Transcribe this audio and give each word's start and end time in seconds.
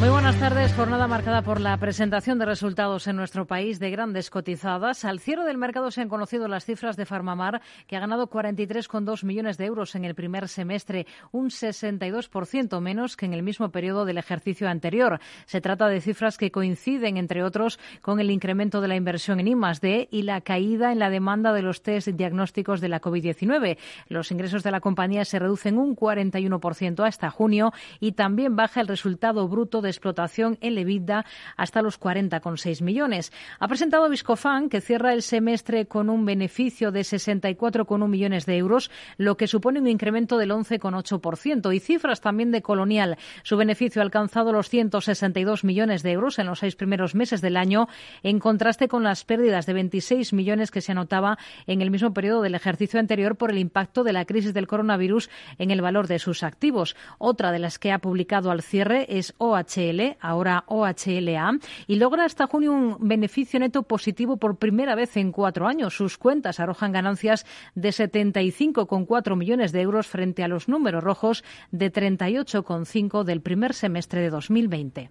Muy 0.00 0.08
buenas 0.08 0.40
tardes. 0.40 0.72
Jornada 0.72 1.06
marcada 1.06 1.42
por 1.42 1.60
la 1.60 1.76
presentación 1.76 2.38
de 2.38 2.46
resultados 2.46 3.06
en 3.06 3.16
nuestro 3.16 3.46
país 3.46 3.78
de 3.78 3.90
grandes 3.90 4.30
cotizadas. 4.30 5.04
Al 5.04 5.20
cierre 5.20 5.44
del 5.44 5.58
mercado 5.58 5.90
se 5.90 6.00
han 6.00 6.08
conocido 6.08 6.48
las 6.48 6.64
cifras 6.64 6.96
de 6.96 7.04
Farmamar, 7.04 7.60
que 7.86 7.96
ha 7.98 8.00
ganado 8.00 8.30
43,2 8.30 9.24
millones 9.24 9.58
de 9.58 9.66
euros 9.66 9.94
en 9.94 10.06
el 10.06 10.14
primer 10.14 10.48
semestre, 10.48 11.06
un 11.32 11.50
62% 11.50 12.80
menos 12.80 13.14
que 13.18 13.26
en 13.26 13.34
el 13.34 13.42
mismo 13.42 13.70
periodo 13.70 14.06
del 14.06 14.16
ejercicio 14.16 14.70
anterior. 14.70 15.20
Se 15.44 15.60
trata 15.60 15.86
de 15.86 16.00
cifras 16.00 16.38
que 16.38 16.50
coinciden, 16.50 17.18
entre 17.18 17.42
otros, 17.42 17.78
con 18.00 18.20
el 18.20 18.30
incremento 18.30 18.80
de 18.80 18.88
la 18.88 18.96
inversión 18.96 19.38
en 19.38 19.48
I+D 19.48 20.08
y 20.10 20.22
la 20.22 20.40
caída 20.40 20.92
en 20.92 20.98
la 20.98 21.10
demanda 21.10 21.52
de 21.52 21.60
los 21.60 21.82
test 21.82 22.08
diagnósticos 22.08 22.80
de 22.80 22.88
la 22.88 23.02
COVID-19. 23.02 23.76
Los 24.08 24.30
ingresos 24.30 24.62
de 24.62 24.70
la 24.70 24.80
compañía 24.80 25.26
se 25.26 25.38
reducen 25.38 25.76
un 25.76 25.94
41% 25.94 27.06
hasta 27.06 27.28
junio 27.28 27.74
y 27.98 28.12
también 28.12 28.56
baja 28.56 28.80
el 28.80 28.88
resultado 28.88 29.46
bruto 29.46 29.82
de 29.82 29.89
explotación 29.90 30.58
en 30.60 30.74
Levida 30.74 31.24
hasta 31.56 31.82
los 31.82 32.00
40,6 32.00 32.82
millones. 32.82 33.32
Ha 33.58 33.68
presentado 33.68 34.08
Viscofan, 34.08 34.68
que 34.68 34.80
cierra 34.80 35.12
el 35.12 35.22
semestre 35.22 35.86
con 35.86 36.10
un 36.10 36.24
beneficio 36.24 36.92
de 36.92 37.00
64,1 37.00 38.08
millones 38.08 38.46
de 38.46 38.56
euros, 38.56 38.90
lo 39.16 39.36
que 39.36 39.46
supone 39.46 39.80
un 39.80 39.88
incremento 39.88 40.38
del 40.38 40.50
11,8%. 40.50 41.74
Y 41.74 41.80
cifras 41.80 42.20
también 42.20 42.50
de 42.50 42.62
Colonial. 42.62 43.18
Su 43.42 43.56
beneficio 43.56 44.00
ha 44.00 44.04
alcanzado 44.04 44.52
los 44.52 44.68
162 44.68 45.64
millones 45.64 46.02
de 46.02 46.12
euros 46.12 46.38
en 46.38 46.46
los 46.46 46.60
seis 46.60 46.76
primeros 46.76 47.14
meses 47.14 47.40
del 47.40 47.56
año, 47.56 47.88
en 48.22 48.38
contraste 48.38 48.88
con 48.88 49.02
las 49.02 49.24
pérdidas 49.24 49.66
de 49.66 49.72
26 49.72 50.32
millones 50.32 50.70
que 50.70 50.80
se 50.80 50.92
anotaba 50.92 51.38
en 51.66 51.82
el 51.82 51.90
mismo 51.90 52.12
periodo 52.12 52.42
del 52.42 52.54
ejercicio 52.54 53.00
anterior 53.00 53.36
por 53.36 53.50
el 53.50 53.58
impacto 53.58 54.04
de 54.04 54.12
la 54.12 54.24
crisis 54.24 54.54
del 54.54 54.66
coronavirus 54.66 55.30
en 55.58 55.70
el 55.70 55.82
valor 55.82 56.06
de 56.06 56.18
sus 56.18 56.42
activos. 56.42 56.96
Otra 57.18 57.52
de 57.52 57.58
las 57.58 57.78
que 57.78 57.92
ha 57.92 57.98
publicado 57.98 58.50
al 58.50 58.62
cierre 58.62 59.06
es 59.08 59.34
OH 59.38 59.79
ahora 60.20 60.64
OHLA, 60.66 61.58
y 61.86 61.96
logra 61.96 62.24
hasta 62.24 62.46
junio 62.46 62.72
un 62.72 62.96
beneficio 63.00 63.60
neto 63.60 63.82
positivo 63.82 64.36
por 64.36 64.58
primera 64.58 64.94
vez 64.94 65.16
en 65.16 65.32
cuatro 65.32 65.66
años. 65.66 65.94
Sus 65.94 66.18
cuentas 66.18 66.60
arrojan 66.60 66.92
ganancias 66.92 67.46
de 67.74 67.90
75,4 67.90 69.36
millones 69.36 69.72
de 69.72 69.80
euros 69.80 70.06
frente 70.06 70.42
a 70.42 70.48
los 70.48 70.68
números 70.68 71.02
rojos 71.02 71.44
de 71.70 71.92
38,5 71.92 73.24
del 73.24 73.40
primer 73.40 73.74
semestre 73.74 74.20
de 74.20 74.30
2020. 74.30 75.10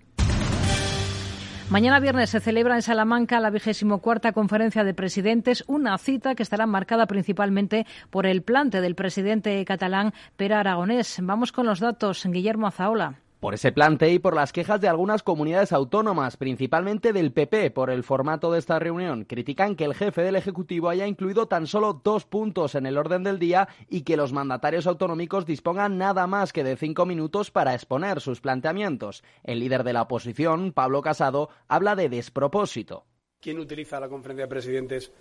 Mañana 1.69 1.99
viernes 1.99 2.31
se 2.31 2.39
celebra 2.39 2.73
en 2.73 2.81
Salamanca 2.81 3.39
la 3.39 3.51
vigésimo 3.51 3.99
cuarta 3.99 4.31
conferencia 4.31 4.83
de 4.83 4.95
presidentes, 4.95 5.63
una 5.67 5.95
cita 5.99 6.33
que 6.33 6.41
estará 6.41 6.65
marcada 6.65 7.05
principalmente 7.05 7.85
por 8.09 8.25
el 8.25 8.41
plante 8.41 8.81
del 8.81 8.95
presidente 8.95 9.63
catalán 9.65 10.13
Pere 10.35 10.55
Aragonés. 10.55 11.19
Vamos 11.21 11.51
con 11.51 11.67
los 11.67 11.79
datos. 11.79 12.25
Guillermo 12.25 12.65
Azaola. 12.65 13.19
Por 13.39 13.53
ese 13.53 13.71
plante 13.71 14.11
y 14.11 14.19
por 14.19 14.35
las 14.35 14.51
quejas 14.51 14.81
de 14.81 14.89
algunas 14.89 15.23
comunidades 15.23 15.71
autónomas, 15.71 16.35
principalmente 16.35 17.13
del 17.13 17.31
PP, 17.31 17.71
por 17.71 17.89
el 17.89 18.03
formato 18.03 18.51
de 18.51 18.59
esta 18.59 18.79
reunión, 18.79 19.23
critican 19.23 19.77
que 19.77 19.85
el 19.85 19.95
jefe 19.95 20.23
del 20.23 20.35
Ejecutivo 20.35 20.89
haya 20.89 21.07
incluido 21.07 21.47
tan 21.47 21.65
solo 21.65 22.01
dos 22.03 22.25
puntos 22.25 22.75
en 22.75 22.85
el 22.85 22.97
orden 22.97 23.23
del 23.23 23.39
día 23.39 23.69
y 23.87 24.01
que 24.01 24.17
los 24.17 24.33
mandatarios 24.33 24.87
autonómicos 24.87 25.45
dispongan 25.45 25.97
nada 25.97 26.27
más 26.27 26.51
que 26.51 26.65
de 26.65 26.75
cinco 26.75 27.05
minutos 27.05 27.49
para 27.49 27.73
exponer 27.73 28.19
sus 28.19 28.41
planteamientos. 28.41 29.23
El 29.45 29.61
líder 29.61 29.85
de 29.85 29.93
la 29.93 30.01
oposición, 30.01 30.73
Pablo 30.73 31.01
Casado, 31.01 31.47
habla 31.69 31.95
de 31.95 32.09
despropósito. 32.09 33.05
¿Quién 33.39 33.57
utiliza 33.59 34.01
la 34.01 34.09
conferencia 34.09 34.47
de 34.47 34.49
presidentes 34.49 35.13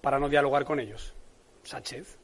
para 0.00 0.20
no 0.20 0.28
dialogar 0.28 0.64
con 0.64 0.78
ellos? 0.78 1.14
Sánchez, 1.64 2.16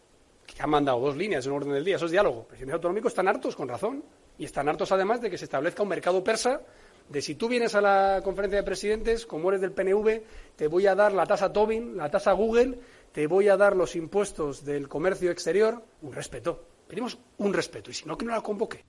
que 0.46 0.62
ha 0.62 0.68
mandado 0.68 1.00
dos 1.00 1.16
líneas 1.16 1.44
en 1.46 1.52
orden 1.52 1.72
del 1.72 1.84
día. 1.84 1.96
Eso 1.96 2.06
es 2.06 2.12
diálogo. 2.12 2.46
Presidentes 2.46 2.74
autonómicos 2.74 3.10
están 3.10 3.26
hartos, 3.26 3.56
con 3.56 3.66
razón 3.66 4.04
y 4.38 4.44
están 4.44 4.68
hartos 4.68 4.92
además 4.92 5.20
de 5.20 5.30
que 5.30 5.38
se 5.38 5.44
establezca 5.44 5.82
un 5.82 5.88
mercado 5.88 6.22
persa 6.24 6.60
de 7.08 7.20
si 7.20 7.34
tú 7.34 7.48
vienes 7.48 7.74
a 7.74 7.80
la 7.80 8.20
conferencia 8.24 8.58
de 8.58 8.64
presidentes, 8.64 9.26
como 9.26 9.50
eres 9.50 9.60
del 9.60 9.72
PNV, 9.72 10.22
te 10.56 10.66
voy 10.66 10.86
a 10.86 10.94
dar 10.94 11.12
la 11.12 11.26
tasa 11.26 11.52
Tobin, 11.52 11.96
la 11.96 12.10
tasa 12.10 12.32
Google, 12.32 12.78
te 13.12 13.26
voy 13.26 13.48
a 13.48 13.56
dar 13.56 13.76
los 13.76 13.96
impuestos 13.96 14.64
del 14.64 14.88
comercio 14.88 15.30
exterior, 15.30 15.84
un 16.00 16.12
respeto. 16.12 16.66
Pedimos 16.88 17.18
un 17.38 17.52
respeto 17.52 17.90
y 17.90 17.94
si 17.94 18.06
no, 18.06 18.16
que 18.16 18.24
no 18.24 18.32
la 18.32 18.40
convoque. 18.40 18.84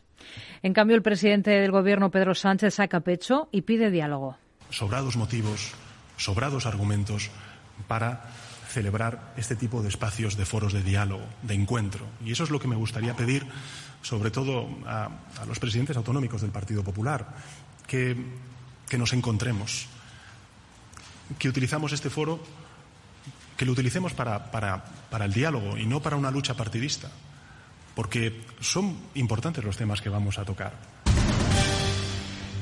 En 0.61 0.73
cambio, 0.73 0.95
el 0.95 1.01
presidente 1.01 1.51
del 1.51 1.71
Gobierno, 1.71 2.11
Pedro 2.11 2.33
Sánchez, 2.33 2.75
saca 2.75 3.01
pecho 3.01 3.49
y 3.51 3.61
pide 3.61 3.89
diálogo. 3.89 4.37
Sobrados 4.69 5.17
motivos, 5.17 5.73
sobrados 6.17 6.65
argumentos 6.65 7.29
para 7.87 8.25
celebrar 8.69 9.33
este 9.37 9.55
tipo 9.55 9.81
de 9.81 9.89
espacios 9.89 10.35
de 10.35 10.45
foros 10.45 10.73
de 10.73 10.81
diálogo, 10.81 11.23
de 11.43 11.53
encuentro. 11.53 12.05
Y 12.23 12.31
eso 12.31 12.43
es 12.43 12.49
lo 12.49 12.59
que 12.59 12.67
me 12.67 12.75
gustaría 12.75 13.15
pedir 13.15 13.45
sobre 14.03 14.29
todo 14.29 14.67
a, 14.85 15.09
los 15.47 15.57
presidentes 15.57 15.97
autonómicos 15.97 16.41
del 16.41 16.51
Partido 16.51 16.83
Popular, 16.83 17.25
que, 17.87 18.15
nos 18.97 19.13
encontremos, 19.13 19.87
que 21.39 21.49
utilizamos 21.49 21.93
este 21.93 22.11
foro, 22.11 22.39
que 23.57 23.65
lo 23.65 23.71
utilicemos 23.71 24.13
para, 24.13 24.51
para 24.51 25.25
el 25.25 25.33
diálogo 25.33 25.77
y 25.77 25.87
no 25.87 25.99
para 25.99 26.15
una 26.15 26.29
lucha 26.29 26.53
partidista, 26.53 27.09
porque 27.95 28.45
son 28.59 28.95
importantes 29.15 29.63
los 29.63 29.77
temas 29.77 29.99
que 29.99 30.09
vamos 30.09 30.37
a 30.37 30.45
tocar. 30.45 31.02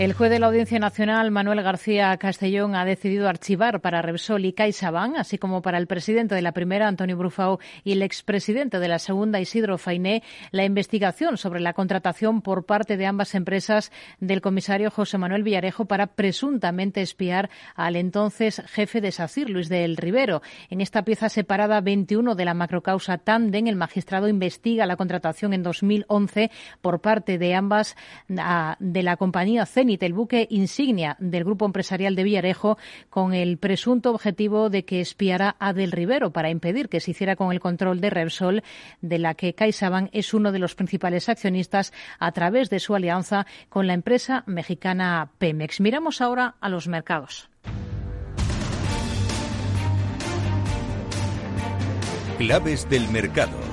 El 0.02 0.14
juez 0.14 0.32
de 0.32 0.40
la 0.40 0.48
Audiencia 0.48 0.80
Nacional, 0.80 1.30
Manuel 1.30 1.62
García 1.62 2.18
Castellón, 2.18 2.74
ha 2.74 2.86
decidido 2.86 3.30
archivar 3.30 3.82
para 3.82 4.02
Repsol 4.02 4.46
y 4.46 4.54
CaixaBank, 4.54 5.16
así 5.16 5.38
como 5.38 5.62
para 5.62 5.78
el 5.78 5.86
presidente 5.86 6.34
de 6.34 6.42
la 6.42 6.54
primera, 6.54 6.88
Antonio 6.88 7.16
Brufao, 7.16 7.60
y 7.84 7.92
el 7.92 8.02
expresidente 8.02 8.80
de 8.80 8.88
la 8.88 8.98
segunda, 8.98 9.40
Isidro 9.40 9.78
Fainé, 9.78 10.24
la 10.50 10.66
investigación 10.66 11.38
sobre 11.38 11.60
la 11.60 11.74
contratación 11.74 12.42
por 12.42 12.66
parte 12.66 12.98
de 12.98 13.06
ambas 13.06 13.36
empresas 13.36 13.92
del 14.20 14.42
comisario 14.42 14.90
José 14.90 15.20
Manuel 15.20 15.44
Villarejo 15.44 15.86
para 15.86 16.08
presuntamente 16.08 17.04
espiar 17.04 17.52
al 17.76 17.96
entonces 17.96 18.64
jefe 18.70 19.02
de 19.02 19.12
SACIR, 19.12 19.52
Luis 19.52 19.70
del 19.70 19.98
Rivero. 19.98 20.42
En 20.72 20.82
esta 20.82 21.04
pieza 21.04 21.30
separada 21.30 21.80
21 21.80 22.34
de 22.34 22.46
la 22.46 22.56
macrocausa 22.56 23.20
Tanden, 23.20 23.68
el 23.68 23.76
magistrado 23.76 24.28
investiga 24.28 24.88
la 24.88 24.98
contratación 24.98 25.54
en 25.54 25.62
2011 25.62 26.50
por 26.82 27.02
parte 27.02 27.38
de 27.38 27.54
ambas 27.54 27.96
de 28.28 29.04
la 29.04 29.16
compañía 29.18 29.68
CENI 29.68 29.91
el 30.00 30.14
buque 30.14 30.48
insignia 30.50 31.18
del 31.20 31.44
grupo 31.44 31.66
empresarial 31.66 32.16
de 32.16 32.24
Villarejo, 32.24 32.78
con 33.10 33.34
el 33.34 33.58
presunto 33.58 34.12
objetivo 34.12 34.70
de 34.70 34.86
que 34.86 35.02
espiara 35.02 35.56
a 35.60 35.74
Del 35.74 35.92
Rivero 35.92 36.32
para 36.32 36.50
impedir 36.50 36.90
que 36.90 37.00
se 37.00 37.12
hiciera 37.12 37.36
con 37.36 37.52
el 37.52 37.60
control 37.60 38.02
de 38.02 38.10
Repsol, 38.10 38.64
de 39.02 39.20
la 39.20 39.34
que 39.34 39.54
CaixaBank 39.54 40.10
es 40.12 40.34
uno 40.34 40.52
de 40.52 40.60
los 40.60 40.76
principales 40.76 41.30
accionistas 41.30 41.94
a 42.20 42.32
través 42.32 42.70
de 42.70 42.80
su 42.80 42.96
alianza 42.96 43.46
con 43.70 43.88
la 43.88 43.94
empresa 43.94 44.44
mexicana 44.48 45.32
Pemex. 45.38 45.82
Miramos 45.82 46.22
ahora 46.22 46.56
a 46.60 46.70
los 46.70 46.88
mercados. 46.88 47.50
Claves 52.38 52.90
del 52.90 53.08
mercado. 53.10 53.71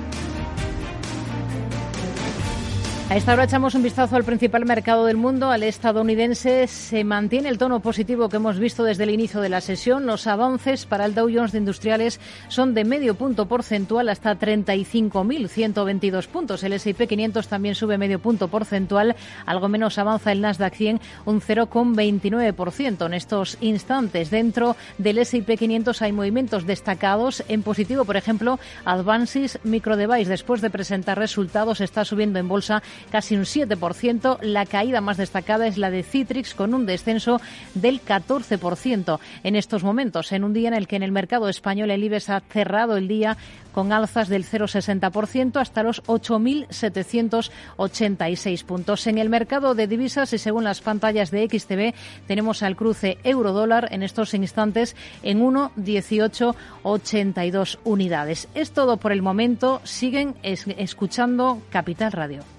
A 3.09 3.17
esta 3.17 3.33
hora 3.33 3.45
echamos 3.45 3.73
un 3.73 3.81
vistazo 3.81 4.15
al 4.15 4.23
principal 4.23 4.65
mercado 4.65 5.07
del 5.07 5.17
mundo, 5.17 5.49
al 5.49 5.63
estadounidense. 5.63 6.67
Se 6.67 7.03
mantiene 7.03 7.49
el 7.49 7.57
tono 7.57 7.79
positivo 7.79 8.29
que 8.29 8.35
hemos 8.35 8.59
visto 8.59 8.83
desde 8.83 9.01
el 9.01 9.09
inicio 9.09 9.41
de 9.41 9.49
la 9.49 9.61
sesión. 9.61 10.05
Los 10.05 10.27
avances 10.27 10.85
para 10.85 11.05
el 11.05 11.15
Dow 11.15 11.27
Jones 11.33 11.51
de 11.51 11.57
Industriales 11.57 12.19
son 12.49 12.75
de 12.75 12.83
medio 12.83 13.15
punto 13.15 13.47
porcentual 13.47 14.09
hasta 14.09 14.37
35.122 14.37 16.27
puntos. 16.27 16.63
El 16.63 16.73
S&P 16.73 17.07
500 17.07 17.47
también 17.47 17.73
sube 17.73 17.97
medio 17.97 18.19
punto 18.19 18.47
porcentual. 18.47 19.15
Algo 19.47 19.69
menos 19.69 19.97
avanza 19.97 20.31
el 20.31 20.41
Nasdaq 20.41 20.75
100, 20.75 21.01
un 21.25 21.41
0,29% 21.41 23.07
en 23.07 23.13
estos 23.15 23.57
instantes. 23.59 24.29
Dentro 24.29 24.75
del 24.99 25.17
S&P 25.17 25.57
500 25.57 25.99
hay 26.03 26.11
movimientos 26.11 26.67
destacados 26.67 27.43
en 27.47 27.63
positivo. 27.63 28.05
Por 28.05 28.17
ejemplo, 28.17 28.59
Advances 28.85 29.57
Microdevice, 29.63 30.29
después 30.29 30.61
de 30.61 30.69
presentar 30.69 31.17
resultados, 31.17 31.81
está 31.81 32.05
subiendo 32.05 32.37
en 32.37 32.47
bolsa 32.47 32.83
casi 33.11 33.35
un 33.35 33.43
7%. 33.43 34.39
La 34.41 34.65
caída 34.65 35.01
más 35.01 35.17
destacada 35.17 35.67
es 35.67 35.77
la 35.77 35.91
de 35.91 36.03
Citrix, 36.03 36.53
con 36.53 36.73
un 36.73 36.85
descenso 36.85 37.41
del 37.75 38.01
14% 38.03 39.19
en 39.43 39.55
estos 39.55 39.83
momentos, 39.83 40.31
en 40.31 40.43
un 40.43 40.53
día 40.53 40.69
en 40.69 40.73
el 40.73 40.87
que 40.87 40.95
en 40.95 41.03
el 41.03 41.11
mercado 41.11 41.49
español 41.49 41.91
el 41.91 42.03
IBEX 42.03 42.29
ha 42.29 42.39
cerrado 42.41 42.97
el 42.97 43.07
día 43.07 43.37
con 43.71 43.93
alzas 43.93 44.29
del 44.29 44.45
0,60% 44.45 45.61
hasta 45.61 45.83
los 45.83 46.01
8.786 46.03 48.65
puntos. 48.65 49.07
En 49.07 49.17
el 49.17 49.29
mercado 49.29 49.73
de 49.75 49.87
divisas 49.87 50.33
y 50.33 50.37
según 50.37 50.65
las 50.65 50.81
pantallas 50.81 51.31
de 51.31 51.47
XTV 51.47 51.93
tenemos 52.27 52.61
al 52.63 52.75
cruce 52.75 53.17
euro-dólar 53.23 53.87
en 53.91 54.03
estos 54.03 54.33
instantes 54.33 54.97
en 55.23 55.41
1,1882 55.41 57.79
unidades. 57.83 58.47
Es 58.53 58.71
todo 58.71 58.97
por 58.97 59.11
el 59.11 59.21
momento. 59.21 59.81
Siguen 59.83 60.35
escuchando 60.43 61.61
Capital 61.69 62.11
Radio. 62.11 62.58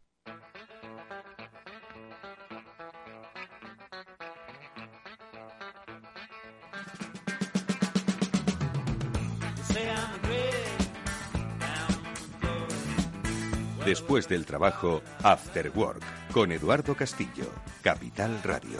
Después 13.85 14.29
del 14.29 14.45
trabajo, 14.45 15.01
After 15.23 15.71
Work, 15.73 16.03
con 16.31 16.51
Eduardo 16.51 16.93
Castillo, 16.93 17.45
Capital 17.81 18.39
Radio. 18.43 18.77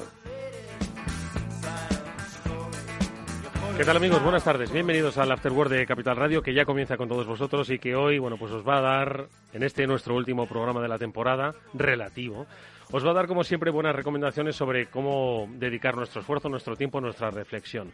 ¿Qué 3.78 3.84
tal 3.84 3.98
amigos? 3.98 4.22
Buenas 4.22 4.44
tardes. 4.44 4.72
Bienvenidos 4.72 5.18
al 5.18 5.32
After 5.32 5.52
Work 5.52 5.72
de 5.72 5.88
Capital 5.88 6.18
Radio, 6.18 6.44
que 6.44 6.54
ya 6.54 6.66
comienza 6.66 6.98
con 6.98 7.10
todos 7.10 7.26
vosotros 7.26 7.72
y 7.72 7.80
que 7.80 7.96
hoy, 7.96 8.20
bueno, 8.20 8.38
pues 8.38 8.52
os 8.52 8.68
va 8.68 8.78
a 8.78 8.82
dar, 8.82 9.28
en 9.54 9.64
este 9.64 9.88
nuestro 9.88 10.14
último 10.16 10.46
programa 10.46 10.82
de 10.82 10.88
la 10.88 11.00
temporada, 11.00 11.56
relativo, 11.74 12.46
os 12.92 13.06
va 13.06 13.12
a 13.12 13.14
dar, 13.14 13.28
como 13.28 13.44
siempre, 13.44 13.72
buenas 13.72 13.96
recomendaciones 13.96 14.56
sobre 14.56 14.88
cómo 14.88 15.48
dedicar 15.54 15.96
nuestro 15.96 16.22
esfuerzo, 16.22 16.50
nuestro 16.50 16.76
tiempo, 16.76 17.00
nuestra 17.00 17.32
reflexión. 17.32 17.92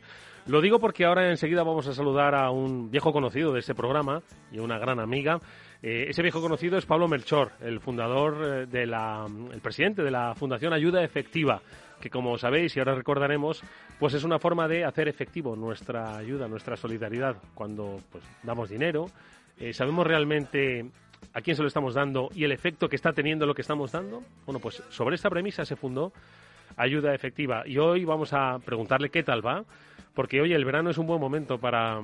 Lo 0.48 0.60
digo 0.60 0.80
porque 0.80 1.06
ahora 1.06 1.30
enseguida 1.30 1.64
vamos 1.64 1.88
a 1.88 1.94
saludar 1.94 2.34
a 2.34 2.50
un 2.50 2.90
viejo 2.90 3.14
conocido 3.14 3.54
de 3.54 3.60
este 3.60 3.76
programa 3.76 4.24
y 4.52 4.60
una 4.60 4.80
gran 4.80 5.00
amiga. 5.00 5.40
Eh, 5.84 6.08
ese 6.10 6.24
viejo 6.24 6.42
conocido 6.42 6.78
es 6.78 6.86
Pablo 6.86 7.08
Melchor, 7.08 7.52
el 7.62 7.80
fundador 7.80 8.38
eh, 8.44 8.66
de 8.66 8.88
la, 8.88 9.28
el 9.54 9.62
presidente 9.62 10.02
de 10.02 10.10
la 10.10 10.34
Fundación 10.34 10.74
Ayuda 10.74 11.04
Efectiva, 11.04 11.62
que 12.02 12.10
como 12.10 12.38
sabéis 12.38 12.76
y 12.76 12.80
ahora 12.80 12.96
recordaremos, 12.96 13.62
pues 14.00 14.16
es 14.16 14.24
una 14.24 14.40
forma 14.40 14.68
de 14.68 14.84
hacer 14.84 15.08
efectivo 15.08 15.56
nuestra 15.56 16.18
ayuda, 16.18 16.48
nuestra 16.48 16.76
solidaridad 16.76 17.36
cuando 17.54 18.00
pues 18.12 18.24
damos 18.42 18.70
dinero. 18.70 19.06
Eh, 19.60 19.74
sabemos 19.74 20.08
realmente 20.08 20.90
a 21.34 21.42
quién 21.42 21.56
se 21.56 21.62
lo 21.62 21.68
estamos 21.68 21.94
dando 21.94 22.30
y 22.34 22.44
el 22.44 22.52
efecto 22.52 22.90
que 22.90 22.96
está 22.96 23.14
teniendo 23.14 23.46
lo 23.46 23.54
que 23.54 23.62
estamos 23.62 23.92
dando. 23.92 24.24
Bueno, 24.46 24.60
pues 24.60 24.82
sobre 24.90 25.16
esta 25.16 25.30
premisa 25.30 25.66
se 25.66 25.76
fundó 25.76 26.12
Ayuda 26.76 27.14
Efectiva 27.14 27.64
y 27.68 27.78
hoy 27.78 28.06
vamos 28.06 28.34
a 28.34 28.60
preguntarle 28.60 29.10
qué 29.10 29.24
tal 29.24 29.46
va, 29.46 29.64
porque 30.14 30.42
hoy 30.42 30.54
el 30.54 30.66
verano 30.66 30.90
es 30.90 30.98
un 30.98 31.08
buen 31.08 31.20
momento 31.20 31.58
para 31.60 32.02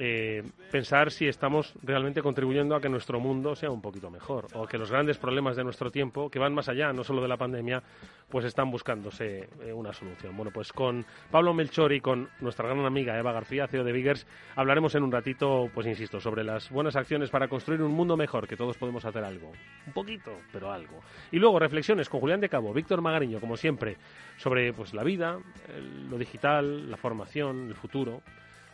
eh, 0.00 0.44
pensar 0.70 1.10
si 1.10 1.26
estamos 1.26 1.74
realmente 1.82 2.22
contribuyendo 2.22 2.76
a 2.76 2.80
que 2.80 2.88
nuestro 2.88 3.18
mundo 3.18 3.56
sea 3.56 3.70
un 3.70 3.82
poquito 3.82 4.10
mejor 4.10 4.46
o 4.54 4.64
que 4.64 4.78
los 4.78 4.92
grandes 4.92 5.18
problemas 5.18 5.56
de 5.56 5.64
nuestro 5.64 5.90
tiempo, 5.90 6.30
que 6.30 6.38
van 6.38 6.54
más 6.54 6.68
allá, 6.68 6.92
no 6.92 7.02
solo 7.02 7.20
de 7.20 7.26
la 7.26 7.36
pandemia, 7.36 7.82
pues 8.28 8.44
están 8.44 8.70
buscándose 8.70 9.48
eh, 9.60 9.72
una 9.72 9.92
solución. 9.92 10.36
Bueno, 10.36 10.52
pues 10.54 10.72
con 10.72 11.04
Pablo 11.32 11.52
Melchor 11.52 11.92
y 11.92 12.00
con 12.00 12.28
nuestra 12.40 12.68
gran 12.68 12.84
amiga 12.86 13.18
Eva 13.18 13.32
García, 13.32 13.66
CEO 13.66 13.82
de 13.82 13.90
Biggers, 13.90 14.24
hablaremos 14.54 14.94
en 14.94 15.02
un 15.02 15.10
ratito, 15.10 15.68
pues 15.74 15.86
insisto, 15.88 16.20
sobre 16.20 16.44
las 16.44 16.70
buenas 16.70 16.94
acciones 16.94 17.30
para 17.30 17.48
construir 17.48 17.82
un 17.82 17.92
mundo 17.92 18.16
mejor, 18.16 18.46
que 18.46 18.56
todos 18.56 18.76
podemos 18.78 19.04
hacer 19.04 19.24
algo. 19.24 19.50
Un 19.84 19.92
poquito, 19.92 20.30
pero 20.52 20.70
algo. 20.70 21.00
Y 21.32 21.38
luego 21.38 21.58
reflexiones 21.58 22.08
con 22.08 22.20
Julián 22.20 22.40
de 22.40 22.48
Cabo, 22.48 22.72
Víctor 22.72 23.00
Magariño, 23.00 23.40
como 23.40 23.56
siempre, 23.56 23.96
sobre 24.36 24.72
pues 24.72 24.94
la 24.94 25.02
vida, 25.02 25.38
lo 26.08 26.16
digital, 26.18 26.88
la 26.88 26.96
formación, 26.96 27.66
el 27.68 27.74
futuro 27.74 28.22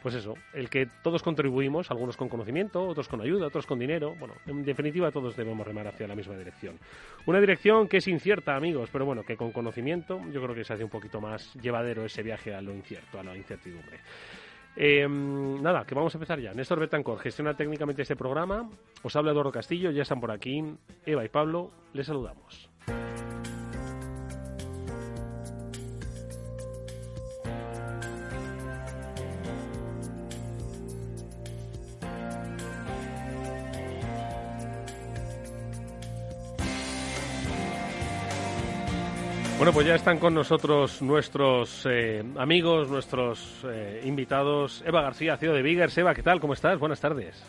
pues 0.04 0.16
eso, 0.16 0.34
el 0.52 0.68
que 0.68 0.86
todos 1.02 1.22
contribuimos, 1.22 1.90
algunos 1.90 2.18
con 2.18 2.28
conocimiento, 2.28 2.86
otros 2.86 3.08
con 3.08 3.22
ayuda, 3.22 3.46
otros 3.46 3.64
con 3.64 3.78
dinero. 3.78 4.14
Bueno, 4.18 4.34
en 4.44 4.62
definitiva 4.62 5.10
todos 5.10 5.34
debemos 5.34 5.66
remar 5.66 5.86
hacia 5.86 6.06
la 6.06 6.14
misma 6.14 6.36
dirección. 6.36 6.78
Una 7.24 7.40
dirección 7.40 7.88
que 7.88 7.96
es 7.96 8.06
incierta, 8.06 8.54
amigos, 8.54 8.90
pero 8.92 9.06
bueno, 9.06 9.22
que 9.22 9.34
con 9.34 9.50
conocimiento 9.50 10.20
yo 10.30 10.42
creo 10.42 10.54
que 10.54 10.62
se 10.62 10.74
hace 10.74 10.84
un 10.84 10.90
poquito 10.90 11.22
más 11.22 11.54
llevadero 11.54 12.04
ese 12.04 12.22
viaje 12.22 12.54
a 12.54 12.60
lo 12.60 12.74
incierto, 12.74 13.18
a 13.18 13.22
la 13.22 13.34
incertidumbre. 13.34 13.98
Em, 14.76 15.62
nada, 15.62 15.86
que 15.86 15.94
vamos 15.94 16.14
a 16.14 16.18
empezar 16.18 16.38
ya. 16.38 16.52
Néstor 16.52 16.80
Betancor 16.80 17.18
gestiona 17.20 17.56
técnicamente 17.56 18.02
este 18.02 18.14
programa. 18.14 18.68
Os 19.02 19.16
habla 19.16 19.30
Eduardo 19.30 19.52
Castillo, 19.52 19.90
ya 19.90 20.02
están 20.02 20.20
por 20.20 20.32
aquí. 20.32 20.62
Eva 21.06 21.24
y 21.24 21.30
Pablo, 21.30 21.70
les 21.94 22.06
saludamos. 22.06 22.73
Bueno, 39.56 39.72
pues 39.72 39.86
ya 39.86 39.94
están 39.94 40.18
con 40.18 40.34
nosotros 40.34 41.00
nuestros 41.00 41.86
eh, 41.88 42.24
amigos, 42.36 42.88
nuestros 42.88 43.64
eh, 43.64 44.02
invitados. 44.04 44.82
Eva 44.84 45.00
García, 45.00 45.36
CEO 45.36 45.54
de 45.54 45.62
Biggers. 45.62 45.96
Eva, 45.96 46.12
¿qué 46.12 46.22
tal? 46.22 46.40
¿Cómo 46.40 46.54
estás? 46.54 46.78
Buenas 46.78 47.00
tardes. 47.00 47.40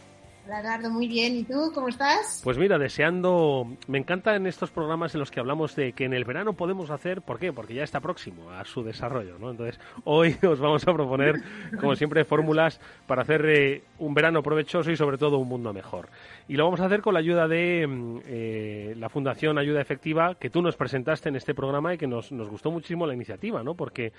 Hola 0.45 0.59
Eduardo, 0.59 0.91
muy 0.91 1.07
bien. 1.07 1.37
¿Y 1.37 1.43
tú 1.43 1.71
cómo 1.73 1.87
estás? 1.87 2.41
Pues 2.43 2.59
mira, 2.59 2.77
deseando. 2.77 3.67
Me 3.87 3.97
encanta 3.97 4.35
en 4.35 4.45
estos 4.45 4.69
programas 4.69 5.15
en 5.15 5.19
los 5.19 5.31
que 5.31 5.39
hablamos 5.39 5.75
de 5.75 5.93
que 5.93 6.05
en 6.05 6.13
el 6.13 6.23
verano 6.23 6.53
podemos 6.53 6.91
hacer. 6.91 7.23
¿Por 7.23 7.39
qué? 7.39 7.51
Porque 7.51 7.73
ya 7.73 7.83
está 7.83 7.99
próximo 7.99 8.51
a 8.51 8.63
su 8.63 8.83
desarrollo, 8.83 9.39
¿no? 9.39 9.49
Entonces, 9.49 9.79
hoy 10.03 10.37
os 10.47 10.59
vamos 10.59 10.87
a 10.87 10.93
proponer, 10.93 11.41
como 11.79 11.95
siempre, 11.95 12.25
fórmulas 12.25 12.79
para 13.07 13.23
hacer 13.23 13.43
eh, 13.47 13.83
un 13.97 14.13
verano 14.13 14.43
provechoso 14.43 14.91
y 14.91 14.95
sobre 14.95 15.17
todo 15.17 15.39
un 15.39 15.47
mundo 15.47 15.73
mejor. 15.73 16.09
Y 16.47 16.57
lo 16.57 16.65
vamos 16.65 16.79
a 16.79 16.85
hacer 16.85 17.01
con 17.01 17.15
la 17.15 17.21
ayuda 17.21 17.47
de 17.47 17.87
mm, 17.87 18.19
eh, 18.27 18.93
la 18.97 19.09
Fundación 19.09 19.57
Ayuda 19.57 19.81
Efectiva, 19.81 20.35
que 20.35 20.51
tú 20.51 20.61
nos 20.61 20.75
presentaste 20.75 21.29
en 21.29 21.37
este 21.37 21.55
programa 21.55 21.95
y 21.95 21.97
que 21.97 22.05
nos 22.05 22.29
gustó 22.29 22.69
muchísimo 22.69 23.07
la 23.07 23.15
iniciativa, 23.15 23.63
¿no? 23.63 23.73
Porque 23.73 24.13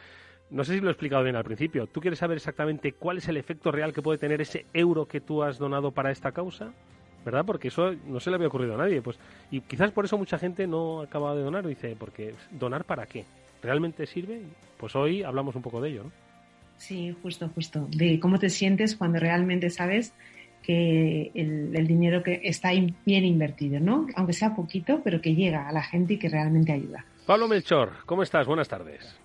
no 0.50 0.64
sé 0.64 0.74
si 0.74 0.80
lo 0.80 0.88
he 0.88 0.92
explicado 0.92 1.24
bien 1.24 1.36
al 1.36 1.44
principio. 1.44 1.86
¿Tú 1.86 2.00
quieres 2.00 2.18
saber 2.18 2.36
exactamente 2.36 2.92
cuál 2.92 3.18
es 3.18 3.28
el 3.28 3.36
efecto 3.36 3.72
real 3.72 3.92
que 3.92 4.02
puede 4.02 4.18
tener 4.18 4.40
ese 4.40 4.66
euro 4.72 5.06
que 5.06 5.20
tú 5.20 5.42
has 5.42 5.58
donado 5.58 5.90
para 5.90 6.10
esta 6.10 6.32
causa? 6.32 6.72
¿Verdad? 7.24 7.44
Porque 7.44 7.68
eso 7.68 7.92
no 8.06 8.20
se 8.20 8.30
le 8.30 8.36
había 8.36 8.46
ocurrido 8.46 8.74
a 8.74 8.78
nadie. 8.78 9.02
Pues, 9.02 9.18
y 9.50 9.60
quizás 9.60 9.90
por 9.90 10.04
eso 10.04 10.16
mucha 10.16 10.38
gente 10.38 10.68
no 10.68 11.00
acaba 11.00 11.34
de 11.34 11.42
donar. 11.42 11.66
Dice, 11.66 11.96
porque 11.98 12.34
¿donar 12.52 12.84
para 12.84 13.06
qué? 13.06 13.24
¿Realmente 13.62 14.06
sirve? 14.06 14.42
Pues 14.76 14.94
hoy 14.94 15.24
hablamos 15.24 15.56
un 15.56 15.62
poco 15.62 15.80
de 15.80 15.90
ello, 15.90 16.04
¿no? 16.04 16.12
Sí, 16.76 17.16
justo, 17.22 17.48
justo. 17.48 17.88
De 17.90 18.20
cómo 18.20 18.38
te 18.38 18.48
sientes 18.48 18.94
cuando 18.94 19.18
realmente 19.18 19.70
sabes 19.70 20.12
que 20.62 21.32
el, 21.34 21.74
el, 21.74 21.86
dinero 21.86 22.22
que 22.22 22.40
está 22.44 22.70
bien 22.70 23.24
invertido, 23.24 23.80
¿no? 23.80 24.06
Aunque 24.14 24.32
sea 24.32 24.54
poquito, 24.54 25.00
pero 25.02 25.20
que 25.20 25.34
llega 25.34 25.68
a 25.68 25.72
la 25.72 25.82
gente 25.82 26.14
y 26.14 26.18
que 26.18 26.28
realmente 26.28 26.72
ayuda. 26.72 27.04
Pablo 27.24 27.48
Melchor, 27.48 27.92
¿cómo 28.04 28.22
estás? 28.22 28.46
Buenas 28.46 28.68
tardes. 28.68 29.18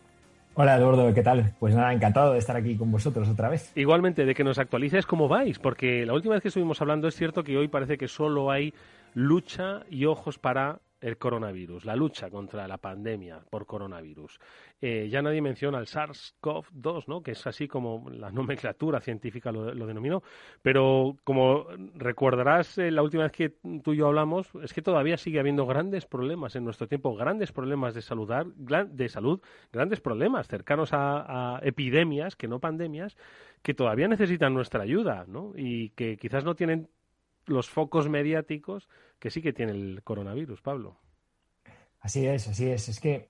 Hola 0.54 0.76
Eduardo, 0.76 1.14
¿qué 1.14 1.24
tal? 1.24 1.54
Pues 1.60 1.74
nada, 1.74 1.94
encantado 1.94 2.34
de 2.34 2.40
estar 2.40 2.58
aquí 2.58 2.76
con 2.76 2.92
vosotros 2.92 3.30
otra 3.30 3.48
vez. 3.48 3.72
Igualmente, 3.76 4.26
de 4.26 4.36
que 4.36 4.44
nos 4.44 4.60
actualices 4.60 5.06
cómo 5.06 5.30
vais, 5.30 5.60
porque 5.60 6.06
la 6.06 6.14
última 6.14 6.34
vez 6.34 6.42
que 6.42 6.50
estuvimos 6.50 6.82
hablando 6.82 7.08
es 7.08 7.16
cierto 7.16 7.44
que 7.44 7.58
hoy 7.58 7.70
parece 7.70 7.98
que 7.98 8.10
solo 8.10 8.52
hay 8.52 8.74
lucha 9.14 9.84
y 9.90 10.06
ojos 10.06 10.38
para 10.38 10.80
el 11.02 11.18
coronavirus, 11.18 11.86
la 11.86 11.96
lucha 11.96 12.30
contra 12.30 12.68
la 12.68 12.78
pandemia 12.78 13.44
por 13.50 13.66
coronavirus. 13.66 14.40
Eh, 14.80 15.10
ya 15.10 15.22
nadie 15.22 15.42
menciona 15.42 15.80
el 15.80 15.88
SARS-CoV-2, 15.88 17.08
¿no? 17.08 17.22
que 17.22 17.32
es 17.32 17.48
así 17.48 17.68
como 17.68 18.10
la 18.10 18.32
nomenclatura 18.32 19.02
científica 19.02 19.52
lo, 19.52 19.86
denominó, 19.86 20.24
pero 20.62 21.18
como 21.24 21.66
recordarás 21.96 22.78
eh, 22.78 22.92
la 22.92 23.02
última 23.02 23.24
vez 23.24 23.32
que 23.32 23.50
tú 23.84 23.94
y 23.94 23.98
yo 23.98 24.08
hablamos, 24.08 24.50
es 24.64 24.74
que 24.74 24.82
todavía 24.82 25.18
sigue 25.18 25.40
habiendo 25.40 25.66
grandes 25.66 26.06
problemas 26.06 26.56
en 26.56 26.64
nuestro 26.64 26.88
tiempo, 26.88 27.16
grandes 27.16 27.52
problemas 27.52 27.94
de, 27.94 28.02
saludar, 28.02 28.46
de 28.46 29.10
salud, 29.10 29.42
grandes 29.74 30.00
problemas 30.00 30.48
cercanos 30.48 30.94
a, 30.94 31.58
a 31.58 31.60
epidemias, 31.64 32.36
que 32.36 32.48
no 32.48 32.60
pandemias, 32.60 33.18
que 33.62 33.74
todavía 33.74 34.08
necesitan 34.08 34.54
nuestra 34.54 34.84
ayuda 34.84 35.26
¿no? 35.28 35.54
y 35.56 35.90
que 35.90 36.18
quizás 36.18 36.44
no 36.44 36.56
tienen 36.56 36.90
los 37.52 37.70
focos 37.70 38.10
mediáticos 38.10 38.88
que 39.20 39.30
sí 39.30 39.42
que 39.42 39.54
tiene 39.54 39.74
el 39.74 40.02
coronavirus, 40.04 40.62
Pablo. 40.62 41.00
Así 42.00 42.26
es, 42.26 42.48
así 42.48 42.68
es. 42.68 42.90
Es 42.90 43.00
que 43.00 43.30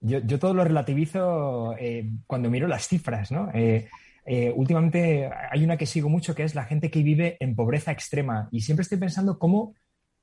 yo, 0.00 0.38
todo 0.38 0.54
lo 0.54 0.64
relativizo 0.64 1.74
eh, 1.78 2.10
cuando 2.26 2.50
miro 2.50 2.68
las 2.68 2.86
cifras, 2.86 3.32
¿no? 3.32 3.50
Eh, 3.54 3.88
eh, 4.26 4.52
últimamente 4.54 5.30
hay 5.50 5.64
una 5.64 5.76
que 5.76 5.86
sigo 5.86 6.08
mucho 6.08 6.34
que 6.34 6.44
es 6.44 6.54
la 6.54 6.64
gente 6.64 6.90
que 6.90 7.02
vive 7.02 7.36
en 7.40 7.54
pobreza 7.54 7.92
extrema 7.92 8.48
y 8.50 8.60
siempre 8.60 8.82
estoy 8.82 8.98
pensando 8.98 9.38
cómo, 9.38 9.74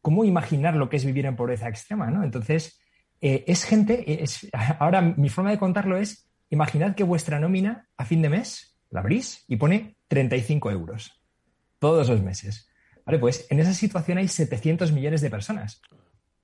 cómo 0.02 0.24
imaginar 0.24 0.76
lo 0.76 0.90
que 0.90 0.98
es 0.98 1.06
vivir 1.06 1.26
en 1.26 1.36
pobreza 1.36 1.68
extrema, 1.68 2.10
¿no? 2.10 2.24
Entonces, 2.24 2.80
es 3.20 3.66
gente, 3.66 4.24
es, 4.24 4.48
ahora 4.80 5.02
mi 5.02 5.30
forma 5.30 5.52
de 5.52 5.60
contarlo 5.60 5.98
es, 5.98 6.28
imaginad 6.50 6.96
que 6.96 7.04
vuestra 7.04 7.40
nómina 7.40 7.88
a 7.98 8.06
fin 8.06 8.22
de 8.24 8.30
mes 8.30 8.80
la 8.90 9.02
abrís 9.02 9.46
y 9.48 9.58
pone 9.58 9.98
35 10.08 10.72
euros 10.72 11.22
todos 11.78 12.10
los 12.10 12.22
meses. 12.22 12.71
Pues 13.20 13.48
en 13.50 13.60
esa 13.60 13.74
situación 13.74 14.18
hay 14.18 14.28
700 14.28 14.92
millones 14.92 15.22
de 15.22 15.30
personas. 15.30 15.82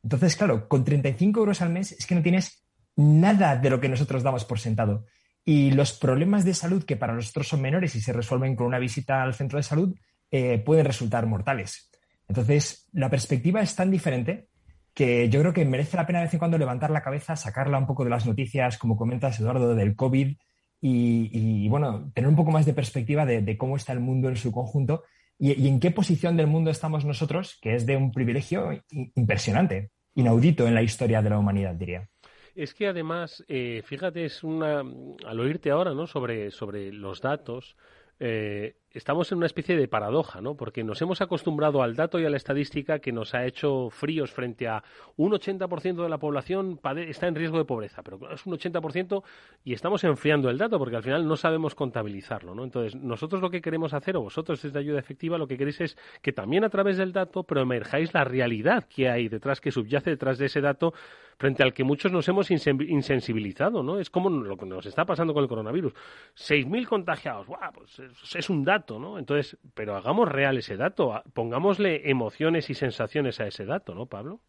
Entonces, 0.04 0.36
claro, 0.36 0.68
con 0.68 0.84
35 0.84 1.40
euros 1.40 1.62
al 1.62 1.70
mes 1.70 1.92
es 1.92 2.06
que 2.06 2.16
no 2.16 2.22
tienes 2.22 2.66
nada 2.96 3.56
de 3.56 3.70
lo 3.70 3.80
que 3.80 3.90
nosotros 3.90 4.24
damos 4.24 4.46
por 4.46 4.60
sentado. 4.60 5.06
Y 5.44 5.72
los 5.72 5.94
problemas 5.94 6.44
de 6.44 6.54
salud 6.54 6.84
que 6.84 6.98
para 6.98 7.14
nosotros 7.14 7.48
son 7.48 7.62
menores 7.62 7.96
y 7.96 8.02
se 8.02 8.14
resuelven 8.14 8.56
con 8.56 8.68
una 8.68 8.80
visita 8.80 9.24
al 9.24 9.34
centro 9.34 9.58
de 9.58 9.64
salud 9.64 9.96
eh, 10.30 10.60
pueden 10.60 10.86
resultar 10.86 11.26
mortales. 11.26 11.90
Entonces, 12.28 12.88
la 12.92 13.10
perspectiva 13.10 13.62
es 13.62 13.76
tan 13.76 13.90
diferente 13.90 14.50
que 14.94 15.30
yo 15.30 15.40
creo 15.40 15.54
que 15.54 15.64
merece 15.64 15.96
la 15.96 16.08
pena 16.08 16.20
de 16.20 16.26
vez 16.26 16.34
en 16.34 16.40
cuando 16.40 16.58
levantar 16.58 16.90
la 16.90 17.04
cabeza, 17.04 17.36
sacarla 17.36 17.78
un 17.78 17.86
poco 17.86 18.04
de 18.04 18.10
las 18.10 18.26
noticias, 18.26 18.78
como 18.78 18.98
comentas, 18.98 19.40
Eduardo, 19.40 19.76
del 19.76 19.96
COVID 19.96 20.36
y, 20.82 21.70
bueno, 21.70 22.12
tener 22.14 22.28
un 22.28 22.36
poco 22.36 22.52
más 22.52 22.66
de 22.66 22.74
perspectiva 22.74 23.26
de, 23.26 23.58
cómo 23.58 23.76
está 23.76 23.94
el 23.94 24.00
mundo 24.00 24.28
en 24.28 24.36
su 24.36 24.52
conjunto 24.52 25.04
y, 25.40 25.68
en 25.68 25.80
qué 25.80 25.92
posición 25.92 26.38
del 26.38 26.48
mundo 26.48 26.72
estamos 26.72 27.06
nosotros, 27.06 27.58
que 27.62 27.76
es 27.76 27.86
de 27.86 27.98
un 27.98 28.12
privilegio 28.12 28.72
impresionante, 29.16 29.92
inaudito 30.16 30.68
en 30.68 30.76
la 30.76 30.82
historia 30.82 31.22
de 31.22 31.30
la 31.30 31.40
humanidad, 31.40 31.76
diría. 31.76 32.10
Es 32.56 32.74
que 32.74 32.88
además, 32.88 33.44
eh, 33.48 33.84
fíjate, 33.86 34.26
es 34.26 34.44
una 34.44 34.80
al 34.80 35.40
oírte 35.40 35.70
ahora, 35.70 35.94
¿no? 35.94 36.08
Sobre 36.08 36.50
sobre 36.50 36.92
los 36.92 37.22
datos, 37.22 37.76
eh, 38.20 38.78
estamos 38.98 39.32
en 39.32 39.38
una 39.38 39.46
especie 39.46 39.78
de 39.78 39.88
paradoja, 39.88 40.42
¿no? 40.42 40.56
Porque 40.56 40.84
nos 40.84 41.02
hemos 41.02 41.22
acostumbrado 41.22 41.82
al 41.82 41.96
dato 41.96 42.20
y 42.20 42.26
a 42.26 42.30
la 42.30 42.38
estadística 42.38 43.00
que 43.00 43.12
nos 43.12 43.34
ha 43.34 43.46
hecho 43.46 43.90
fríos 43.90 44.32
frente 44.32 44.68
a 44.68 44.84
un 45.16 45.32
80% 45.32 46.04
de 46.04 46.10
la 46.10 46.18
población 46.18 46.80
está 47.08 47.28
en 47.28 47.36
riesgo 47.36 47.58
de 47.58 47.66
pobreza, 47.66 48.04
pero 48.04 48.20
es 48.32 48.46
un 48.46 48.54
80% 48.54 49.24
y 49.64 49.74
estamos 49.74 50.04
enfriando 50.04 50.50
el 50.50 50.58
dato 50.58 50.80
porque 50.80 50.96
al 50.96 51.04
final 51.04 51.28
no 51.28 51.36
sabemos 51.36 51.76
contabilizarlo, 51.76 52.56
¿no? 52.56 52.64
Entonces, 52.64 52.96
nosotros 52.96 53.42
lo 53.42 53.50
que 53.50 53.62
queremos 53.62 53.94
hacer, 53.94 54.18
o 54.18 54.22
vosotros 54.22 54.62
desde 54.62 54.80
Ayuda 54.80 55.00
Efectiva, 55.00 55.38
lo 55.38 55.48
que 55.48 55.58
queréis 55.58 55.82
es 55.82 55.98
que 56.22 56.34
también 56.34 56.64
a 56.64 56.70
través 56.70 56.98
del 56.98 57.14
dato 57.14 57.46
emerjáis 57.50 58.14
la 58.14 58.24
realidad 58.24 58.86
que 58.86 59.10
hay 59.10 59.30
detrás, 59.30 59.62
que 59.62 59.72
subyace 59.72 60.10
detrás 60.10 60.38
de 60.38 60.46
ese 60.46 60.62
dato 60.62 60.94
frente 61.38 61.64
al 61.64 61.74
que 61.74 61.84
muchos 61.84 62.12
nos 62.12 62.28
hemos 62.28 62.50
insensibilizado, 62.50 63.84
¿no? 63.84 64.00
Es 64.00 64.10
como 64.10 64.30
lo 64.30 64.58
que 64.58 64.66
nos 64.66 64.86
está 64.86 65.06
pasando 65.06 65.34
con 65.34 65.44
el 65.44 65.50
coronavirus. 65.50 65.94
6.000 66.36 66.88
contagiados, 66.88 67.48
¡guau! 67.48 67.72
Pues 67.74 68.02
es, 68.36 68.50
un 68.50 68.64
dato, 68.64 69.00
¿no? 69.00 69.20
Entonces, 69.20 69.58
pero 69.74 69.96
hagamos 69.96 70.28
real 70.30 70.58
ese 70.58 70.78
dato, 70.78 71.22
pongámosle 71.34 72.10
emociones 72.10 72.70
y 72.70 72.74
sensaciones 72.74 73.40
a 73.40 73.48
ese 73.48 73.66
dato, 73.66 73.94
¿no, 73.94 74.08
Pablo? 74.08 74.42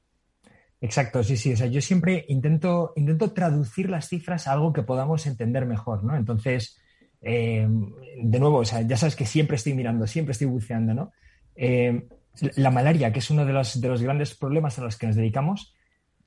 Exacto, 0.81 1.23
sí, 1.23 1.37
sí. 1.37 1.53
O 1.53 1.57
sea, 1.57 1.67
yo 1.67 1.83
siempre 1.83 2.25
intento, 2.29 2.95
intento 2.97 3.33
traducir 3.33 3.91
las 3.91 4.09
cifras 4.09 4.49
a 4.49 4.53
algo 4.53 4.73
que 4.73 4.83
podamos 4.83 5.27
entender 5.27 5.67
mejor, 5.67 6.05
¿no? 6.05 6.17
Entonces, 6.17 6.81
eh, 7.21 7.69
de 8.23 8.41
nuevo, 8.41 8.59
o 8.59 8.65
sea, 8.65 8.81
ya 8.81 8.97
sabes 8.97 9.15
que 9.15 9.27
siempre 9.27 9.57
estoy 9.57 9.75
mirando, 9.75 10.07
siempre 10.07 10.33
estoy 10.33 10.47
buceando, 10.47 10.95
¿no? 10.95 11.13
Eh, 11.55 12.09
la 12.57 12.71
malaria, 12.71 13.13
que 13.13 13.19
es 13.19 13.31
uno 13.31 13.45
de 13.45 13.53
los, 13.53 13.81
de 13.81 13.89
los 13.89 14.01
grandes 14.01 14.35
problemas 14.35 14.79
a 14.79 14.85
los 14.85 14.97
que 14.97 15.09
nos 15.09 15.17
dedicamos, 15.17 15.75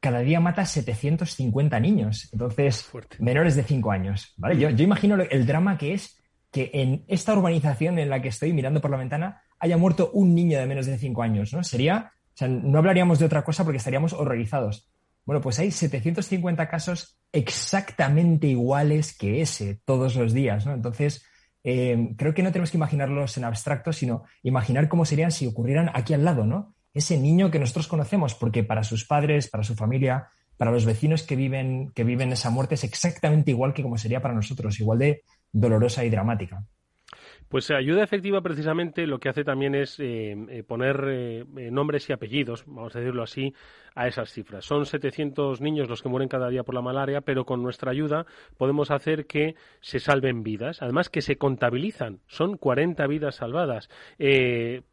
cada 0.01 0.19
día 0.19 0.39
mata 0.39 0.65
750 0.65 1.79
niños, 1.79 2.27
entonces 2.33 2.89
menores 3.19 3.55
de 3.55 3.63
5 3.63 3.91
años. 3.91 4.33
¿vale? 4.35 4.57
Yo, 4.57 4.83
imagino 4.83 5.15
el 5.15 5.45
drama 5.45 5.77
que 5.77 5.93
es 5.93 6.19
que 6.51 6.71
en 6.73 7.05
esta 7.07 7.33
urbanización 7.33 7.99
en 7.99 8.09
la 8.09 8.21
que 8.21 8.27
estoy 8.27 8.51
mirando 8.51 8.81
por 8.81 8.91
la 8.91 8.97
ventana 8.97 9.43
haya 9.59 9.77
muerto 9.77 10.09
un 10.13 10.33
niño 10.33 10.59
de 10.59 10.65
menos 10.65 10.87
de 10.87 10.97
5 10.97 11.21
años, 11.21 11.53
¿no? 11.53 11.63
Sería, 11.63 12.11
o 12.33 12.37
sea, 12.37 12.47
no 12.47 12.79
hablaríamos 12.79 13.19
de 13.19 13.25
otra 13.25 13.43
cosa 13.43 13.63
porque 13.63 13.77
estaríamos 13.77 14.11
horrorizados. 14.13 14.89
Bueno, 15.23 15.39
pues 15.39 15.59
hay 15.59 15.69
750 15.69 16.67
casos 16.67 17.19
exactamente 17.31 18.47
iguales 18.47 19.15
que 19.15 19.41
ese 19.41 19.81
todos 19.85 20.15
los 20.15 20.33
días, 20.33 20.65
¿no? 20.65 20.73
Entonces, 20.73 21.23
eh, 21.63 22.15
creo 22.17 22.33
que 22.33 22.41
no 22.41 22.51
tenemos 22.51 22.71
que 22.71 22.77
imaginarlos 22.77 23.37
en 23.37 23.43
abstracto, 23.43 23.93
sino 23.93 24.23
imaginar 24.41 24.89
cómo 24.89 25.05
serían 25.05 25.31
si 25.31 25.45
ocurrieran 25.45 25.91
aquí 25.93 26.15
al 26.15 26.25
lado, 26.25 26.43
¿no? 26.45 26.73
Ese 26.93 27.17
niño 27.17 27.51
que 27.51 27.59
nosotros 27.59 27.87
conocemos, 27.87 28.35
porque 28.35 28.63
para 28.63 28.83
sus 28.83 29.05
padres, 29.05 29.49
para 29.49 29.63
su 29.63 29.75
familia, 29.75 30.29
para 30.57 30.71
los 30.71 30.85
vecinos 30.85 31.23
que 31.23 31.35
viven, 31.35 31.91
que 31.95 32.03
viven 32.03 32.31
esa 32.31 32.49
muerte 32.49 32.75
es 32.75 32.83
exactamente 32.83 33.51
igual 33.51 33.73
que 33.73 33.83
como 33.83 33.97
sería 33.97 34.21
para 34.21 34.33
nosotros, 34.33 34.79
igual 34.79 34.99
de 34.99 35.23
dolorosa 35.51 36.05
y 36.05 36.09
dramática. 36.09 36.63
Pues 37.51 37.69
ayuda 37.69 38.01
efectiva 38.01 38.39
precisamente 38.39 39.05
lo 39.05 39.19
que 39.19 39.27
hace 39.27 39.43
también 39.43 39.75
es 39.75 39.99
eh, 39.99 40.37
eh, 40.47 40.63
poner 40.63 41.03
eh, 41.09 41.45
nombres 41.69 42.09
y 42.09 42.13
apellidos, 42.13 42.63
vamos 42.65 42.95
a 42.95 42.99
decirlo 42.99 43.23
así, 43.23 43.53
a 43.93 44.07
esas 44.07 44.31
cifras. 44.31 44.63
Son 44.63 44.85
700 44.85 45.59
niños 45.59 45.89
los 45.89 46.01
que 46.01 46.07
mueren 46.07 46.29
cada 46.29 46.47
día 46.47 46.63
por 46.63 46.75
la 46.75 46.81
malaria, 46.81 47.19
pero 47.19 47.45
con 47.45 47.61
nuestra 47.61 47.91
ayuda 47.91 48.25
podemos 48.55 48.89
hacer 48.89 49.25
que 49.25 49.55
se 49.81 49.99
salven 49.99 50.43
vidas, 50.43 50.81
además 50.81 51.09
que 51.09 51.21
se 51.21 51.35
contabilizan. 51.35 52.21
Son 52.27 52.55
40 52.55 53.05
vidas 53.07 53.35
salvadas. 53.35 53.89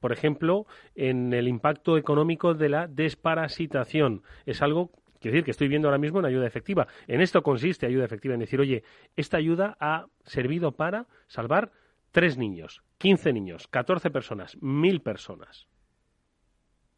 por 0.01 0.11
ejemplo, 0.11 0.67
en 0.97 1.33
el 1.33 1.47
impacto 1.47 1.97
económico 1.97 2.55
de 2.55 2.71
la 2.71 2.89
desparasitación. 2.89 4.25
Es 4.47 4.63
algo 4.63 4.91
Quiero 5.21 5.35
decir 5.35 5.45
que 5.45 5.51
estoy 5.51 5.67
viendo 5.67 5.89
ahora 5.89 5.99
mismo 5.99 6.21
una 6.21 6.29
ayuda 6.29 6.47
efectiva. 6.47 6.87
En 7.09 7.21
esto 7.21 7.43
consiste 7.43 7.87
ayuda 7.87 8.05
efectiva, 8.05 8.35
en 8.35 8.41
decir, 8.41 8.61
oye, 8.61 8.85
esta 9.17 9.37
ayuda 9.37 9.77
ha 9.81 10.07
servido 10.25 10.73
para 10.73 11.07
salvar 11.27 11.73
tres 12.11 12.37
niños, 12.37 12.83
quince 12.99 13.33
niños, 13.33 13.69
catorce 13.69 14.11
personas, 14.11 14.57
mil 14.61 15.03
personas. 15.03 15.69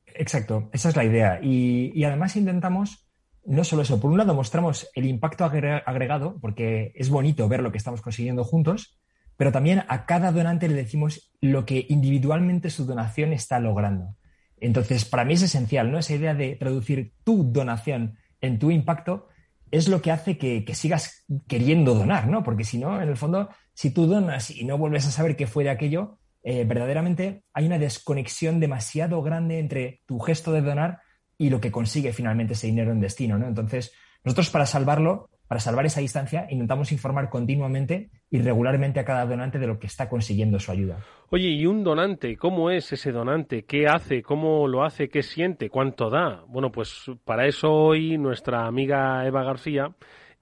Exacto, 0.07 0.71
esa 0.73 0.89
es 0.89 0.97
la 0.97 1.05
idea. 1.05 1.41
Y, 1.43 2.03
además 2.05 2.37
intentamos, 2.37 3.09
no 3.45 3.65
solo 3.65 3.83
eso, 3.83 4.01
por 4.01 4.11
un 4.11 4.19
lado 4.19 4.35
mostramos 4.35 4.89
el 4.95 5.07
impacto 5.07 5.45
agregado, 5.45 6.39
porque 6.41 6.93
es 6.95 7.11
bonito 7.11 7.49
ver 7.49 7.63
lo 7.63 7.71
que 7.73 7.79
estamos 7.79 8.03
consiguiendo 8.03 8.45
juntos, 8.45 9.01
pero 9.37 9.53
también 9.53 9.85
a 9.89 10.05
cada 10.05 10.33
donante 10.33 10.69
le 10.69 10.75
decimos 10.75 11.33
lo 11.41 11.65
que 11.65 11.87
individualmente 11.89 12.69
su 12.69 12.85
donación 12.85 13.33
está 13.33 13.59
logrando. 13.59 14.17
Entonces, 14.59 15.07
para 15.07 15.25
mí 15.25 15.35
es 15.35 15.43
esencial, 15.43 15.91
¿no? 15.91 15.99
Esa 15.99 16.15
idea 16.15 16.35
de 16.35 16.57
traducir 16.57 17.15
tu 17.25 17.45
donación 17.45 18.19
en 18.43 18.59
tu 18.59 18.71
impacto 18.71 19.29
es 19.71 19.89
lo 19.89 20.03
que 20.03 20.11
hace 20.11 20.39
que, 20.39 20.65
que 20.65 20.75
sigas 20.75 21.25
queriendo 21.47 21.95
donar, 21.95 22.29
¿no? 22.29 22.43
Porque 22.43 22.65
si 22.65 22.79
no, 22.79 23.01
en 23.01 23.09
el 23.09 23.17
fondo, 23.17 23.51
si 23.73 23.91
tú 23.91 24.07
donas 24.07 24.51
y 24.51 24.65
no 24.65 24.79
vuelves 24.79 25.07
a 25.07 25.11
saber 25.11 25.37
qué 25.37 25.47
fue 25.47 25.65
de 25.65 25.71
aquello, 25.71 26.19
eh, 26.43 26.65
verdaderamente 26.65 27.45
hay 27.53 27.67
una 27.67 27.79
desconexión 27.79 28.61
demasiado 28.61 29.23
grande 29.23 29.59
entre 29.59 30.03
tu 30.07 30.19
gesto 30.19 30.53
de 30.53 30.63
donar 30.63 31.01
y 31.37 31.51
lo 31.51 31.61
que 31.61 31.71
consigue 31.71 32.13
finalmente 32.13 32.55
ese 32.55 32.67
dinero 32.67 32.93
en 32.93 33.01
destino. 33.01 33.39
¿no? 33.39 33.47
Entonces, 33.47 33.93
nosotros 34.25 34.51
para 34.51 34.67
salvarlo, 34.67 35.31
para 35.51 35.61
salvar 35.61 35.85
esa 35.85 36.01
distancia, 36.01 36.47
intentamos 36.49 36.93
informar 36.93 37.29
continuamente 37.29 38.09
y 38.31 38.39
regularmente 38.39 39.01
a 39.01 39.05
cada 39.05 39.27
donante 39.27 39.59
de 39.59 39.67
lo 39.67 39.81
que 39.81 39.89
está 39.89 40.09
consiguiendo 40.09 40.61
su 40.61 40.71
ayuda. 40.71 40.99
Oye, 41.31 41.49
¿y 41.49 41.67
un 41.67 41.83
donante? 41.83 42.37
¿Cómo 42.37 42.71
es 42.71 42.93
ese 42.93 43.11
donante? 43.11 43.65
¿Qué 43.65 43.89
hace? 43.89 44.23
¿Cómo 44.23 44.69
lo 44.69 44.85
hace? 44.85 45.09
¿Qué 45.09 45.25
siente? 45.25 45.69
¿Cuánto 45.69 46.09
da? 46.09 46.45
Bueno, 46.47 46.71
pues 46.71 47.07
para 47.25 47.49
eso 47.49 47.69
hoy 47.69 48.17
nuestra 48.17 48.65
amiga 48.65 49.27
Eva 49.27 49.43
García 49.43 49.93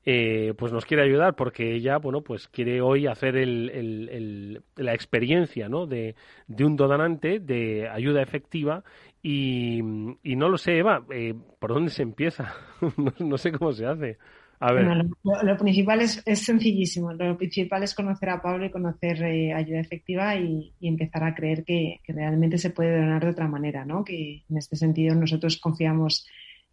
eh, 0.05 0.53
pues 0.59 0.73
nos 0.73 0.85
quiere 0.85 1.05
ayudar 1.05 1.35
porque 1.35 1.75
ella, 1.75 1.97
bueno, 1.97 2.21
pues 2.21 2.47
quiere 2.49 2.83
hoy 2.83 3.07
hacer 3.07 3.35
la 3.47 4.93
experiencia, 4.93 5.71
¿no? 5.71 5.87
De, 5.87 6.17
un 6.61 6.77
donante 6.77 7.41
de 7.41 7.89
ayuda 7.89 8.21
efectiva 8.21 8.85
y, 9.23 9.81
no 9.83 10.51
lo 10.51 10.59
sé, 10.59 10.77
Eva, 10.77 11.03
eh, 11.11 11.35
¿por 11.59 11.73
dónde 11.73 11.91
se 11.91 12.03
empieza? 12.03 12.55
no, 13.19 13.39
sé 13.39 13.53
cómo 13.53 13.73
se 13.73 13.87
hace. 13.87 14.19
A 14.61 14.73
ver. 14.73 15.07
lo, 15.45 15.57
principal 15.57 16.01
es, 16.01 16.23
sencillísimo. 16.25 17.13
Lo 17.13 17.37
principal 17.37 17.83
es 17.85 17.95
conocer 17.95 18.31
a 18.31 18.43
Pablo 18.43 18.67
y 18.67 18.71
conocer 18.71 19.23
eh, 19.23 19.53
ayuda 19.53 19.81
efectiva 19.81 20.37
y, 20.37 20.73
empezar 20.81 21.23
a 21.25 21.35
creer 21.35 21.65
que, 21.65 22.01
que, 22.03 22.13
realmente 22.13 22.59
se 22.59 22.71
puede 22.71 22.99
donar 22.99 23.23
de 23.23 23.31
otra 23.31 23.47
manera, 23.47 23.85
¿no? 23.85 24.05
Que 24.05 24.43
en 24.49 24.57
este 24.57 24.77
sentido 24.77 25.15
nosotros 25.15 25.59
confiamos 25.59 26.27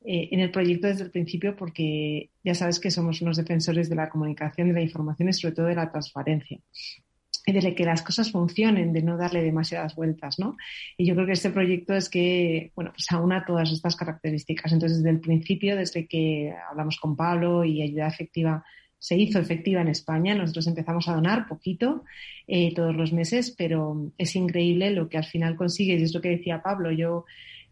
eh, 0.08 0.30
en 0.32 0.40
el 0.40 0.52
proyecto 0.52 0.88
desde 0.88 1.04
el 1.04 1.12
principio 1.12 1.56
porque 1.56 2.30
ya 2.44 2.54
sabes 2.54 2.80
que 2.80 2.92
somos 2.92 3.22
unos 3.22 3.38
defensores 3.38 3.90
de 3.90 3.96
la 3.96 4.08
comunicación, 4.08 4.68
de 4.68 4.76
la 4.76 4.82
información 4.82 5.30
y 5.30 5.34
sobre 5.34 5.56
todo 5.56 5.66
de 5.66 5.74
la 5.74 5.92
transparencia 5.92 6.60
y 6.60 7.15
de 7.54 7.76
que 7.76 7.86
las 7.86 8.02
cosas 8.02 8.32
funcionen, 8.32 8.92
de 8.92 9.04
no 9.04 9.18
darle 9.18 9.44
demasiadas 9.44 9.96
vueltas, 9.96 10.40
¿no? 10.40 10.58
Y 10.98 11.06
yo 11.06 11.14
creo 11.14 11.28
que 11.28 11.34
este 11.34 11.52
proyecto 11.52 11.94
es 11.94 12.10
que, 12.10 12.72
bueno, 12.76 12.92
pues 12.92 13.06
aúna 13.12 13.46
todas 13.46 13.72
estas 13.72 13.96
características. 13.96 14.74
Entonces, 14.74 15.00
desde 15.00 15.12
el 15.12 15.20
principio, 15.20 15.76
desde 15.76 16.08
que 16.08 16.54
hablamos 16.70 16.98
con 17.00 17.16
Pablo 17.16 17.64
y 17.64 17.82
Ayuda 17.82 18.08
Efectiva 18.08 18.66
se 18.98 19.16
hizo 19.16 19.38
efectiva 19.38 19.82
en 19.82 19.90
España, 19.90 20.34
nosotros 20.34 20.66
empezamos 20.66 21.08
a 21.08 21.14
donar 21.14 21.48
poquito 21.48 22.04
eh, 22.48 22.74
todos 22.74 22.96
los 22.96 23.14
meses, 23.14 23.54
pero 23.56 24.12
es 24.18 24.36
increíble 24.36 24.90
lo 24.90 25.10
que 25.10 25.18
al 25.18 25.26
final 25.26 25.56
consigues. 25.56 26.02
Y 26.02 26.06
es 26.06 26.14
lo 26.16 26.22
que 26.22 26.30
decía 26.30 26.64
Pablo. 26.64 26.92
Yo 26.92 27.26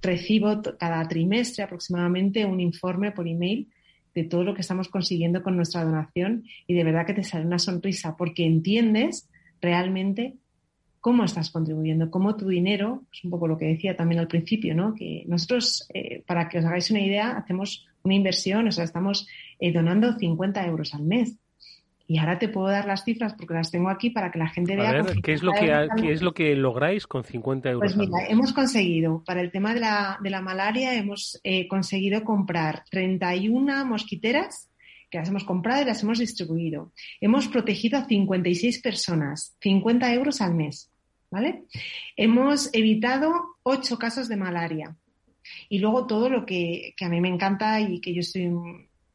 recibo 0.04 0.62
cada 0.78 1.08
trimestre 1.08 1.64
aproximadamente 1.64 2.46
un 2.46 2.60
informe 2.60 3.12
por 3.12 3.28
email 3.28 3.70
de 4.14 4.24
todo 4.24 4.44
lo 4.44 4.54
que 4.54 4.62
estamos 4.62 4.90
consiguiendo 4.90 5.42
con 5.42 5.56
nuestra 5.56 5.84
donación 5.84 6.44
y 6.68 6.76
de 6.76 6.84
verdad 6.84 7.08
que 7.08 7.16
te 7.16 7.24
sale 7.24 7.48
una 7.48 7.58
sonrisa 7.58 8.16
porque 8.16 8.46
entiendes 8.46 9.28
realmente 9.64 10.36
cómo 11.00 11.24
estás 11.24 11.50
contribuyendo, 11.50 12.12
cómo 12.12 12.38
tu 12.38 12.48
dinero, 12.48 13.04
es 13.12 13.24
un 13.24 13.32
poco 13.32 13.48
lo 13.48 13.58
que 13.58 13.66
decía 13.66 13.98
también 13.98 14.20
al 14.20 14.28
principio, 14.28 14.76
¿no? 14.76 14.94
Que 14.94 15.24
nosotros, 15.28 15.86
eh, 15.94 16.24
para 16.26 16.48
que 16.48 16.60
os 16.60 16.66
hagáis 16.66 16.92
una 16.92 17.02
idea, 17.02 17.32
hacemos 17.32 17.86
una 18.04 18.14
inversión, 18.14 18.68
o 18.68 18.72
sea, 18.72 18.84
estamos 18.84 19.28
eh, 19.60 19.74
donando 19.74 20.14
50 20.14 20.66
euros 20.66 20.94
al 20.94 21.04
mes. 21.04 21.38
Y 22.06 22.20
ahora 22.20 22.38
te 22.38 22.50
puedo 22.50 22.68
dar 22.68 22.86
las 22.86 23.04
cifras 23.04 23.34
porque 23.34 23.54
las 23.54 23.72
tengo 23.72 23.90
aquí 23.90 24.12
para 24.12 24.32
que 24.32 24.40
la 24.40 24.50
gente 24.50 24.76
vea. 24.76 24.90
A 24.90 25.02
ver, 25.02 25.22
¿qué 25.22 25.34
es, 25.34 25.42
lo 25.42 25.52
que, 25.52 25.88
¿qué 26.00 26.12
es 26.12 26.22
lo 26.22 26.34
que 26.34 26.56
lográis 26.56 27.08
con 27.08 27.24
50 27.24 27.70
euros? 27.70 27.94
Pues 27.94 27.98
mira, 27.98 28.26
hemos 28.28 28.54
conseguido, 28.54 29.24
para 29.26 29.42
el 29.42 29.52
tema 29.52 29.74
de 29.74 29.80
la, 29.80 30.18
de 30.22 30.30
la 30.30 30.42
malaria, 30.42 30.96
hemos 30.96 31.40
eh, 31.44 31.68
conseguido 31.68 32.24
comprar 32.24 32.84
31 32.92 33.86
mosquiteras 33.86 34.70
que 35.14 35.20
las 35.20 35.30
hemos 35.30 35.44
comprado 35.44 35.84
y 35.84 35.86
las 35.86 36.02
hemos 36.02 36.18
distribuido. 36.18 36.92
Hemos 37.22 37.48
protegido 37.48 38.00
a 38.00 38.06
56 38.06 38.82
personas, 38.82 39.56
50 39.62 40.12
euros 40.12 40.42
al 40.42 40.56
mes. 40.56 40.90
¿Vale? 41.30 41.66
Hemos 42.18 42.72
evitado 42.74 43.32
8 43.62 44.00
casos 44.00 44.28
de 44.28 44.38
malaria. 44.38 44.96
Y 45.70 45.78
luego 45.78 46.08
todo 46.08 46.30
lo 46.30 46.48
que, 46.48 46.96
que 46.98 47.06
a 47.06 47.10
mí 47.10 47.22
me 47.22 47.28
encanta 47.28 47.80
y 47.80 48.02
que 48.02 48.12
yo 48.12 48.22
estoy 48.22 48.50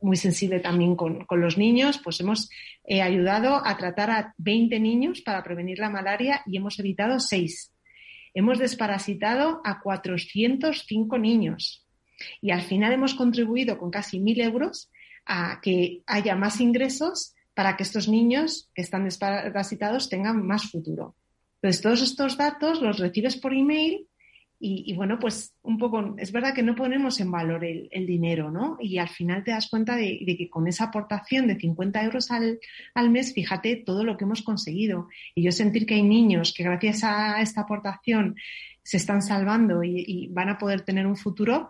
muy 0.00 0.17
sensible 0.17 0.61
también 0.61 0.95
con, 0.95 1.26
los 1.28 1.59
niños, 1.59 2.00
pues 2.02 2.21
hemos 2.21 2.49
eh, 2.85 3.02
ayudado 3.02 3.61
a 3.67 3.76
tratar 3.76 4.11
a 4.12 4.35
20 4.38 4.78
niños 4.78 5.21
para 5.23 5.43
prevenir 5.43 5.81
la 5.81 5.90
malaria 5.90 6.43
y 6.47 6.59
hemos 6.59 6.78
evitado 6.78 7.19
6. 7.19 7.73
Hemos 8.35 8.61
desparasitado 8.61 9.61
a 9.64 9.81
405 9.81 11.19
niños 11.19 11.85
y 12.40 12.52
al 12.52 12.62
final 12.62 12.93
hemos 12.93 13.14
contribuido 13.14 13.78
con 13.78 13.90
casi 13.90 14.21
1.000 14.21 14.45
euros 14.45 14.90
a 15.28 15.61
que 15.61 16.02
haya 16.06 16.35
más 16.35 16.61
ingresos 16.61 17.35
para 17.54 17.76
que 17.76 17.85
estos 17.85 18.08
niños 18.08 18.70
que 18.75 18.82
están 18.82 19.04
desparasitados 19.04 20.08
tengan 20.08 20.44
más 20.44 20.70
futuro. 20.70 21.14
Entonces, 21.56 21.82
todos 21.82 22.02
estos 22.02 22.37
datos 22.37 22.80
los 22.80 22.99
recibes 22.99 23.37
por 23.37 23.52
email 23.52 24.08
y, 24.61 24.92
bueno, 24.94 25.20
pues 25.20 25.54
un 25.62 25.78
poco, 25.78 26.16
es 26.18 26.32
verdad 26.32 26.52
que 26.52 26.64
no 26.64 26.75
ponemos 26.75 27.20
en 27.20 27.30
valor 27.30 27.64
el, 27.64 28.06
dinero, 28.06 28.50
¿no? 28.50 28.76
Y 28.80 28.99
al 28.99 29.08
final 29.08 29.44
te 29.44 29.52
das 29.52 29.68
cuenta 29.68 29.94
de, 29.94 30.18
que 30.37 30.50
con 30.50 30.66
esa 30.66 30.87
aportación 30.87 31.47
de 31.47 31.54
50 31.54 32.02
euros 32.02 32.28
al, 32.32 32.58
mes, 33.08 33.32
fíjate 33.35 33.76
todo 33.76 34.02
lo 34.02 34.16
que 34.16 34.25
hemos 34.25 34.42
conseguido. 34.42 35.08
Y 35.37 35.44
yo 35.44 35.52
sentir 35.52 35.87
que 35.87 35.94
hay 35.94 36.02
niños 36.02 36.52
que 36.52 36.64
gracias 36.64 37.04
a 37.04 37.40
esta 37.40 37.61
aportación 37.61 38.35
se 38.82 38.97
están 38.97 39.23
salvando 39.23 39.85
y, 39.85 40.26
van 40.32 40.49
a 40.49 40.58
poder 40.58 40.80
tener 40.80 41.06
un 41.06 41.16
futuro, 41.16 41.68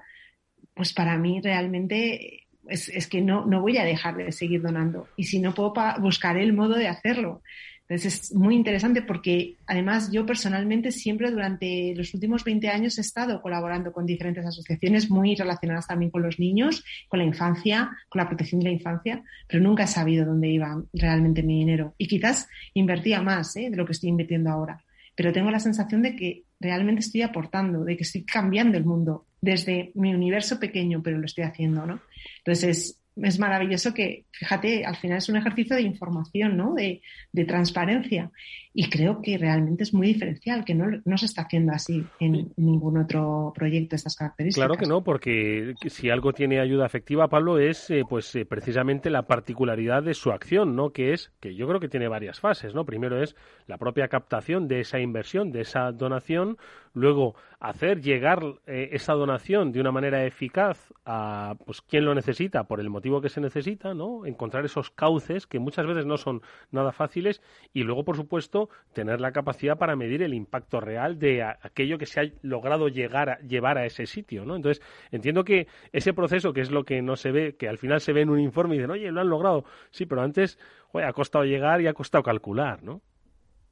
pues 0.72 0.94
para 0.94 1.18
mí 1.18 1.42
realmente 1.42 2.46
es, 2.68 3.06
que 3.06 3.20
no, 3.20 3.46
no 3.46 3.60
voy 3.60 3.78
a 3.78 3.84
dejar 3.84 4.16
de 4.16 4.32
seguir 4.32 4.62
donando. 4.62 5.08
Y 5.16 5.24
si 5.24 5.40
no 5.40 5.54
puedo, 5.54 5.72
buscaré 6.00 6.42
el 6.42 6.52
modo 6.52 6.74
de 6.74 6.88
hacerlo. 6.88 7.42
Entonces 7.88 8.24
es 8.24 8.34
muy 8.34 8.54
interesante 8.54 9.00
porque 9.00 9.56
además 9.66 10.12
yo 10.12 10.26
personalmente 10.26 10.92
siempre 10.92 11.30
durante 11.30 11.94
los 11.96 12.12
últimos 12.12 12.44
20 12.44 12.68
años 12.68 12.98
he 12.98 13.00
estado 13.00 13.40
colaborando 13.40 13.92
con 13.92 14.04
diferentes 14.04 14.44
asociaciones 14.44 15.10
muy 15.10 15.34
relacionadas 15.34 15.86
también 15.86 16.10
con 16.10 16.22
los 16.22 16.38
niños, 16.38 16.84
con 17.08 17.18
la 17.18 17.24
infancia, 17.24 17.90
con 18.10 18.20
la 18.20 18.28
protección 18.28 18.60
de 18.60 18.66
la 18.66 18.74
infancia, 18.74 19.22
pero 19.46 19.62
nunca 19.62 19.84
he 19.84 19.86
sabido 19.86 20.26
dónde 20.26 20.48
iba 20.48 20.82
realmente 20.92 21.42
mi 21.42 21.60
dinero. 21.60 21.94
Y 21.96 22.08
quizás 22.08 22.46
invertía 22.74 23.22
más 23.22 23.56
¿eh? 23.56 23.70
de 23.70 23.76
lo 23.76 23.86
que 23.86 23.92
estoy 23.92 24.10
invirtiendo 24.10 24.50
ahora. 24.50 24.84
Pero 25.14 25.32
tengo 25.32 25.50
la 25.50 25.58
sensación 25.58 26.02
de 26.02 26.14
que 26.14 26.44
realmente 26.60 27.00
estoy 27.00 27.22
aportando, 27.22 27.84
de 27.84 27.96
que 27.96 28.02
estoy 28.02 28.24
cambiando 28.24 28.76
el 28.76 28.84
mundo 28.84 29.27
desde 29.40 29.92
mi 29.94 30.14
universo 30.14 30.58
pequeño, 30.58 31.02
pero 31.02 31.18
lo 31.18 31.26
estoy 31.26 31.44
haciendo, 31.44 31.86
¿no? 31.86 32.00
Entonces 32.38 32.98
es 33.22 33.38
maravilloso 33.38 33.94
que, 33.94 34.24
fíjate, 34.30 34.84
al 34.84 34.96
final 34.96 35.18
es 35.18 35.28
un 35.28 35.36
ejercicio 35.36 35.76
de 35.76 35.82
información, 35.82 36.56
¿no? 36.56 36.74
De, 36.74 37.00
transparencia. 37.46 38.30
Y 38.74 38.90
creo 38.90 39.22
que 39.22 39.38
realmente 39.38 39.84
es 39.84 39.94
muy 39.94 40.08
diferencial, 40.08 40.64
que 40.64 40.74
no, 40.74 41.18
se 41.18 41.26
está 41.26 41.42
haciendo 41.42 41.72
así 41.72 42.04
en 42.20 42.52
ningún 42.56 42.98
otro 42.98 43.52
proyecto 43.54 43.90
de 43.90 43.96
estas 43.96 44.16
características. 44.16 44.66
Claro 44.66 44.78
que 44.78 44.88
no, 44.88 45.02
porque 45.02 45.74
si 45.86 46.10
algo 46.10 46.32
tiene 46.32 46.60
ayuda 46.60 46.86
efectiva, 46.86 47.28
Pablo, 47.28 47.58
es 47.58 47.90
eh, 47.90 48.02
pues 48.08 48.34
eh, 48.34 48.44
precisamente 48.44 49.08
la 49.08 49.22
particularidad 49.22 50.02
de 50.02 50.14
su 50.14 50.30
acción, 50.30 50.76
¿no? 50.76 50.90
Que 50.90 51.12
es, 51.12 51.32
que 51.40 51.54
yo 51.54 51.66
creo 51.68 51.80
que 51.80 51.88
tiene 51.88 52.08
varias 52.08 52.40
fases, 52.40 52.74
¿no? 52.74 52.84
Primero 52.84 53.22
es 53.22 53.36
la 53.66 53.78
propia 53.78 54.08
captación 54.08 54.68
de 54.68 54.80
esa 54.80 54.98
inversión, 55.00 55.52
de 55.52 55.62
esa 55.62 55.92
donación, 55.92 56.58
luego 56.94 57.34
hacer 57.60 58.00
llegar 58.00 58.42
eh, 58.66 58.90
esa 58.92 59.14
donación 59.14 59.72
de 59.72 59.80
una 59.80 59.90
manera 59.90 60.24
eficaz 60.24 60.92
a 61.04 61.56
pues 61.64 61.82
quien 61.82 62.04
lo 62.04 62.14
necesita 62.14 62.64
por 62.64 62.80
el 62.80 62.90
motivo 62.90 63.20
que 63.20 63.28
se 63.28 63.40
necesita, 63.40 63.94
¿no? 63.94 64.26
Encontrar 64.26 64.64
esos 64.64 64.90
cauces 64.90 65.46
que 65.46 65.58
muchas 65.58 65.86
veces 65.86 66.06
no 66.06 66.16
son 66.16 66.42
nada 66.70 66.92
fáciles 66.92 67.42
y 67.72 67.82
luego, 67.82 68.04
por 68.04 68.16
supuesto, 68.16 68.68
tener 68.92 69.20
la 69.20 69.32
capacidad 69.32 69.78
para 69.78 69.96
medir 69.96 70.22
el 70.22 70.34
impacto 70.34 70.80
real 70.80 71.18
de 71.18 71.42
aquello 71.42 71.98
que 71.98 72.06
se 72.06 72.20
ha 72.20 72.24
logrado 72.42 72.88
llegar 72.88 73.30
a, 73.30 73.38
llevar 73.40 73.78
a 73.78 73.86
ese 73.86 74.06
sitio, 74.06 74.44
¿no? 74.44 74.56
Entonces, 74.56 74.82
entiendo 75.10 75.44
que 75.44 75.66
ese 75.92 76.12
proceso, 76.12 76.52
que 76.52 76.60
es 76.60 76.70
lo 76.70 76.84
que 76.84 77.02
no 77.02 77.16
se 77.16 77.32
ve, 77.32 77.56
que 77.56 77.68
al 77.68 77.78
final 77.78 78.00
se 78.00 78.12
ve 78.12 78.22
en 78.22 78.30
un 78.30 78.40
informe 78.40 78.74
y 78.74 78.78
dicen, 78.78 78.90
oye, 78.90 79.10
lo 79.10 79.20
han 79.20 79.28
logrado. 79.28 79.64
Sí, 79.90 80.06
pero 80.06 80.22
antes, 80.22 80.58
ha 80.94 81.12
costado 81.12 81.44
llegar 81.44 81.80
y 81.80 81.86
ha 81.86 81.94
costado 81.94 82.22
calcular, 82.22 82.82
¿no? 82.82 83.02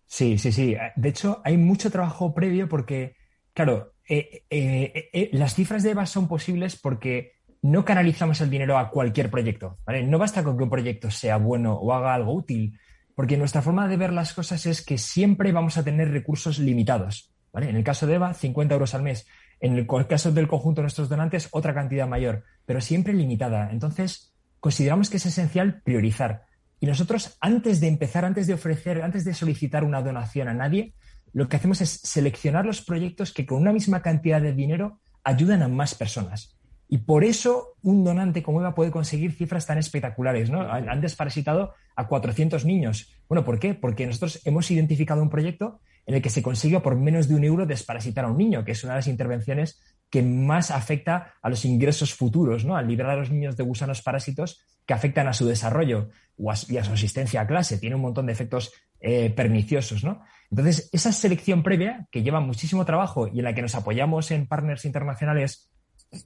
Sí, 0.06 0.38
sí, 0.38 0.52
sí. 0.52 0.76
De 0.94 1.08
hecho, 1.08 1.40
hay 1.44 1.56
mucho 1.56 1.90
trabajo 1.90 2.34
previo 2.34 2.68
porque, 2.68 3.16
claro, 3.52 3.92
eh, 4.08 4.44
eh, 4.50 5.10
eh, 5.12 5.30
las 5.32 5.54
cifras 5.54 5.82
de 5.82 5.90
EVA 5.90 6.06
son 6.06 6.28
posibles 6.28 6.76
porque 6.76 7.32
no 7.62 7.84
canalizamos 7.84 8.40
el 8.40 8.50
dinero 8.50 8.78
a 8.78 8.90
cualquier 8.90 9.30
proyecto. 9.30 9.78
No 10.04 10.18
basta 10.18 10.44
con 10.44 10.56
que 10.56 10.62
un 10.62 10.70
proyecto 10.70 11.10
sea 11.10 11.36
bueno 11.38 11.74
o 11.74 11.92
haga 11.92 12.14
algo 12.14 12.32
útil, 12.32 12.78
porque 13.14 13.36
nuestra 13.36 13.62
forma 13.62 13.88
de 13.88 13.96
ver 13.96 14.12
las 14.12 14.32
cosas 14.32 14.66
es 14.66 14.84
que 14.84 14.98
siempre 14.98 15.50
vamos 15.50 15.76
a 15.76 15.82
tener 15.82 16.10
recursos 16.10 16.58
limitados. 16.58 17.32
En 17.54 17.74
el 17.74 17.82
caso 17.84 18.06
de 18.06 18.14
EVA, 18.14 18.34
50 18.34 18.74
euros 18.74 18.94
al 18.94 19.02
mes. 19.02 19.26
En 19.60 19.76
el 19.76 19.86
caso 19.86 20.30
del 20.30 20.46
conjunto 20.46 20.80
de 20.80 20.84
nuestros 20.84 21.08
donantes, 21.08 21.48
otra 21.50 21.74
cantidad 21.74 22.06
mayor, 22.06 22.44
pero 22.66 22.80
siempre 22.80 23.14
limitada. 23.14 23.70
Entonces, 23.72 24.34
consideramos 24.60 25.08
que 25.08 25.16
es 25.16 25.26
esencial 25.26 25.80
priorizar. 25.82 26.44
Y 26.80 26.86
nosotros, 26.86 27.36
antes 27.40 27.80
de 27.80 27.88
empezar, 27.88 28.24
antes 28.24 28.46
de 28.46 28.54
ofrecer, 28.54 29.02
antes 29.02 29.24
de 29.24 29.34
solicitar 29.34 29.84
una 29.84 30.02
donación 30.02 30.48
a 30.48 30.54
nadie, 30.54 30.94
lo 31.32 31.48
que 31.48 31.56
hacemos 31.56 31.80
es 31.80 31.90
seleccionar 31.90 32.66
los 32.66 32.82
proyectos 32.82 33.32
que 33.32 33.46
con 33.46 33.60
una 33.60 33.72
misma 33.72 34.02
cantidad 34.02 34.40
de 34.40 34.52
dinero 34.52 35.00
ayudan 35.24 35.62
a 35.62 35.68
más 35.68 35.94
personas. 35.94 36.56
Y 36.88 36.98
por 36.98 37.24
eso 37.24 37.74
un 37.82 38.04
donante 38.04 38.42
como 38.42 38.60
Eva 38.60 38.74
puede 38.74 38.90
conseguir 38.90 39.32
cifras 39.32 39.66
tan 39.66 39.78
espectaculares. 39.78 40.50
¿no? 40.50 40.60
Han 40.62 41.00
desparasitado 41.00 41.74
a 41.96 42.06
400 42.06 42.64
niños. 42.64 43.12
Bueno, 43.28 43.44
¿por 43.44 43.58
qué? 43.58 43.74
Porque 43.74 44.06
nosotros 44.06 44.40
hemos 44.44 44.70
identificado 44.70 45.22
un 45.22 45.30
proyecto 45.30 45.80
en 46.06 46.14
el 46.14 46.22
que 46.22 46.30
se 46.30 46.42
consigue 46.42 46.78
por 46.80 46.94
menos 46.94 47.26
de 47.26 47.34
un 47.34 47.42
euro 47.42 47.66
desparasitar 47.66 48.24
a 48.24 48.28
un 48.28 48.38
niño, 48.38 48.64
que 48.64 48.72
es 48.72 48.84
una 48.84 48.92
de 48.92 48.98
las 49.00 49.08
intervenciones 49.08 49.80
que 50.10 50.22
más 50.22 50.70
afecta 50.70 51.34
a 51.42 51.48
los 51.48 51.64
ingresos 51.64 52.14
futuros, 52.14 52.64
¿no? 52.64 52.76
al 52.76 52.86
liberar 52.86 53.12
a 53.12 53.20
los 53.20 53.30
niños 53.30 53.56
de 53.56 53.64
gusanos 53.64 54.02
parásitos 54.02 54.60
que 54.86 54.94
afectan 54.94 55.26
a 55.26 55.32
su 55.32 55.46
desarrollo 55.46 56.10
y 56.36 56.76
a 56.76 56.84
su 56.84 56.92
asistencia 56.92 57.40
a 57.40 57.46
clase. 57.46 57.78
Tiene 57.78 57.96
un 57.96 58.02
montón 58.02 58.26
de 58.26 58.32
efectos 58.32 58.72
eh, 59.00 59.30
perniciosos. 59.30 60.04
¿no? 60.04 60.22
Entonces, 60.50 60.88
esa 60.92 61.12
selección 61.12 61.62
previa, 61.62 62.06
que 62.10 62.22
lleva 62.22 62.40
muchísimo 62.40 62.84
trabajo 62.84 63.28
y 63.28 63.38
en 63.38 63.44
la 63.44 63.54
que 63.54 63.62
nos 63.62 63.74
apoyamos 63.74 64.30
en 64.30 64.46
partners 64.46 64.84
internacionales 64.84 65.72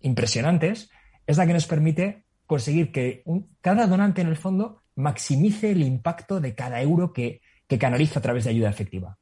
impresionantes, 0.03 0.90
es 1.27 1.38
la 1.38 1.47
que 1.47 1.55
nos 1.55 1.66
permite 1.66 2.25
conseguir 2.47 2.93
que 2.93 3.25
cada 3.61 3.87
donante 3.87 4.21
en 4.21 4.29
el 4.29 4.37
fondo 4.37 4.83
maximice 4.97 5.71
el 5.71 5.83
impacto 5.83 6.40
de 6.40 6.55
cada 6.55 6.83
euro 6.83 7.12
que 7.12 7.40
canaliza 7.79 8.19
a 8.19 8.23
través 8.23 8.45
de 8.45 8.51
ayuda 8.51 8.69
efectiva. 8.69 9.16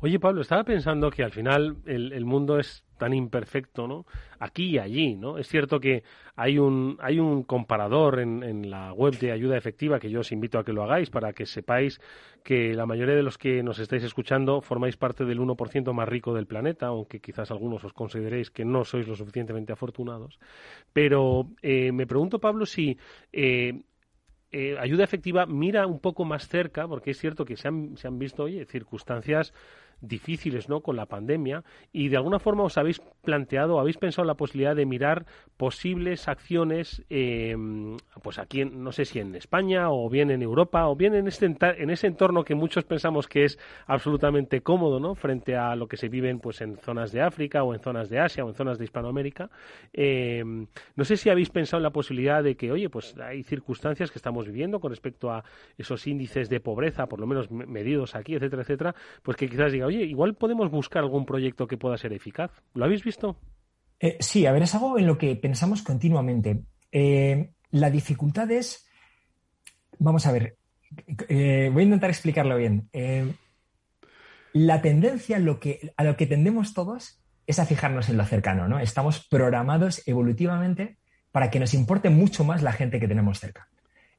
Oye, 0.00 0.18
Pablo, 0.18 0.42
estaba 0.42 0.64
pensando 0.64 1.10
que 1.10 1.22
al 1.22 1.32
final 1.32 1.76
el, 1.86 2.24
mundo 2.24 2.58
es 2.58 2.84
tan 3.02 3.14
imperfecto, 3.14 3.88
¿no? 3.88 4.06
Aquí 4.38 4.66
y 4.66 4.78
allí, 4.78 5.16
¿no? 5.16 5.36
Es 5.36 5.48
cierto 5.48 5.80
que 5.80 6.04
hay 6.36 6.56
un, 6.56 6.98
hay 7.00 7.18
un 7.18 7.42
comparador 7.42 8.20
en, 8.20 8.44
en, 8.44 8.70
la 8.70 8.92
web 8.92 9.18
de 9.18 9.32
ayuda 9.32 9.56
efectiva 9.56 9.98
que 9.98 10.08
yo 10.08 10.20
os 10.20 10.30
invito 10.30 10.56
a 10.56 10.64
que 10.64 10.72
lo 10.72 10.84
hagáis 10.84 11.10
para 11.10 11.32
que 11.32 11.44
sepáis 11.44 12.00
que 12.44 12.74
la 12.74 12.86
mayoría 12.86 13.16
de 13.16 13.24
los 13.24 13.38
que 13.38 13.60
nos 13.64 13.80
estáis 13.80 14.04
escuchando 14.04 14.60
formáis 14.60 14.96
parte 14.96 15.24
del 15.24 15.40
1% 15.40 15.92
más 15.92 16.08
rico 16.08 16.32
del 16.32 16.46
planeta, 16.46 16.86
aunque 16.86 17.18
quizás 17.18 17.50
algunos 17.50 17.82
os 17.82 17.92
consideréis 17.92 18.52
que 18.52 18.64
no 18.64 18.84
sois 18.84 19.08
lo 19.08 19.16
suficientemente 19.16 19.72
afortunados. 19.72 20.38
Pero 20.92 21.48
eh, 21.60 21.90
me 21.90 22.06
pregunto, 22.06 22.38
Pablo, 22.38 22.66
si 22.66 22.96
eh, 23.32 23.82
eh, 24.52 24.76
ayuda 24.78 25.02
efectiva 25.02 25.44
mira 25.46 25.88
un 25.88 25.98
poco 25.98 26.24
más 26.24 26.46
cerca, 26.46 26.86
porque 26.86 27.10
es 27.10 27.18
cierto 27.18 27.44
que 27.44 27.56
se 27.56 27.66
han, 27.66 27.96
se 27.96 28.06
han 28.06 28.20
visto 28.20 28.44
oye, 28.44 28.64
circunstancias 28.64 29.52
difíciles 30.02 30.68
¿no? 30.68 30.80
con 30.80 30.96
la 30.96 31.06
pandemia 31.06 31.64
y 31.92 32.08
de 32.08 32.16
alguna 32.16 32.38
forma 32.38 32.64
os 32.64 32.76
habéis 32.76 33.00
planteado, 33.22 33.78
habéis 33.78 33.96
pensado 33.96 34.26
la 34.26 34.34
posibilidad 34.34 34.76
de 34.76 34.84
mirar 34.84 35.24
posibles 35.56 36.28
acciones 36.28 37.04
eh, 37.08 37.54
pues 38.22 38.38
aquí, 38.38 38.64
no 38.64 38.92
sé 38.92 39.04
si 39.04 39.20
en 39.20 39.34
España 39.34 39.90
o 39.90 40.10
bien 40.10 40.30
en 40.30 40.42
Europa 40.42 40.88
o 40.88 40.96
bien 40.96 41.14
en, 41.14 41.28
este, 41.28 41.46
en 41.46 41.90
ese 41.90 42.08
entorno 42.08 42.44
que 42.44 42.54
muchos 42.54 42.84
pensamos 42.84 43.28
que 43.28 43.44
es 43.44 43.58
absolutamente 43.86 44.60
cómodo 44.60 45.00
¿no? 45.00 45.14
frente 45.14 45.56
a 45.56 45.74
lo 45.76 45.86
que 45.86 45.96
se 45.96 46.08
vive 46.08 46.36
pues, 46.36 46.60
en 46.60 46.76
zonas 46.78 47.12
de 47.12 47.22
África 47.22 47.62
o 47.62 47.72
en 47.72 47.80
zonas 47.80 48.10
de 48.10 48.18
Asia 48.18 48.44
o 48.44 48.48
en 48.48 48.54
zonas 48.54 48.78
de 48.78 48.84
Hispanoamérica. 48.84 49.50
Eh, 49.92 50.42
no 50.44 51.04
sé 51.04 51.16
si 51.16 51.30
habéis 51.30 51.50
pensado 51.50 51.78
en 51.78 51.84
la 51.84 51.90
posibilidad 51.90 52.42
de 52.42 52.56
que, 52.56 52.72
oye, 52.72 52.88
pues 52.88 53.16
hay 53.18 53.42
circunstancias 53.44 54.10
que 54.10 54.18
estamos 54.18 54.46
viviendo 54.46 54.80
con 54.80 54.90
respecto 54.90 55.30
a 55.30 55.44
esos 55.78 56.06
índices 56.06 56.48
de 56.48 56.60
pobreza, 56.60 57.06
por 57.06 57.20
lo 57.20 57.26
menos 57.26 57.50
medidos 57.50 58.14
aquí, 58.14 58.34
etcétera, 58.34 58.62
etcétera, 58.62 58.94
pues 59.22 59.36
que 59.36 59.48
quizás 59.48 59.72
diga, 59.72 59.86
oye, 59.92 60.04
igual 60.04 60.34
podemos 60.34 60.70
buscar 60.70 61.02
algún 61.02 61.26
proyecto 61.26 61.66
que 61.66 61.76
pueda 61.76 61.96
ser 61.96 62.12
eficaz. 62.12 62.50
¿Lo 62.74 62.84
habéis 62.84 63.04
visto? 63.04 63.38
Eh, 64.00 64.16
sí, 64.20 64.46
a 64.46 64.52
ver, 64.52 64.62
es 64.62 64.74
algo 64.74 64.98
en 64.98 65.06
lo 65.06 65.18
que 65.18 65.36
pensamos 65.36 65.82
continuamente. 65.82 66.64
Eh, 66.90 67.50
la 67.70 67.90
dificultad 67.90 68.50
es, 68.50 68.86
vamos 69.98 70.26
a 70.26 70.32
ver, 70.32 70.56
eh, 71.28 71.70
voy 71.72 71.82
a 71.82 71.84
intentar 71.84 72.10
explicarlo 72.10 72.56
bien. 72.56 72.88
La 74.52 74.82
tendencia 74.82 75.36
a 75.36 75.40
lo 75.40 75.60
que 75.60 76.26
tendemos 76.28 76.74
todos 76.74 77.22
es 77.46 77.58
a 77.58 77.66
fijarnos 77.66 78.08
en 78.08 78.16
lo 78.16 78.24
cercano, 78.24 78.68
¿no? 78.68 78.80
Estamos 78.80 79.26
programados 79.26 80.06
evolutivamente 80.06 80.98
para 81.30 81.50
que 81.50 81.60
nos 81.60 81.74
importe 81.74 82.10
mucho 82.10 82.44
más 82.44 82.62
la 82.62 82.72
gente 82.72 83.00
que 83.00 83.08
tenemos 83.08 83.40
cerca. 83.40 83.68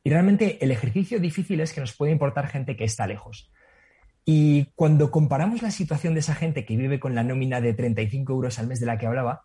Y 0.04 0.10
realmente 0.10 0.64
el 0.64 0.72
ejercicio 0.72 1.20
difícil 1.20 1.62
es 1.62 1.72
que 1.72 1.82
nos 1.82 1.96
puede 1.96 2.12
importar 2.12 2.48
gente 2.48 2.76
que 2.76 2.84
está 2.84 3.08
lejos. 3.08 3.52
Y 4.26 4.66
cuando 4.76 5.12
comparamos 5.12 5.62
la 5.62 5.72
situación 5.72 6.14
de 6.14 6.22
esa 6.22 6.36
gente 6.36 6.66
que 6.66 6.78
vive 6.78 7.00
con 7.00 7.14
la 7.16 7.24
nómina 7.24 7.60
de 7.60 7.74
35 7.74 8.32
euros 8.34 8.60
al 8.60 8.68
mes 8.68 8.80
de 8.80 8.86
la 8.86 8.98
que 8.98 9.08
hablaba, 9.08 9.44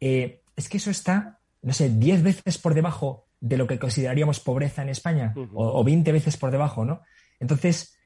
eh, 0.00 0.42
es 0.56 0.68
que 0.68 0.76
eso 0.76 0.90
está, 0.90 1.40
no 1.62 1.72
sé, 1.72 1.90
10 1.90 2.22
veces 2.22 2.58
por 2.58 2.74
debajo 2.74 3.26
de 3.40 3.56
lo 3.56 3.66
que 3.66 3.78
consideraríamos 3.78 4.40
pobreza 4.40 4.82
en 4.82 4.90
España, 4.90 5.34
o, 5.34 5.80
o, 5.80 5.84
20 5.84 6.12
veces 6.12 6.36
por 6.36 6.50
debajo, 6.50 6.84
¿no? 6.84 7.00
Entonces, 7.40 7.98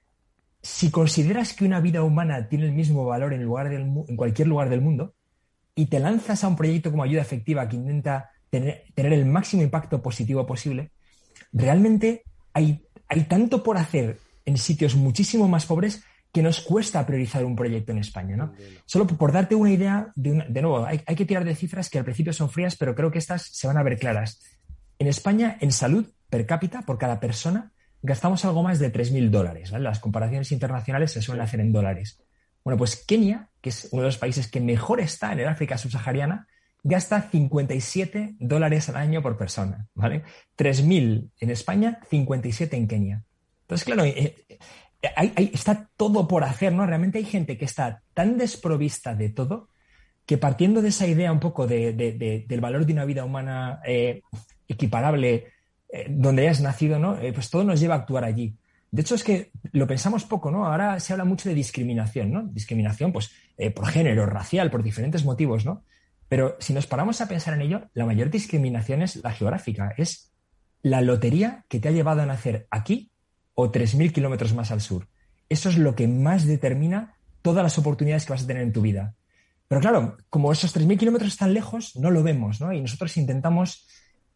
si 0.64 0.90
consideras 0.90 1.52
que 1.52 1.66
una 1.66 1.80
vida 1.80 2.02
humana 2.02 2.48
tiene 2.48 2.64
el 2.64 2.72
mismo 2.72 3.04
valor 3.04 3.34
en, 3.34 3.42
lugar 3.42 3.68
del, 3.68 3.82
en 3.82 4.16
cualquier 4.16 4.48
lugar 4.48 4.70
del 4.70 4.80
mundo 4.80 5.14
y 5.74 5.86
te 5.86 5.98
lanzas 5.98 6.42
a 6.42 6.48
un 6.48 6.56
proyecto 6.56 6.90
como 6.90 7.02
ayuda 7.02 7.20
efectiva 7.20 7.68
que 7.68 7.76
intenta 7.76 8.30
tener, 8.48 8.84
el 8.96 9.26
máximo 9.26 9.62
impacto 9.62 10.00
positivo 10.00 10.46
posible, 10.46 10.90
realmente 11.52 12.22
hay, 12.54 12.82
hay 13.08 13.24
tanto 13.24 13.62
por 13.62 13.76
hacer 13.76 14.18
en 14.46 14.56
sitios 14.56 14.94
muchísimo 14.94 15.48
más 15.48 15.66
pobres 15.66 16.02
que 16.34 16.42
nos 16.42 16.60
cuesta 16.60 17.06
priorizar 17.06 17.44
un 17.44 17.54
proyecto 17.54 17.92
en 17.92 17.98
España. 17.98 18.36
¿no? 18.36 18.52
Solo 18.86 19.06
por 19.06 19.30
darte 19.30 19.54
una 19.54 19.70
idea, 19.70 20.08
de, 20.16 20.44
de 20.48 20.62
nuevo, 20.62 20.84
hay, 20.84 21.00
hay, 21.06 21.14
que 21.14 21.24
tirar 21.24 21.44
de 21.44 21.54
cifras 21.54 21.88
que 21.88 21.98
al 21.98 22.04
principio 22.04 22.32
son 22.32 22.50
frías, 22.50 22.74
pero 22.74 22.96
creo 22.96 23.12
que 23.12 23.18
estas 23.18 23.42
se 23.42 23.68
van 23.68 23.78
a 23.78 23.84
ver 23.84 23.96
claras. 23.96 24.42
En 24.98 25.06
España, 25.06 25.56
en 25.60 25.70
salud 25.70 26.04
per 26.28 26.44
cápita, 26.44 26.82
por 26.82 26.98
cada 26.98 27.20
persona, 27.20 27.70
gastamos 28.02 28.44
algo 28.44 28.64
más 28.64 28.80
de 28.80 28.92
3.000 28.92 29.30
dólares. 29.30 29.70
Las 29.70 30.00
comparaciones 30.00 30.50
internacionales 30.50 31.12
se 31.12 31.22
suelen 31.22 31.44
hacer 31.44 31.60
en 31.60 31.72
dólares. 31.72 32.20
Bueno, 32.64 32.78
pues 32.78 32.96
Kenia, 32.96 33.50
que 33.60 33.68
es 33.68 33.88
uno 33.92 34.02
de 34.02 34.08
los 34.08 34.18
países 34.18 34.48
que 34.48 34.60
mejor 34.60 35.00
está 35.00 35.32
en 35.32 35.38
el 35.38 35.46
África 35.46 35.78
subsahariana, 35.78 36.48
gasta 36.82 37.30
57 37.30 38.34
dólares 38.40 38.88
al 38.88 38.96
año 38.96 39.22
por 39.22 39.38
persona, 39.38 39.86
¿vale? 39.94 40.24
3.000 40.58 41.30
en 41.38 41.50
España, 41.50 42.00
57 42.10 42.76
en 42.76 42.88
Kenia. 42.88 43.22
Entonces, 43.62 43.84
claro, 43.84 44.04
eh, 44.04 44.44
eh, 45.06 45.50
está 45.52 45.90
todo 45.96 46.26
por 46.28 46.44
hacer, 46.44 46.72
¿no? 46.72 46.86
Realmente 46.86 47.18
hay 47.18 47.24
gente 47.24 47.58
que 47.58 47.64
está 47.64 48.02
tan 48.14 48.38
desprovista 48.38 49.14
de 49.14 49.28
todo 49.28 49.68
que 50.26 50.38
partiendo 50.38 50.82
de 50.82 50.88
esa 50.88 51.06
idea 51.06 51.32
un 51.32 51.40
poco 51.40 51.66
del 51.66 52.60
valor 52.60 52.86
de 52.86 52.92
una 52.92 53.04
vida 53.04 53.24
humana 53.24 53.80
eh, 53.84 54.22
equiparable 54.66 55.48
eh, 55.92 56.06
donde 56.08 56.42
hayas 56.42 56.60
nacido, 56.60 56.98
¿no? 56.98 57.18
Eh, 57.18 57.32
pues 57.32 57.50
todo 57.50 57.64
nos 57.64 57.80
lleva 57.80 57.94
a 57.94 57.98
actuar 57.98 58.24
allí. 58.24 58.56
De 58.90 59.02
hecho, 59.02 59.16
es 59.16 59.24
que 59.24 59.50
lo 59.72 59.86
pensamos 59.86 60.24
poco, 60.24 60.50
¿no? 60.50 60.66
Ahora 60.66 60.98
se 61.00 61.12
habla 61.12 61.24
mucho 61.24 61.48
de 61.48 61.54
discriminación, 61.54 62.32
¿no? 62.32 62.44
Discriminación, 62.44 63.12
pues, 63.12 63.32
por 63.74 63.88
género, 63.88 64.24
racial, 64.26 64.70
por 64.70 64.82
diferentes 64.82 65.24
motivos, 65.24 65.64
¿no? 65.64 65.82
Pero 66.28 66.56
si 66.60 66.72
nos 66.72 66.86
paramos 66.86 67.20
a 67.20 67.28
pensar 67.28 67.54
en 67.54 67.62
ello, 67.62 67.90
la 67.92 68.06
mayor 68.06 68.30
discriminación 68.30 69.02
es 69.02 69.16
la 69.16 69.32
geográfica, 69.32 69.94
es 69.96 70.32
la 70.82 71.00
lotería 71.00 71.64
que 71.68 71.80
te 71.80 71.88
ha 71.88 71.92
llevado 71.92 72.22
a 72.22 72.26
nacer 72.26 72.66
aquí 72.70 73.10
o 73.54 73.70
3.000 73.70 74.12
kilómetros 74.12 74.54
más 74.54 74.70
al 74.70 74.80
sur. 74.80 75.08
Eso 75.48 75.68
es 75.68 75.78
lo 75.78 75.94
que 75.94 76.08
más 76.08 76.46
determina 76.46 77.14
todas 77.42 77.62
las 77.62 77.78
oportunidades 77.78 78.24
que 78.24 78.32
vas 78.32 78.44
a 78.44 78.46
tener 78.46 78.62
en 78.62 78.72
tu 78.72 78.80
vida. 78.80 79.14
Pero 79.68 79.80
claro, 79.80 80.16
como 80.30 80.52
esos 80.52 80.74
3.000 80.74 80.98
kilómetros 80.98 81.32
están 81.32 81.54
lejos, 81.54 81.96
no 81.96 82.10
lo 82.10 82.22
vemos, 82.22 82.60
¿no? 82.60 82.72
Y 82.72 82.80
nosotros 82.80 83.16
intentamos 83.16 83.86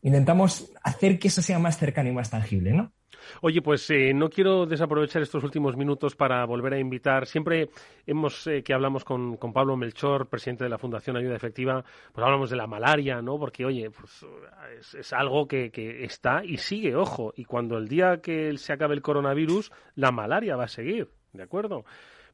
intentamos 0.02 0.70
hacer 0.82 1.18
que 1.18 1.28
eso 1.28 1.42
sea 1.42 1.58
más 1.58 1.78
cercano 1.78 2.08
y 2.08 2.12
más 2.12 2.30
tangible, 2.30 2.72
¿no? 2.72 2.92
Oye, 3.40 3.62
pues 3.62 3.88
eh, 3.90 4.12
no 4.14 4.28
quiero 4.28 4.66
desaprovechar 4.66 5.22
estos 5.22 5.44
últimos 5.44 5.76
minutos 5.76 6.16
para 6.16 6.44
volver 6.44 6.74
a 6.74 6.78
invitar. 6.78 7.26
Siempre 7.26 7.70
hemos 8.06 8.46
eh, 8.46 8.62
que 8.62 8.74
hablamos 8.74 9.04
con, 9.04 9.36
Pablo 9.52 9.76
Melchor, 9.76 10.28
presidente 10.28 10.64
de 10.64 10.70
la 10.70 10.78
Fundación 10.78 11.16
Ayuda 11.16 11.36
Efectiva, 11.36 11.84
pues 12.12 12.24
hablamos 12.24 12.50
de 12.50 12.56
la 12.56 12.66
malaria, 12.66 13.22
¿no? 13.22 13.38
Porque, 13.38 13.64
oye, 13.64 13.90
pues 13.90 14.26
es, 14.94 15.12
algo 15.12 15.46
que, 15.46 15.70
que, 15.70 16.04
está 16.04 16.44
y 16.44 16.58
sigue, 16.58 16.96
ojo. 16.96 17.32
Y 17.36 17.44
cuando 17.44 17.78
el 17.78 17.88
día 17.88 18.20
que 18.20 18.56
se 18.58 18.72
acabe 18.72 18.94
el 18.94 19.02
coronavirus, 19.02 19.72
la 19.94 20.12
malaria 20.12 20.56
va 20.56 20.64
a 20.64 20.68
seguir, 20.68 21.08
¿de 21.32 21.42
acuerdo? 21.42 21.84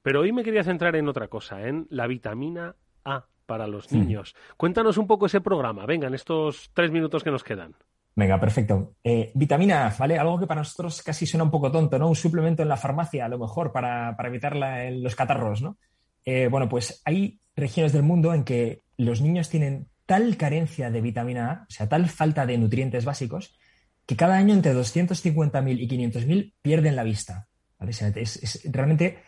Pero 0.02 0.20
hoy 0.20 0.32
me 0.32 0.44
quería 0.44 0.64
centrar 0.64 0.96
en 0.96 1.08
otra 1.08 1.28
cosa, 1.28 1.66
en 1.66 1.86
la 1.88 2.06
vitamina 2.06 2.76
A 3.04 3.24
para 3.46 3.66
los 3.66 3.92
niños. 3.92 4.34
Cuéntanos 4.56 4.98
un 4.98 5.06
poco 5.06 5.26
ese 5.26 5.40
programa, 5.40 5.86
venga, 5.86 6.08
en 6.08 6.14
estos 6.14 6.70
tres 6.74 6.90
minutos 6.90 7.24
que 7.24 7.30
nos 7.30 7.44
quedan. 7.44 7.74
Venga, 8.16 8.38
perfecto. 8.38 8.94
Eh, 9.02 9.32
vitamina 9.34 9.88
A, 9.88 9.96
¿vale? 9.98 10.18
Algo 10.18 10.38
que 10.38 10.46
para 10.46 10.60
nosotros 10.60 11.02
casi 11.02 11.26
suena 11.26 11.44
un 11.44 11.50
poco 11.50 11.72
tonto, 11.72 11.98
¿no? 11.98 12.08
Un 12.08 12.14
suplemento 12.14 12.62
en 12.62 12.68
la 12.68 12.76
farmacia, 12.76 13.24
a 13.24 13.28
lo 13.28 13.38
mejor, 13.38 13.72
para, 13.72 14.16
evitar 14.24 14.54
los 14.56 15.16
catarros, 15.16 15.62
¿no? 15.62 15.78
Eh, 16.24 16.48
bueno, 16.48 16.68
pues 16.68 17.02
hay 17.04 17.40
regiones 17.56 17.92
del 17.92 18.02
mundo 18.02 18.32
en 18.32 18.44
que 18.44 18.82
los 18.96 19.20
niños 19.20 19.48
tienen 19.48 19.88
tal 20.06 20.36
carencia 20.36 20.90
de 20.90 21.00
vitamina 21.00 21.50
A, 21.50 21.62
o 21.62 21.70
sea, 21.70 21.88
tal 21.88 22.08
falta 22.08 22.46
de 22.46 22.56
nutrientes 22.56 23.04
básicos, 23.04 23.58
que 24.06 24.16
cada 24.16 24.36
año 24.36 24.54
entre 24.54 24.74
250.000 24.74 25.80
y 25.80 25.88
500.000 25.88 26.54
pierden 26.62 26.96
la 26.96 27.02
vista. 27.02 27.48
¿vale? 27.78 27.90
O 27.90 27.94
sea, 27.94 28.08
es, 28.08 28.60
realmente 28.70 29.18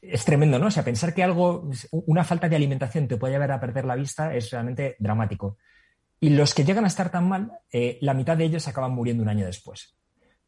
es 0.00 0.24
tremendo, 0.24 0.58
¿no? 0.58 0.66
O 0.66 0.70
sea, 0.70 0.84
pensar 0.84 1.12
que 1.12 1.22
algo, 1.22 1.68
una 1.90 2.24
falta 2.24 2.48
de 2.48 2.56
alimentación 2.56 3.06
te 3.06 3.16
puede 3.16 3.34
llevar 3.34 3.52
a 3.52 3.60
perder 3.60 3.84
la 3.84 3.96
vista 3.96 4.34
es 4.34 4.50
realmente 4.50 4.96
dramático. 4.98 5.58
Y 6.20 6.30
los 6.30 6.54
que 6.54 6.64
llegan 6.64 6.84
a 6.84 6.88
estar 6.88 7.10
tan 7.10 7.28
mal, 7.28 7.52
eh, 7.70 7.98
la 8.00 8.14
mitad 8.14 8.36
de 8.36 8.44
ellos 8.44 8.66
acaban 8.68 8.92
muriendo 8.92 9.22
un 9.22 9.28
año 9.28 9.46
después. 9.46 9.96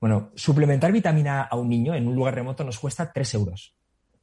Bueno, 0.01 0.33
suplementar 0.35 0.93
vitamina 0.93 1.43
A 1.43 1.45
a 1.45 1.57
un 1.57 1.69
niño 1.69 1.95
en 1.95 2.07
un 2.07 2.15
lugar 2.15 2.35
remoto 2.35 2.65
nos 2.65 2.79
cuesta 2.79 3.13
3 3.13 3.35
euros. 3.35 3.77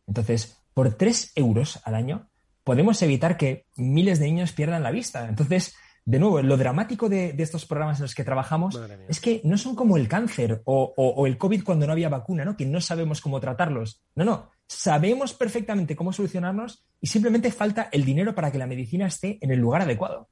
Entonces, 0.08 0.62
por 0.74 0.94
3 0.94 1.34
euros 1.36 1.80
al 1.84 1.96
año, 1.96 2.30
podemos 2.64 3.02
evitar 3.02 3.38
que 3.38 3.66
miles 3.76 4.20
de 4.20 4.26
niños 4.26 4.52
pierdan 4.52 4.84
la 4.84 4.92
vista. 4.92 5.28
Entonces, 5.28 5.76
de 6.06 6.20
nuevo, 6.20 6.42
lo 6.42 6.58
dramático 6.58 7.10
de, 7.10 7.36
estos 7.38 7.66
programas 7.66 8.00
en 8.00 8.04
los 8.04 8.16
que 8.16 8.24
trabajamos 8.24 8.80
es 9.08 9.20
que 9.20 9.42
no 9.44 9.58
son 9.58 9.76
como 9.76 9.96
el 9.98 10.08
cáncer 10.08 10.62
o, 10.66 10.94
o, 10.96 11.26
el 11.28 11.38
COVID 11.38 11.64
cuando 11.64 11.88
no 11.88 11.94
había 11.94 12.10
vacuna, 12.10 12.44
¿no? 12.44 12.58
Que 12.58 12.66
no 12.66 12.82
sabemos 12.82 13.22
cómo 13.22 13.40
tratarlos. 13.40 14.04
No, 14.16 14.26
no 14.26 14.54
sabemos 14.68 15.34
perfectamente 15.34 15.96
cómo 15.96 16.14
solucionarnos 16.14 16.86
y 17.00 17.08
simplemente 17.08 17.52
falta 17.52 17.90
el 17.92 18.06
dinero 18.06 18.34
para 18.34 18.52
que 18.52 18.58
la 18.58 18.68
medicina 18.68 19.08
esté 19.08 19.38
en 19.42 19.52
el 19.52 19.60
lugar 19.60 19.82
adecuado. 19.84 20.30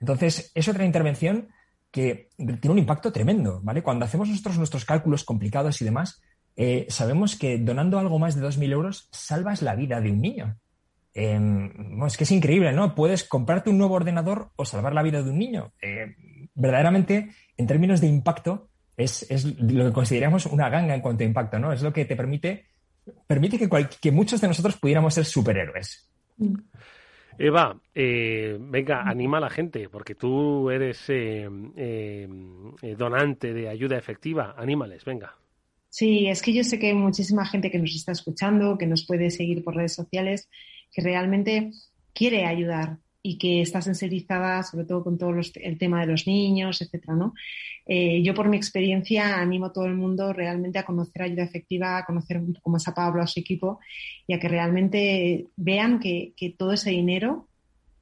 Entonces, 0.00 0.52
es 0.54 0.68
otra 0.68 0.84
intervención 0.84 1.48
que 1.90 2.28
tiene 2.36 2.70
un 2.70 2.78
impacto 2.78 3.12
tremendo, 3.12 3.60
¿vale? 3.62 3.82
Cuando 3.82 4.04
hacemos 4.04 4.28
nosotros 4.28 4.58
nuestros 4.58 4.84
cálculos 4.84 5.24
complicados 5.24 5.80
y 5.80 5.84
demás, 5.84 6.20
eh, 6.56 6.86
sabemos 6.88 7.36
que 7.36 7.58
donando 7.58 7.98
algo 7.98 8.18
más 8.18 8.34
de 8.34 8.46
2.000 8.46 8.72
euros 8.72 9.08
salvas 9.12 9.62
la 9.62 9.74
vida 9.74 10.00
de 10.00 10.10
un 10.10 10.20
niño. 10.20 10.58
Em, 11.14 12.02
es 12.04 12.16
que 12.16 12.24
es 12.24 12.30
increíble, 12.30 12.72
¿no? 12.72 12.94
Puedes 12.94 13.24
comprarte 13.24 13.70
un 13.70 13.78
nuevo 13.78 13.94
ordenador 13.94 14.50
o 14.56 14.64
salvar 14.64 14.92
la 14.92 15.02
vida 15.02 15.22
de 15.22 15.30
un 15.30 15.38
niño. 15.38 15.72
Eh, 15.80 16.14
verdaderamente, 16.54 17.30
en 17.56 17.66
términos 17.66 18.00
de 18.00 18.08
impacto, 18.08 18.68
es, 18.96 19.26
lo 19.58 19.86
que 19.86 19.92
consideramos 19.92 20.46
una 20.46 20.68
ganga 20.68 20.94
en 20.94 21.00
cuanto 21.00 21.22
a 21.22 21.26
impacto, 21.26 21.58
¿no? 21.58 21.72
Es 21.72 21.82
lo 21.82 21.92
que 21.92 22.04
te 22.04 22.16
permite 22.16 22.66
permite 23.26 23.58
que, 24.00 24.12
muchos 24.12 24.40
de 24.40 24.48
nosotros 24.48 24.76
pudiéramos 24.76 25.14
ser 25.14 25.24
superhéroes. 25.24 26.08
Eva, 27.38 27.78
eh, 27.94 28.56
venga, 28.58 29.02
anima 29.02 29.38
a 29.38 29.40
la 29.40 29.50
gente, 29.50 29.88
porque 29.88 30.14
tú 30.14 30.70
eres 30.70 31.04
eh, 31.08 31.48
eh, 31.76 32.28
donante 32.96 33.52
de 33.52 33.68
ayuda 33.68 33.98
efectiva. 33.98 34.54
Anímales, 34.56 35.04
venga. 35.04 35.34
Sí, 35.88 36.26
es 36.26 36.42
que 36.42 36.52
yo 36.52 36.64
sé 36.64 36.78
que 36.78 36.88
hay 36.88 36.94
muchísima 36.94 37.46
gente 37.46 37.70
que 37.70 37.78
nos 37.78 37.94
está 37.94 38.12
escuchando, 38.12 38.76
que 38.78 38.86
nos 38.86 39.06
puede 39.06 39.30
seguir 39.30 39.62
por 39.62 39.76
redes 39.76 39.94
sociales, 39.94 40.48
que 40.92 41.02
realmente 41.02 41.70
quiere 42.12 42.44
ayudar 42.46 42.98
y 43.22 43.38
que 43.38 43.60
está 43.60 43.80
sensibilizada 43.82 44.62
sobre 44.62 44.84
todo 44.86 45.02
con 45.02 45.18
todo 45.18 45.34
el 45.54 45.78
tema 45.78 46.00
de 46.00 46.06
los 46.06 46.26
niños, 46.26 46.80
etcétera, 46.80 47.14
¿no? 47.14 47.34
Eh, 47.88 48.20
yo 48.24 48.34
por 48.34 48.48
mi 48.48 48.56
experiencia 48.56 49.40
animo 49.40 49.66
a 49.66 49.72
todo 49.72 49.86
el 49.86 49.94
mundo 49.94 50.32
realmente 50.32 50.78
a 50.78 50.84
conocer 50.84 51.22
ayuda 51.22 51.44
efectiva, 51.44 51.98
a 51.98 52.04
conocer 52.04 52.38
un 52.38 52.52
poco 52.52 52.70
más 52.70 52.88
a 52.88 52.94
Pablo, 52.94 53.22
a 53.22 53.28
su 53.28 53.38
equipo 53.38 53.78
y 54.26 54.34
a 54.34 54.40
que 54.40 54.48
realmente 54.48 55.46
vean 55.56 56.00
que, 56.00 56.34
todo 56.58 56.72
ese 56.72 56.90
dinero, 56.90 57.46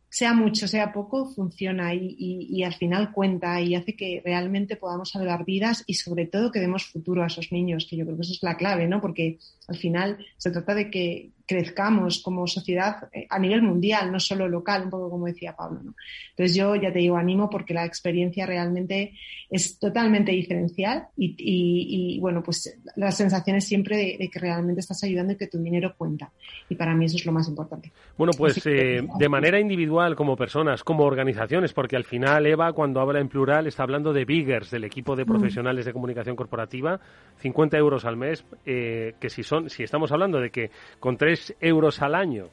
sea 0.08 0.32
mucho, 0.32 0.68
sea 0.68 0.92
poco, 0.92 1.26
funciona 1.26 1.92
y, 1.92 2.62
al 2.62 2.74
final 2.74 3.12
cuenta 3.12 3.60
y 3.60 3.74
hace 3.74 3.94
que 3.94 4.22
realmente 4.24 4.76
podamos 4.76 5.10
salvar 5.10 5.44
vidas 5.44 5.84
y 5.86 5.94
sobre 5.94 6.26
todo 6.26 6.52
que 6.52 6.60
demos 6.60 6.86
futuro 6.86 7.22
a 7.22 7.26
esos 7.26 7.52
niños, 7.52 7.86
que 7.90 7.96
yo 7.96 8.04
creo 8.04 8.16
que 8.16 8.22
eso 8.22 8.32
es 8.32 8.42
la 8.42 8.56
clave, 8.56 8.88
¿no? 8.88 9.00
Porque 9.02 9.38
al 9.68 9.76
final 9.76 10.24
se 10.38 10.50
trata 10.50 10.74
de 10.74 10.90
que 10.90 11.30
crezcamos 11.46 12.22
como 12.22 12.46
sociedad 12.46 13.08
eh, 13.12 13.26
a 13.28 13.38
nivel 13.38 13.62
mundial, 13.62 14.10
no 14.10 14.18
solo 14.18 14.48
local, 14.48 14.84
un 14.84 14.90
poco 14.90 15.10
como 15.10 15.26
decía 15.26 15.54
Pablo. 15.54 15.80
¿no? 15.82 15.94
Entonces 16.30 16.56
yo 16.56 16.74
ya 16.76 16.92
te 16.92 17.00
digo, 17.00 17.16
animo 17.16 17.50
porque 17.50 17.74
la 17.74 17.84
experiencia 17.84 18.46
realmente 18.46 19.12
es 19.50 19.78
totalmente 19.78 20.32
diferencial 20.32 21.06
y, 21.16 22.18
bueno, 22.20 22.42
pues 22.42 22.76
la 22.96 23.12
sensación 23.12 23.56
es 23.56 23.66
siempre 23.66 24.16
de, 24.18 24.28
que 24.28 24.38
realmente 24.38 24.80
estás 24.80 25.04
ayudando 25.04 25.34
y 25.34 25.36
que 25.36 25.46
tu 25.46 25.58
dinero 25.58 25.94
cuenta. 25.96 26.32
Y 26.68 26.74
para 26.74 26.94
mí 26.94 27.04
eso 27.04 27.16
es 27.16 27.26
lo 27.26 27.32
más 27.32 27.48
importante. 27.48 27.92
Bueno, 28.16 28.32
pues 28.36 28.60
eh, 28.66 29.06
de 29.18 29.28
manera 29.28 29.60
individual, 29.60 30.16
como 30.16 30.36
personas, 30.36 30.82
como 30.82 31.04
organizaciones, 31.04 31.72
porque 31.72 31.96
al 31.96 32.04
final 32.04 32.46
Eva, 32.46 32.72
cuando 32.72 33.00
habla 33.00 33.20
en 33.20 33.28
plural, 33.28 33.66
está 33.66 33.82
hablando 33.84 34.12
de 34.12 34.24
Biggers, 34.24 34.70
del 34.70 34.84
equipo 34.84 35.14
de 35.14 35.24
mm. 35.24 35.28
profesionales 35.28 35.84
de 35.84 35.92
comunicación 35.92 36.34
corporativa, 36.34 36.98
50 37.38 37.76
euros 37.76 38.04
al 38.04 38.16
mes, 38.16 38.44
eh, 38.66 39.14
que 39.20 39.30
si 39.30 39.42
son, 39.42 39.70
si 39.70 39.82
estamos 39.82 40.10
hablando 40.10 40.40
de 40.40 40.50
que 40.50 40.70
con 40.98 41.16
3 41.34 41.56
euros 41.60 42.00
al 42.00 42.14
año 42.14 42.46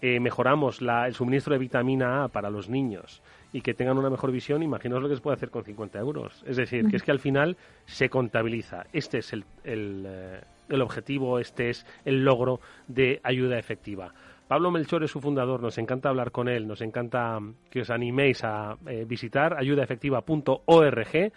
eh, 0.00 0.20
mejoramos 0.20 0.80
el 0.80 1.14
suministro 1.14 1.52
de 1.52 1.58
vitamina 1.58 2.24
A 2.24 2.28
para 2.28 2.48
los 2.48 2.68
niños 2.68 3.20
y 3.52 3.60
que 3.60 3.74
tengan 3.74 3.98
una 3.98 4.08
mejor 4.08 4.30
visión, 4.30 4.62
imaginaos 4.62 5.02
lo 5.02 5.08
que 5.08 5.16
se 5.16 5.20
puede 5.20 5.34
hacer 5.34 5.50
con 5.50 5.64
50 5.64 5.98
euros. 5.98 6.44
Es 6.46 6.56
decir, 6.56 6.86
que 6.88 6.96
es 6.96 7.02
que 7.02 7.10
al 7.10 7.18
final 7.18 7.56
se 7.86 8.08
contabiliza. 8.08 8.84
Este 8.92 9.18
es 9.18 9.32
el, 9.32 9.44
eh, 9.64 10.40
el, 10.68 10.80
objetivo, 10.80 11.40
este 11.40 11.70
es 11.70 11.84
el 12.04 12.24
logro 12.24 12.60
de 12.86 13.20
ayuda 13.24 13.58
efectiva. 13.58 14.14
Pablo 14.46 14.70
Melchor 14.70 15.02
es 15.02 15.10
su 15.10 15.20
fundador, 15.20 15.60
nos 15.60 15.76
encanta 15.78 16.08
hablar 16.08 16.30
con 16.30 16.48
él, 16.48 16.68
nos 16.68 16.80
encanta 16.82 17.40
que 17.68 17.80
os 17.80 17.90
animéis 17.90 18.44
a 18.44 18.76
eh, 18.86 19.04
visitar 19.06 19.58
ayudaefectiva.org 19.58 21.32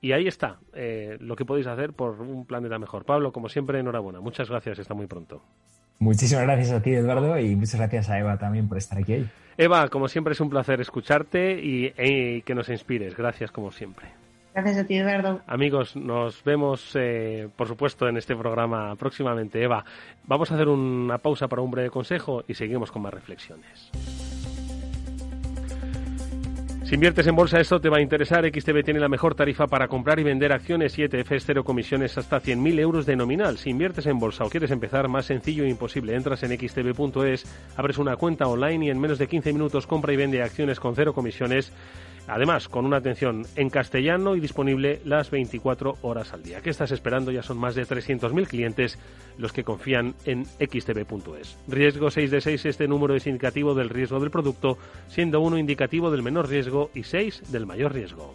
y 0.00 0.12
ahí 0.12 0.26
está 0.26 0.58
lo 1.20 1.36
que 1.36 1.44
podéis 1.44 1.66
hacer 1.68 1.92
por 1.92 2.20
un 2.20 2.44
planeta 2.46 2.78
mejor. 2.78 3.04
Pablo, 3.04 3.32
como 3.32 3.48
siempre, 3.48 3.78
enhorabuena. 3.78 4.20
Muchas 4.20 4.50
gracias, 4.50 4.80
hasta 4.80 4.94
muy 4.94 5.06
pronto. 5.06 5.42
Muchísimas 5.98 6.44
gracias 6.44 6.72
a 6.72 6.82
ti, 6.82 6.92
Eduardo, 6.92 7.38
y 7.38 7.56
muchas 7.56 7.76
gracias 7.76 8.10
a 8.10 8.18
Eva 8.18 8.36
también 8.36 8.68
por 8.68 8.78
estar 8.78 8.98
aquí. 8.98 9.26
Eva, 9.56 9.88
como 9.88 10.08
siempre 10.08 10.32
es 10.32 10.40
un 10.40 10.50
placer 10.50 10.80
escucharte 10.80 11.58
y, 11.62 12.42
que 12.42 12.54
nos 12.54 12.68
inspires. 12.68 13.16
Gracias 13.16 13.50
como 13.50 13.72
siempre. 13.72 14.08
Gracias 14.54 14.78
a 14.78 14.84
ti, 14.84 14.96
Eduardo. 14.96 15.40
Amigos, 15.46 15.96
nos 15.96 16.42
vemos, 16.44 16.92
eh, 16.94 17.48
por 17.56 17.68
supuesto, 17.68 18.08
en 18.08 18.16
este 18.16 18.34
programa 18.34 18.94
próximamente. 18.96 19.62
Eva, 19.62 19.84
vamos 20.24 20.50
a 20.50 20.54
hacer 20.54 20.68
una 20.68 21.18
pausa 21.18 21.48
para 21.48 21.62
un 21.62 21.70
breve 21.70 21.90
consejo 21.90 22.44
y 22.46 22.54
seguimos 22.54 22.90
con 22.90 23.02
más 23.02 23.12
reflexiones. 23.12 23.90
Si 26.86 26.94
inviertes 26.94 27.26
en 27.26 27.34
bolsa, 27.34 27.58
esto 27.58 27.80
te 27.80 27.88
va 27.88 27.96
a 27.96 28.00
interesar. 28.00 28.44
XTB 28.46 28.84
tiene 28.84 29.00
la 29.00 29.08
mejor 29.08 29.34
tarifa 29.34 29.66
para 29.66 29.88
comprar 29.88 30.20
y 30.20 30.22
vender 30.22 30.52
acciones 30.52 30.96
y 30.96 31.02
ETFs, 31.02 31.44
cero 31.44 31.64
comisiones 31.64 32.16
hasta 32.16 32.40
100.000 32.40 32.78
euros 32.78 33.06
de 33.06 33.16
nominal. 33.16 33.58
Si 33.58 33.70
inviertes 33.70 34.06
en 34.06 34.20
bolsa 34.20 34.44
o 34.44 34.48
quieres 34.48 34.70
empezar, 34.70 35.08
más 35.08 35.26
sencillo 35.26 35.64
e 35.64 35.68
imposible. 35.68 36.14
Entras 36.14 36.44
en 36.44 36.56
xtb.es, 36.56 37.44
abres 37.76 37.98
una 37.98 38.14
cuenta 38.14 38.46
online 38.46 38.86
y 38.86 38.90
en 38.90 39.00
menos 39.00 39.18
de 39.18 39.26
15 39.26 39.52
minutos 39.52 39.84
compra 39.84 40.12
y 40.12 40.16
vende 40.16 40.44
acciones 40.44 40.78
con 40.78 40.94
cero 40.94 41.12
comisiones 41.12 41.72
Además, 42.28 42.68
con 42.68 42.84
una 42.86 42.96
atención 42.96 43.46
en 43.56 43.70
castellano 43.70 44.34
y 44.34 44.40
disponible 44.40 45.00
las 45.04 45.30
24 45.30 45.98
horas 46.02 46.32
al 46.32 46.42
día. 46.42 46.60
¿Qué 46.60 46.70
estás 46.70 46.90
esperando? 46.90 47.30
Ya 47.30 47.42
son 47.42 47.58
más 47.58 47.74
de 47.74 47.84
300.000 47.84 48.46
clientes 48.46 48.98
los 49.38 49.52
que 49.52 49.64
confían 49.64 50.14
en 50.24 50.44
xtb.es. 50.44 51.58
Riesgo 51.68 52.10
6 52.10 52.30
de 52.30 52.40
6, 52.40 52.66
este 52.66 52.88
número 52.88 53.14
es 53.14 53.26
indicativo 53.26 53.74
del 53.74 53.90
riesgo 53.90 54.18
del 54.18 54.30
producto, 54.30 54.78
siendo 55.08 55.40
1 55.40 55.58
indicativo 55.58 56.10
del 56.10 56.22
menor 56.22 56.48
riesgo 56.48 56.90
y 56.94 57.04
6 57.04 57.52
del 57.52 57.66
mayor 57.66 57.92
riesgo. 57.92 58.34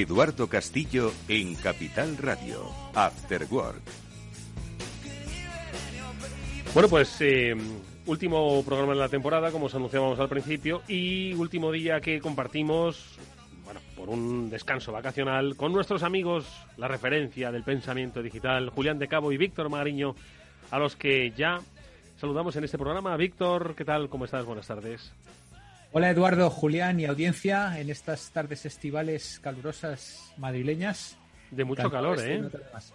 Eduardo 0.00 0.46
Castillo 0.46 1.12
en 1.26 1.56
Capital 1.56 2.16
Radio, 2.18 2.70
After 2.94 3.46
Work. 3.50 3.82
Bueno, 6.72 6.88
pues 6.88 7.16
eh, 7.20 7.56
último 8.06 8.62
programa 8.62 8.92
de 8.92 9.00
la 9.00 9.08
temporada, 9.08 9.50
como 9.50 9.66
os 9.66 9.74
anunciábamos 9.74 10.20
al 10.20 10.28
principio, 10.28 10.82
y 10.86 11.32
último 11.34 11.72
día 11.72 12.00
que 12.00 12.20
compartimos, 12.20 13.18
bueno, 13.64 13.80
por 13.96 14.08
un 14.08 14.50
descanso 14.50 14.92
vacacional, 14.92 15.56
con 15.56 15.72
nuestros 15.72 16.04
amigos, 16.04 16.46
la 16.76 16.86
referencia 16.86 17.50
del 17.50 17.64
pensamiento 17.64 18.22
digital, 18.22 18.70
Julián 18.70 19.00
de 19.00 19.08
Cabo 19.08 19.32
y 19.32 19.36
Víctor 19.36 19.68
Magariño, 19.68 20.14
a 20.70 20.78
los 20.78 20.94
que 20.94 21.32
ya 21.36 21.60
saludamos 22.20 22.54
en 22.54 22.62
este 22.62 22.78
programa. 22.78 23.16
Víctor, 23.16 23.74
¿qué 23.74 23.84
tal? 23.84 24.08
¿Cómo 24.08 24.26
estás? 24.26 24.44
Buenas 24.44 24.68
tardes. 24.68 25.12
Hola 25.90 26.10
Eduardo, 26.10 26.50
Julián 26.50 27.00
y 27.00 27.06
audiencia 27.06 27.80
en 27.80 27.88
estas 27.88 28.30
tardes 28.30 28.66
estivales 28.66 29.40
calurosas 29.42 30.34
madrileñas. 30.36 31.18
De 31.50 31.64
mucho 31.64 31.90
calor, 31.90 32.18
¿eh? 32.20 32.42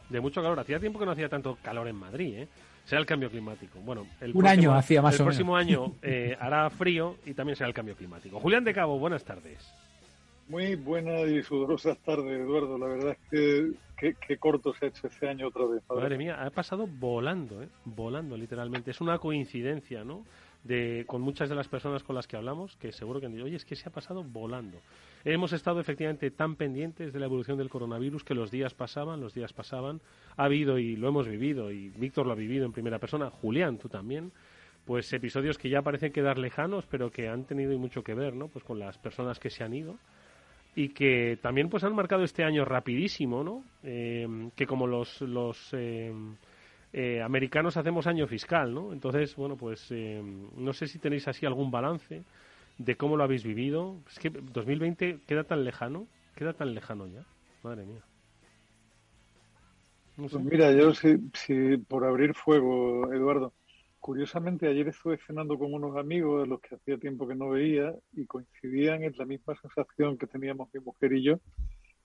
De 0.10 0.22
mucho 0.22 0.44
calor. 0.44 0.60
Hacía 0.60 0.80
tiempo 0.80 1.00
que 1.00 1.06
no 1.06 1.12
hacía 1.12 1.28
tanto 1.28 1.58
calor 1.64 1.88
en 1.88 1.96
Madrid, 1.96 2.38
¿eh? 2.38 2.48
Será 2.86 3.02
el 3.02 3.08
cambio 3.08 3.32
climático. 3.32 3.80
Bueno, 3.80 4.06
el 4.22 4.32
un 4.36 4.46
año 4.46 4.76
hacía 4.76 5.02
más 5.02 5.16
o 5.20 5.24
menos. 5.24 5.34
El 5.34 5.38
próximo 5.38 5.58
año 5.58 5.96
eh, 6.04 6.38
hará 6.40 6.70
frío 6.70 7.18
y 7.26 7.34
también 7.34 7.56
será 7.56 7.68
el 7.68 7.74
cambio 7.74 7.96
climático. 7.96 8.40
Julián 8.40 8.64
de 8.64 8.76
Cabo, 8.76 9.00
buenas 9.00 9.24
tardes. 9.24 9.74
Muy 10.48 10.76
buenas 10.76 11.28
y 11.30 11.42
sudorosas 11.42 11.98
tardes, 12.00 12.42
Eduardo. 12.42 12.78
La 12.78 12.86
verdad 12.86 13.18
es 13.32 13.76
que 13.98 14.16
qué 14.28 14.38
corto 14.38 14.72
se 14.76 14.86
ha 14.86 14.90
hecho 14.90 15.08
este 15.08 15.28
año 15.28 15.48
otra 15.48 15.66
vez. 15.66 15.82
Madre 15.90 16.18
mía, 16.18 16.44
ha 16.44 16.50
pasado 16.52 16.86
volando, 16.86 17.64
¿eh? 17.64 17.70
Volando, 17.86 18.38
literalmente. 18.38 18.92
Es 18.92 19.02
una 19.02 19.18
coincidencia, 19.18 20.04
¿no? 20.04 20.26
De, 20.64 21.04
con 21.08 21.22
muchas 21.22 21.50
de 21.50 21.56
las 21.56 21.68
personas 21.68 22.04
con 22.04 22.16
las 22.16 22.28
que 22.28 22.38
hablamos, 22.38 22.76
que 22.78 22.92
seguro 22.92 23.20
que 23.20 23.26
han 23.26 23.34
dicho, 23.34 23.46
oye, 23.46 23.58
es 23.58 23.66
que 23.66 23.76
se 23.76 23.90
ha 23.90 23.92
pasado 23.92 24.24
volando. 24.24 24.78
Hemos 25.26 25.54
estado 25.54 25.80
efectivamente 25.80 26.32
tan 26.32 26.56
pendientes 26.56 27.14
de 27.14 27.20
la 27.20 27.26
evolución 27.26 27.58
del 27.58 27.70
coronavirus 27.70 28.24
que 28.24 28.34
los 28.34 28.52
días 28.52 28.74
pasaban, 28.74 29.22
los 29.22 29.34
días 29.34 29.54
pasaban. 29.54 30.02
Ha 30.38 30.46
habido 30.46 30.78
y 30.78 30.96
lo 30.96 31.10
hemos 31.10 31.28
vivido, 31.28 31.72
y 31.72 31.90
Víctor 31.90 32.26
lo 32.26 32.34
ha 32.34 32.36
vivido 32.36 32.66
en 32.66 32.72
primera 32.72 33.00
persona, 33.00 33.30
Julián, 33.30 33.78
tú 33.78 33.90
también, 33.90 34.32
pues 34.86 35.12
episodios 35.14 35.58
que 35.58 35.70
ya 35.70 35.82
parecen 35.82 36.12
quedar 36.12 36.38
lejanos, 36.38 36.86
pero 36.88 37.10
que 37.10 37.28
han 37.28 37.46
tenido 37.46 37.78
mucho 37.78 38.04
que 38.04 38.14
ver, 38.14 38.34
¿no? 38.34 38.48
Pues 38.48 38.64
con 38.64 38.80
las 38.80 38.98
personas 38.98 39.40
que 39.40 39.50
se 39.50 39.64
han 39.64 39.74
ido 39.74 39.98
y 40.76 40.90
que 40.90 41.38
también 41.42 41.70
pues 41.70 41.84
han 41.84 41.96
marcado 41.96 42.24
este 42.24 42.44
año 42.44 42.66
rapidísimo, 42.66 43.44
¿no? 43.44 43.64
Eh, 43.84 44.50
que 44.56 44.66
como 44.66 44.88
los, 44.88 45.22
los 45.22 45.70
eh, 45.74 46.12
eh, 46.94 47.24
americanos 47.24 47.76
hacemos 47.76 48.06
año 48.06 48.28
fiscal, 48.28 48.72
¿no? 48.72 48.94
Entonces, 48.94 49.36
bueno, 49.36 49.58
pues 49.58 49.88
eh, 49.90 50.22
no 50.56 50.74
sé 50.74 50.86
si 50.88 51.00
tenéis 51.00 51.28
así 51.28 51.44
algún 51.44 51.72
balance 51.72 52.24
de 52.78 52.96
cómo 52.96 53.18
lo 53.18 53.24
habéis 53.24 53.44
vivido. 53.44 53.98
Es 54.12 54.20
que 54.20 54.30
2020 54.30 55.22
queda 55.26 55.44
tan 55.44 55.64
lejano, 55.64 56.06
queda 56.36 56.54
tan 56.54 56.76
lejano 56.76 57.08
ya. 57.08 57.26
Madre 57.64 57.86
mía. 57.86 58.04
Pues 60.16 60.36
mira, 60.36 60.72
yo 60.72 60.94
sí, 60.94 61.78
por 61.88 62.06
abrir 62.06 62.36
fuego, 62.36 63.12
Eduardo. 63.12 63.54
Curiosamente, 64.00 64.68
ayer 64.68 64.90
estuve 64.90 65.18
cenando 65.26 65.58
con 65.58 65.74
unos 65.74 65.98
amigos 65.98 66.44
de 66.44 66.48
los 66.48 66.62
que 66.62 66.76
hacía 66.76 66.98
tiempo 66.98 67.28
que 67.28 67.36
no 67.36 67.50
veía 67.50 67.96
y 68.12 68.26
coincidían 68.26 69.04
en 69.04 69.14
la 69.18 69.26
misma 69.26 69.56
sensación 69.60 70.20
que 70.20 70.28
teníamos 70.28 70.70
mi 70.72 70.82
mujer 70.82 71.14
y 71.14 71.24
yo. 71.24 71.40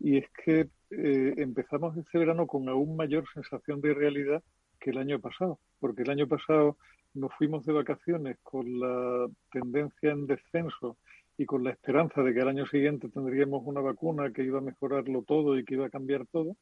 Y 0.01 0.16
es 0.16 0.27
que 0.44 0.68
eh, 0.90 1.35
empezamos 1.37 1.94
este 1.98 2.18
verano 2.18 2.46
con 2.46 2.66
aún 2.70 2.96
mayor 2.96 3.24
sensación 3.35 3.83
de 3.83 3.92
realidad 3.92 4.42
que 4.79 4.91
el 4.91 4.99
año 4.99 5.21
pasado, 5.21 5.59
porque 5.81 6.03
el 6.03 6.11
año 6.11 6.27
pasado 6.27 6.77
nos 7.14 7.33
fuimos 7.35 7.64
de 7.67 7.73
vacaciones 7.73 8.38
con 8.43 8.81
la 8.81 9.29
tendencia 9.51 10.12
en 10.12 10.27
descenso 10.27 10.97
y 11.37 11.47
con 11.47 11.64
la 11.64 11.71
esperanza 11.71 12.23
de 12.23 12.35
que 12.35 12.41
al 12.41 12.49
año 12.49 12.67
siguiente 12.67 13.09
tendríamos 13.09 13.62
una 13.64 13.81
vacuna 13.81 14.33
que 14.33 14.43
iba 14.43 14.59
a 14.59 14.62
mejorarlo 14.62 15.23
todo 15.23 15.59
y 15.59 15.64
que 15.64 15.75
iba 15.75 15.87
a 15.87 15.91
cambiar 15.91 16.27
todo. 16.27 16.57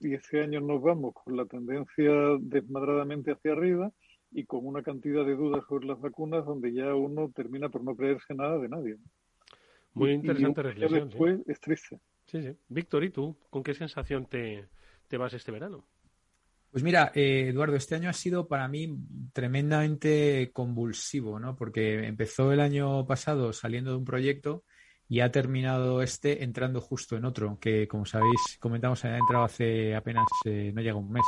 Y 0.00 0.14
este 0.14 0.42
año 0.42 0.60
nos 0.60 0.82
vamos 0.82 1.14
con 1.14 1.36
la 1.36 1.46
tendencia 1.46 2.12
desmadradamente 2.40 3.32
hacia 3.32 3.52
arriba 3.52 3.90
y 4.32 4.44
con 4.44 4.66
una 4.66 4.82
cantidad 4.82 5.24
de 5.24 5.36
dudas 5.36 5.64
sobre 5.68 5.86
las 5.86 6.00
vacunas 6.00 6.44
donde 6.44 6.72
ya 6.72 6.94
uno 6.94 7.30
termina 7.34 7.68
por 7.68 7.82
no 7.82 7.94
creerse 7.94 8.34
nada 8.34 8.58
de 8.58 8.68
nadie. 8.68 8.96
Muy 9.94 10.12
interesante 10.12 10.62
reflexión. 10.62 11.08
Después 11.08 11.40
es 11.48 11.60
triste. 11.60 12.00
Sí, 12.26 12.42
sí. 12.42 12.56
Víctor, 12.68 13.04
¿y 13.04 13.10
tú? 13.10 13.36
¿Con 13.48 13.62
qué 13.62 13.72
sensación 13.72 14.26
te, 14.26 14.66
te 15.08 15.16
vas 15.16 15.32
este 15.32 15.52
verano? 15.52 15.84
Pues 16.70 16.82
mira, 16.82 17.10
eh, 17.14 17.48
Eduardo, 17.48 17.76
este 17.76 17.94
año 17.94 18.10
ha 18.10 18.12
sido 18.12 18.48
para 18.48 18.68
mí 18.68 18.98
tremendamente 19.32 20.50
convulsivo, 20.52 21.40
¿no? 21.40 21.56
Porque 21.56 22.06
empezó 22.06 22.52
el 22.52 22.60
año 22.60 23.06
pasado 23.06 23.52
saliendo 23.52 23.92
de 23.92 23.96
un 23.96 24.04
proyecto 24.04 24.64
y 25.08 25.20
ha 25.20 25.30
terminado 25.30 26.02
este 26.02 26.44
entrando 26.44 26.80
justo 26.80 27.16
en 27.16 27.24
otro, 27.24 27.58
que 27.60 27.86
como 27.88 28.04
sabéis, 28.04 28.58
comentamos, 28.60 29.04
ha 29.04 29.16
entrado 29.16 29.44
hace 29.44 29.94
apenas, 29.94 30.26
eh, 30.44 30.72
no 30.74 30.82
llega 30.82 30.96
un 30.96 31.12
mes. 31.12 31.24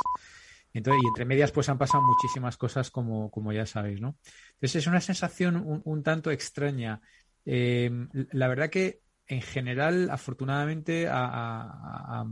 Entonces, 0.72 1.02
y 1.02 1.08
entre 1.08 1.24
medias, 1.24 1.52
pues 1.52 1.68
han 1.68 1.78
pasado 1.78 2.02
muchísimas 2.02 2.56
cosas, 2.56 2.90
como, 2.90 3.30
como 3.30 3.52
ya 3.52 3.66
sabéis, 3.66 4.00
¿no? 4.00 4.16
Entonces, 4.54 4.76
es 4.76 4.86
una 4.86 5.00
sensación 5.00 5.82
un, 5.84 6.02
tanto 6.02 6.30
extraña. 6.30 7.00
Eh, 7.44 7.90
la 8.32 8.48
verdad 8.48 8.68
que 8.68 9.00
en 9.28 9.42
general, 9.42 10.08
afortunadamente, 10.10 11.06
a, 11.10 12.24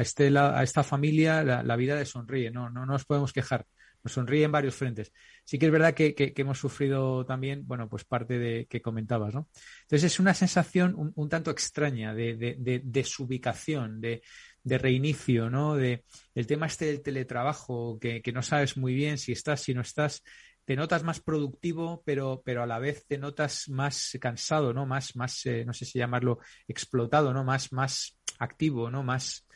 este, 0.00 0.36
a 0.36 0.62
esta 0.62 0.82
familia 0.82 1.44
la, 1.44 1.76
vida 1.76 1.94
le 1.94 2.06
sonríe, 2.06 2.50
no, 2.50 2.70
no, 2.70 2.86
nos 2.86 3.04
podemos 3.04 3.34
quejar, 3.34 3.66
nos 4.02 4.14
sonríe 4.14 4.44
en 4.44 4.52
varios 4.52 4.74
frentes. 4.74 5.12
Sí 5.44 5.58
que 5.58 5.66
es 5.66 5.72
verdad 5.72 5.92
que, 5.92 6.32
hemos 6.36 6.58
sufrido 6.58 7.26
también, 7.26 7.66
bueno, 7.66 7.88
pues 7.88 8.04
parte 8.04 8.38
de 8.38 8.66
que 8.66 8.80
comentabas, 8.80 9.34
¿no? 9.34 9.48
Entonces 9.82 10.12
es 10.12 10.20
una 10.20 10.32
sensación 10.32 11.12
un, 11.14 11.28
tanto 11.28 11.50
extraña 11.50 12.14
de, 12.14 12.34
de, 12.36 12.56
de 12.58 12.80
desubicación, 12.82 14.00
de, 14.00 14.22
de 14.62 14.78
reinicio, 14.78 15.50
¿no? 15.50 15.76
De 15.76 16.04
el 16.34 16.46
tema 16.46 16.66
este 16.66 16.86
del 16.86 17.02
teletrabajo, 17.02 17.98
que, 18.00 18.22
que, 18.22 18.32
no 18.32 18.42
sabes 18.42 18.78
muy 18.78 18.94
bien 18.94 19.18
si 19.18 19.32
estás, 19.32 19.60
si 19.60 19.74
no 19.74 19.82
estás, 19.82 20.22
te 20.68 20.76
notas 20.76 21.02
más 21.02 21.18
productivo, 21.18 22.02
pero, 22.04 22.42
pero 22.44 22.62
a 22.62 22.66
la 22.66 22.78
vez 22.78 23.06
te 23.06 23.16
notas 23.16 23.70
más 23.70 24.18
cansado, 24.20 24.74
¿no? 24.74 24.84
Más, 24.84 25.16
más 25.16 25.46
eh, 25.46 25.64
no 25.64 25.72
sé 25.72 25.86
si 25.86 25.98
llamarlo 25.98 26.40
explotado, 26.66 27.32
¿no? 27.32 27.42
Más, 27.42 27.72
más 27.72 28.18
activo, 28.38 28.90
¿no? 28.90 29.02
Más, 29.02 29.46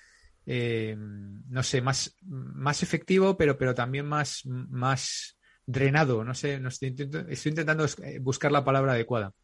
eh, 0.47 0.97
no 0.97 1.63
sé, 1.63 1.83
más, 1.83 2.17
más 2.23 2.83
efectivo, 2.83 3.37
pero, 3.37 3.59
pero 3.59 3.75
también 3.75 4.07
más, 4.07 4.41
más 4.47 5.39
drenado, 5.67 6.25
no 6.25 6.33
sé, 6.33 6.59
no 6.59 6.71
estoy, 6.71 6.97
estoy 7.29 7.51
intentando 7.51 7.85
eh, 7.85 8.19
buscar 8.19 8.51
la 8.51 8.65
palabra 8.65 8.93
adecuada. 8.93 9.35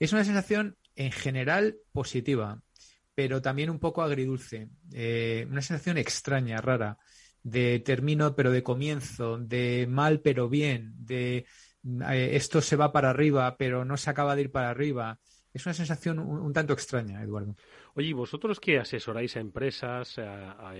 Es 0.00 0.12
una 0.12 0.24
sensación 0.24 0.76
en 0.96 1.12
general 1.12 1.76
positiva, 1.92 2.60
pero 3.14 3.40
también 3.40 3.70
un 3.70 3.78
poco 3.78 4.02
agridulce, 4.02 4.70
una 4.90 5.62
sensación 5.62 5.98
extraña, 5.98 6.60
rara 6.60 6.98
de 7.46 7.78
termino 7.78 8.34
pero 8.34 8.50
de 8.50 8.64
comienzo, 8.64 9.38
de 9.38 9.86
mal 9.88 10.20
pero 10.20 10.48
bien, 10.48 10.92
de 10.98 11.46
eh, 12.10 12.30
esto 12.32 12.60
se 12.60 12.74
va 12.74 12.90
para 12.90 13.10
arriba 13.10 13.56
pero 13.56 13.84
no 13.84 13.96
se 13.96 14.10
acaba 14.10 14.34
de 14.34 14.42
ir 14.42 14.50
para 14.50 14.70
arriba. 14.70 15.20
Es 15.54 15.64
una 15.64 15.72
sensación 15.72 16.18
un, 16.18 16.52
tanto 16.52 16.72
extraña, 16.72 17.22
Eduardo. 17.22 17.54
Oye, 17.94 18.12
vosotros 18.12 18.58
que 18.58 18.78
asesoráis 18.78 19.36
a 19.36 19.40
empresas, 19.40 20.18
a, 20.18 20.74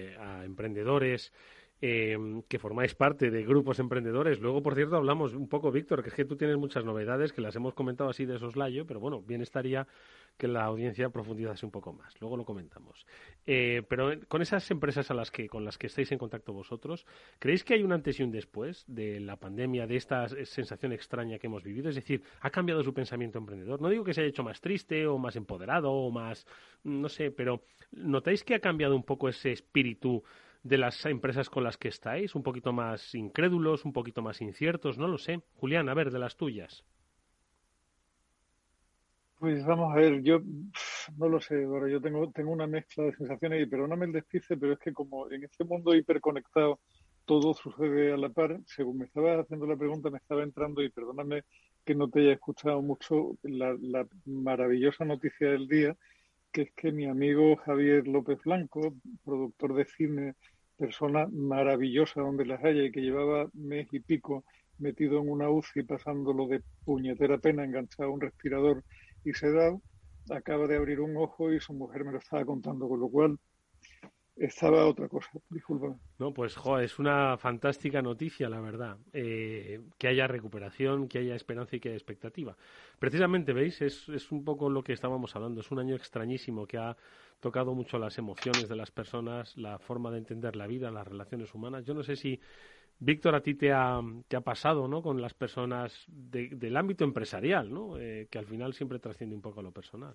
emprendedores, 0.44 1.32
em, 1.80 2.42
que 2.42 2.58
formáis 2.58 2.94
parte 2.94 3.30
de 3.30 3.44
grupos 3.44 3.78
emprendedores. 3.78 4.40
Luego, 4.40 4.62
por 4.62 4.74
cierto, 4.74 4.96
hablamos 4.96 5.34
un 5.34 5.48
poco, 5.48 5.70
Víctor, 5.70 6.02
que 6.02 6.10
es 6.10 6.14
que 6.14 6.26
tú 6.26 6.36
tienes 6.36 6.58
muchas 6.58 6.84
novedades 6.84 7.32
que 7.32 7.40
las 7.40 7.56
hemos 7.56 7.74
comentado 7.74 8.10
así 8.10 8.26
de 8.26 8.38
soslayo, 8.38 8.86
pero 8.86 9.00
bueno, 9.00 9.22
bien 9.22 9.40
estaría 9.40 9.86
que 10.36 10.48
la 10.48 10.64
audiencia 10.64 11.08
profundizase 11.08 11.64
un 11.64 11.72
poco 11.72 11.92
más. 11.92 12.14
Luego 12.20 12.36
lo 12.36 12.44
comentamos. 12.44 13.06
Eh, 13.46 13.82
pero 13.88 14.10
con 14.28 14.42
esas 14.42 14.70
empresas 14.70 15.10
a 15.10 15.14
las 15.14 15.30
que, 15.30 15.48
con 15.48 15.64
las 15.64 15.78
que 15.78 15.86
estáis 15.86 16.12
en 16.12 16.18
contacto 16.18 16.52
vosotros, 16.52 17.06
¿creéis 17.38 17.64
que 17.64 17.74
hay 17.74 17.82
un 17.82 17.92
antes 17.92 18.20
y 18.20 18.22
un 18.22 18.30
después 18.30 18.84
de 18.86 19.20
la 19.20 19.36
pandemia, 19.36 19.86
de 19.86 19.96
esta 19.96 20.28
sensación 20.28 20.92
extraña 20.92 21.38
que 21.38 21.46
hemos 21.46 21.62
vivido? 21.62 21.88
Es 21.88 21.94
decir, 21.94 22.22
¿ha 22.40 22.50
cambiado 22.50 22.82
su 22.82 22.92
pensamiento 22.92 23.38
emprendedor? 23.38 23.80
No 23.80 23.88
digo 23.88 24.04
que 24.04 24.14
se 24.14 24.20
haya 24.20 24.30
hecho 24.30 24.44
más 24.44 24.60
triste 24.60 25.06
o 25.06 25.18
más 25.18 25.36
empoderado 25.36 25.90
o 25.92 26.10
más, 26.10 26.46
no 26.84 27.08
sé, 27.08 27.30
pero 27.30 27.62
¿notáis 27.92 28.44
que 28.44 28.54
ha 28.54 28.60
cambiado 28.60 28.94
un 28.94 29.04
poco 29.04 29.28
ese 29.28 29.52
espíritu 29.52 30.22
de 30.62 30.78
las 30.78 31.06
empresas 31.06 31.48
con 31.48 31.64
las 31.64 31.76
que 31.76 31.88
estáis? 31.88 32.34
¿Un 32.34 32.42
poquito 32.42 32.72
más 32.72 33.14
incrédulos, 33.14 33.84
un 33.84 33.92
poquito 33.92 34.22
más 34.22 34.40
inciertos? 34.40 34.98
No 34.98 35.08
lo 35.08 35.18
sé. 35.18 35.40
Julián, 35.54 35.88
a 35.88 35.94
ver, 35.94 36.10
de 36.10 36.18
las 36.18 36.36
tuyas. 36.36 36.84
Pues 39.38 39.64
vamos 39.66 39.92
a 39.92 39.96
ver, 39.96 40.22
yo 40.22 40.40
no 41.18 41.28
lo 41.28 41.40
sé, 41.40 41.64
ahora 41.64 41.90
yo 41.90 42.00
tengo, 42.00 42.30
tengo 42.32 42.52
una 42.52 42.66
mezcla 42.66 43.04
de 43.04 43.14
sensaciones 43.14 43.62
y 43.62 43.66
perdóname 43.66 44.06
el 44.06 44.12
despice, 44.12 44.56
pero 44.56 44.72
es 44.72 44.78
que 44.78 44.94
como 44.94 45.30
en 45.30 45.44
este 45.44 45.64
mundo 45.64 45.94
hiperconectado 45.94 46.80
todo 47.26 47.52
sucede 47.52 48.12
a 48.12 48.16
la 48.16 48.30
par, 48.30 48.58
según 48.64 48.98
me 48.98 49.04
estaba 49.04 49.38
haciendo 49.38 49.66
la 49.66 49.76
pregunta 49.76 50.08
me 50.08 50.18
estaba 50.18 50.42
entrando 50.42 50.82
y 50.82 50.88
perdóname 50.90 51.44
que 51.84 51.94
no 51.94 52.08
te 52.08 52.20
haya 52.20 52.32
escuchado 52.32 52.80
mucho 52.80 53.36
la, 53.42 53.76
la 53.80 54.06
maravillosa 54.24 55.04
noticia 55.04 55.50
del 55.50 55.68
día, 55.68 55.94
que 56.50 56.62
es 56.62 56.72
que 56.72 56.90
mi 56.90 57.04
amigo 57.04 57.56
Javier 57.56 58.08
López 58.08 58.38
Blanco, 58.42 58.94
productor 59.22 59.74
de 59.74 59.84
cine, 59.84 60.34
persona 60.78 61.28
maravillosa 61.30 62.22
donde 62.22 62.46
las 62.46 62.64
haya 62.64 62.84
y 62.84 62.90
que 62.90 63.02
llevaba 63.02 63.50
mes 63.52 63.86
y 63.92 64.00
pico 64.00 64.44
metido 64.78 65.20
en 65.20 65.28
una 65.28 65.50
UCI 65.50 65.82
pasándolo 65.82 66.46
de 66.48 66.62
puñetera 66.84 67.38
pena 67.38 67.64
enganchado 67.64 68.08
a 68.08 68.12
un 68.12 68.20
respirador 68.20 68.82
y 69.26 69.34
Sedao 69.34 69.82
acaba 70.30 70.66
de 70.66 70.76
abrir 70.76 71.00
un 71.00 71.16
ojo 71.16 71.52
y 71.52 71.60
su 71.60 71.72
mujer 71.74 72.04
me 72.04 72.12
lo 72.12 72.18
estaba 72.18 72.44
contando, 72.44 72.88
con 72.88 73.00
lo 73.00 73.08
cual 73.08 73.38
estaba 74.36 74.86
otra 74.86 75.08
cosa, 75.08 75.30
disculpa. 75.48 75.96
No, 76.18 76.32
pues 76.32 76.56
es 76.82 76.98
una 76.98 77.36
fantástica 77.38 78.02
noticia, 78.02 78.48
la 78.48 78.60
verdad, 78.60 78.98
eh, 79.12 79.80
que 79.98 80.08
haya 80.08 80.26
recuperación, 80.26 81.08
que 81.08 81.18
haya 81.18 81.34
esperanza 81.34 81.76
y 81.76 81.80
que 81.80 81.88
haya 81.88 81.96
expectativa. 81.96 82.56
Precisamente, 82.98 83.52
¿veis? 83.52 83.80
Es, 83.80 84.08
es 84.10 84.30
un 84.30 84.44
poco 84.44 84.68
lo 84.68 84.84
que 84.84 84.92
estábamos 84.92 85.34
hablando, 85.34 85.60
es 85.60 85.70
un 85.70 85.78
año 85.78 85.96
extrañísimo 85.96 86.66
que 86.66 86.76
ha 86.78 86.96
tocado 87.40 87.74
mucho 87.74 87.98
las 87.98 88.18
emociones 88.18 88.68
de 88.68 88.76
las 88.76 88.90
personas, 88.90 89.56
la 89.56 89.78
forma 89.78 90.10
de 90.10 90.18
entender 90.18 90.54
la 90.54 90.66
vida, 90.66 90.90
las 90.90 91.08
relaciones 91.08 91.54
humanas. 91.54 91.84
Yo 91.84 91.94
no 91.94 92.02
sé 92.02 92.16
si 92.16 92.40
Víctor, 92.98 93.34
a 93.34 93.42
ti 93.42 93.54
te 93.54 93.72
ha, 93.72 94.00
te 94.26 94.36
ha 94.36 94.40
pasado, 94.40 94.88
¿no? 94.88 95.02
Con 95.02 95.20
las 95.20 95.34
personas 95.34 96.04
del 96.06 96.76
ámbito 96.76 97.04
empresarial, 97.04 97.72
¿no? 97.72 97.98
Eh, 97.98 98.28
que 98.30 98.38
al 98.38 98.46
final 98.46 98.72
siempre 98.74 98.98
trasciende 98.98 99.34
un 99.34 99.42
poco 99.42 99.60
a 99.60 99.62
lo 99.62 99.72
personal. 99.72 100.14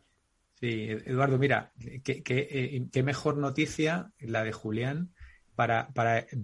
Sí, 0.56 0.88
Eduardo, 0.90 1.38
mira, 1.38 1.72
qué, 2.04 2.24
eh, 2.28 3.04
mejor 3.04 3.38
noticia 3.38 4.12
la 4.20 4.44
de 4.44 4.52
Julián 4.52 5.12
para, 5.56 5.90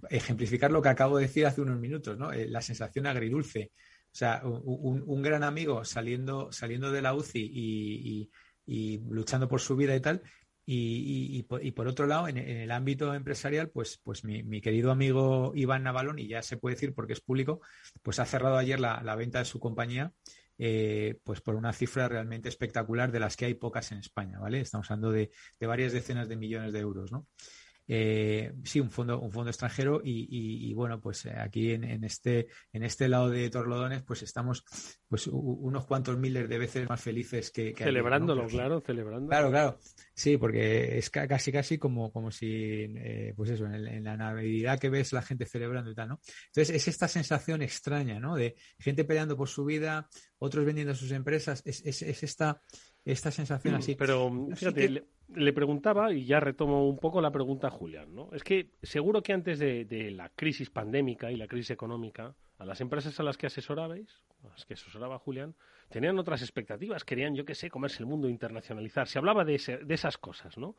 ejemplificar 0.09 0.71
lo 0.71 0.81
que 0.81 0.89
acabo 0.89 1.17
de 1.17 1.23
decir 1.23 1.45
hace 1.45 1.61
unos 1.61 1.79
minutos, 1.79 2.17
¿no? 2.17 2.31
Eh, 2.31 2.47
la 2.47 2.61
sensación 2.61 3.07
agridulce. 3.07 3.71
O 4.05 4.15
sea, 4.17 4.41
un, 4.43 5.21
gran 5.21 5.43
amigo 5.43 5.85
saliendo, 5.85 6.51
saliendo 6.51 6.91
de 6.91 7.01
la 7.01 7.13
UCI 7.13 8.29
y 8.65 8.99
luchando 9.09 9.47
por 9.47 9.61
su 9.61 9.75
vida 9.75 9.95
y 9.95 10.01
tal, 10.01 10.23
y, 10.69 11.43
por, 11.43 11.87
otro 11.87 12.07
lado, 12.07 12.27
en, 12.27 12.37
el 12.37 12.71
ámbito 12.71 13.13
empresarial, 13.13 13.69
pues, 13.69 14.01
pues 14.03 14.25
mi, 14.25 14.59
querido 14.59 14.91
amigo 14.91 15.53
Iván 15.55 15.83
Navalón, 15.83 16.19
y 16.19 16.27
ya 16.27 16.41
se 16.41 16.57
puede 16.57 16.75
decir 16.75 16.93
porque 16.93 17.13
es 17.13 17.21
público, 17.21 17.61
pues 18.01 18.19
ha 18.19 18.25
cerrado 18.25 18.57
ayer 18.57 18.77
la, 18.77 19.15
venta 19.15 19.39
de 19.39 19.45
su 19.45 19.61
compañía, 19.61 20.11
eh, 20.57 21.19
pues 21.23 21.39
por 21.39 21.55
una 21.55 21.71
cifra 21.71 22.09
realmente 22.09 22.49
espectacular 22.49 23.13
de 23.13 23.21
las 23.21 23.37
que 23.37 23.45
hay 23.45 23.53
pocas 23.53 23.93
en 23.93 23.99
España, 23.99 24.39
¿vale? 24.39 24.59
Estamos 24.59 24.91
hablando 24.91 25.11
de, 25.11 25.31
de 25.57 25.67
varias 25.67 25.93
decenas 25.93 26.27
de 26.27 26.35
millones 26.35 26.73
de 26.73 26.79
euros, 26.79 27.13
¿no? 27.13 27.27
Eh, 27.89 28.53
sí, 28.63 28.81
un 28.81 28.91
fondo, 28.91 29.19
un 29.21 29.31
fondo 29.31 29.49
extranjero 29.49 30.01
y, 30.03 30.73
bueno, 30.73 30.99
pues 30.99 31.25
eh, 31.25 31.33
aquí 31.37 31.71
en, 31.71 32.03
este, 32.03 32.47
en 32.73 32.83
este 32.83 33.07
lado 33.07 33.29
de 33.29 33.49
Torlodones, 33.49 34.03
pues 34.03 34.23
estamos 34.23 34.65
pues 35.07 35.27
unos 35.27 35.85
cuantos 35.85 36.17
miles 36.17 36.49
de 36.49 36.57
veces 36.57 36.89
más 36.89 37.01
felices 37.01 37.49
que... 37.51 37.73
celebrándolo, 37.73 38.45
claro, 38.47 38.81
celebrando. 38.81 39.29
Claro, 39.29 39.49
claro. 39.49 39.79
Sí, 40.13 40.37
porque 40.37 40.97
es 40.97 41.09
casi 41.09 41.51
casi 41.51 41.77
como, 41.77 42.11
como 42.11 42.29
si, 42.31 42.47
eh, 42.51 43.33
pues 43.35 43.51
eso, 43.51 43.65
en, 43.65 44.03
la 44.03 44.17
Navidad 44.17 44.79
que 44.79 44.89
ves 44.89 45.13
la 45.13 45.21
gente 45.21 45.45
celebrando 45.45 45.91
y 45.91 45.95
tal, 45.95 46.09
¿no? 46.09 46.19
Entonces 46.47 46.75
es 46.75 46.87
esta 46.87 47.07
sensación 47.07 47.61
extraña, 47.61 48.19
¿no? 48.19 48.35
De 48.35 48.55
gente 48.79 49.05
peleando 49.05 49.37
por 49.37 49.47
su 49.47 49.63
vida, 49.63 50.09
otros 50.39 50.65
vendiendo 50.65 50.93
sus 50.93 51.11
empresas, 51.11 51.61
es, 51.65 51.85
es, 51.85 52.01
es 52.01 52.23
esta, 52.23 52.61
esta 53.05 53.31
sensación 53.31 53.75
así. 53.75 53.95
Pero 53.95 54.49
fíjate, 54.55 55.07
le, 55.33 55.53
preguntaba, 55.53 56.11
y 56.13 56.25
ya 56.25 56.39
retomo 56.39 56.87
un 56.87 56.97
poco 56.97 57.21
la 57.21 57.31
pregunta 57.31 57.67
a 57.67 57.71
Julián, 57.71 58.13
¿no? 58.13 58.29
Es 58.33 58.43
que 58.43 58.71
seguro 58.81 59.21
que 59.21 59.33
antes 59.33 59.59
de, 59.59 60.11
la 60.11 60.29
crisis 60.29 60.69
pandémica 60.69 61.31
y 61.31 61.37
la 61.37 61.47
crisis 61.47 61.71
económica, 61.71 62.35
a 62.57 62.65
las 62.65 62.81
empresas 62.81 63.19
a 63.19 63.23
las 63.23 63.37
que 63.37 63.47
asesorabais, 63.47 64.23
a 64.43 64.49
las 64.49 64.65
que 64.65 64.73
asesoraba 64.73 65.19
Julián, 65.19 65.55
tenían 65.89 66.17
otras 66.17 66.41
expectativas, 66.41 67.03
querían, 67.03 67.35
yo 67.35 67.45
qué 67.45 67.55
sé, 67.55 67.69
comerse 67.69 68.01
el 68.01 68.07
mundo, 68.07 68.29
internacionalizar. 68.29 69.07
Se 69.07 69.19
hablaba 69.19 69.45
de, 69.45 69.81
de 69.83 69.93
esas 69.93 70.17
cosas, 70.17 70.57
¿no? 70.57 70.75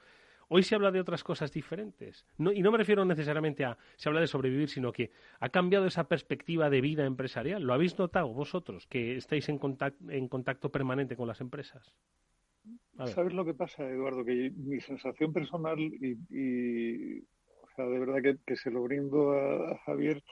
Hoy 0.51 0.62
se 0.62 0.74
habla 0.74 0.90
de 0.90 1.01
otras 1.01 1.22
cosas 1.22 1.53
diferentes. 1.53 2.24
y 2.38 2.62
no 2.62 2.72
me 2.72 2.78
refiero 2.78 3.05
necesariamente 3.05 3.66
a 3.66 3.76
se 3.96 4.09
habla 4.09 4.22
de 4.22 4.26
sobrevivir, 4.26 4.70
sino 4.70 4.92
que 4.92 5.11
ha 5.40 5.51
cambiado 5.51 5.86
esa 5.86 6.09
perspectiva 6.09 6.70
de 6.70 6.80
vida 6.80 7.05
empresarial. 7.05 7.62
¿Lo 7.62 7.74
habéis 7.74 7.99
notado 7.99 8.28
vosotros, 8.28 8.86
que 8.86 9.16
estáis 9.16 9.49
en 9.51 9.59
contacto, 9.59 10.70
permanente 10.70 11.16
con 11.16 11.28
las 11.28 11.42
empresas? 11.42 11.94
¿Sabes 13.07 13.32
lo 13.32 13.44
que 13.44 13.55
pasa, 13.55 13.88
Eduardo? 13.88 14.24
Que 14.24 14.51
mi 14.57 14.80
sensación 14.80 15.32
personal, 15.32 15.78
y, 15.78 17.20
o 17.20 17.68
sea, 17.76 17.86
de 17.86 17.99
verdad 17.99 18.36
que, 18.44 18.57
se 18.57 18.70
lo 18.70 18.82
brindo 18.82 19.32
a 19.32 19.78
Javier, 19.86 20.22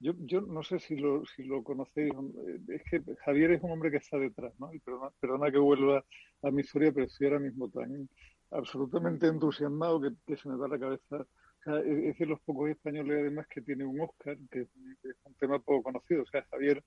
yo, 0.00 0.12
yo 0.18 0.40
no 0.40 0.62
sé 0.62 0.80
si 0.80 0.96
lo, 0.96 1.24
si 1.24 1.44
lo 1.44 1.62
conocéis, 1.62 2.12
eh, 2.12 2.58
es 2.68 2.82
que 2.90 3.02
Javier 3.24 3.52
es 3.52 3.62
un 3.62 3.70
hombre 3.70 3.90
que 3.90 3.98
está 3.98 4.18
detrás, 4.18 4.52
¿no? 4.58 4.72
Y 4.74 4.80
perdona, 4.80 5.50
que 5.50 5.58
vuelva 5.58 6.04
a 6.42 6.50
mi 6.50 6.62
historia, 6.62 6.92
pero 6.92 7.06
estoy 7.06 7.28
ahora 7.28 7.38
mismo 7.38 7.70
tan 7.70 8.08
absolutamente 8.50 9.28
entusiasmado 9.28 10.00
que, 10.00 10.36
se 10.36 10.48
me 10.48 10.58
da 10.58 10.68
la 10.68 10.78
cabeza. 10.78 11.16
O 11.16 11.62
sea, 11.64 11.78
es, 11.80 12.18
de 12.18 12.26
los 12.26 12.40
pocos 12.40 12.68
españoles 12.70 13.18
además 13.20 13.46
que 13.48 13.62
tiene 13.62 13.84
un 13.84 14.00
Oscar, 14.00 14.36
que 14.50 14.62
es 14.62 15.16
un 15.24 15.34
tema 15.34 15.58
poco 15.60 15.84
conocido. 15.84 16.22
O 16.22 16.26
sea, 16.26 16.44
Javier 16.50 16.82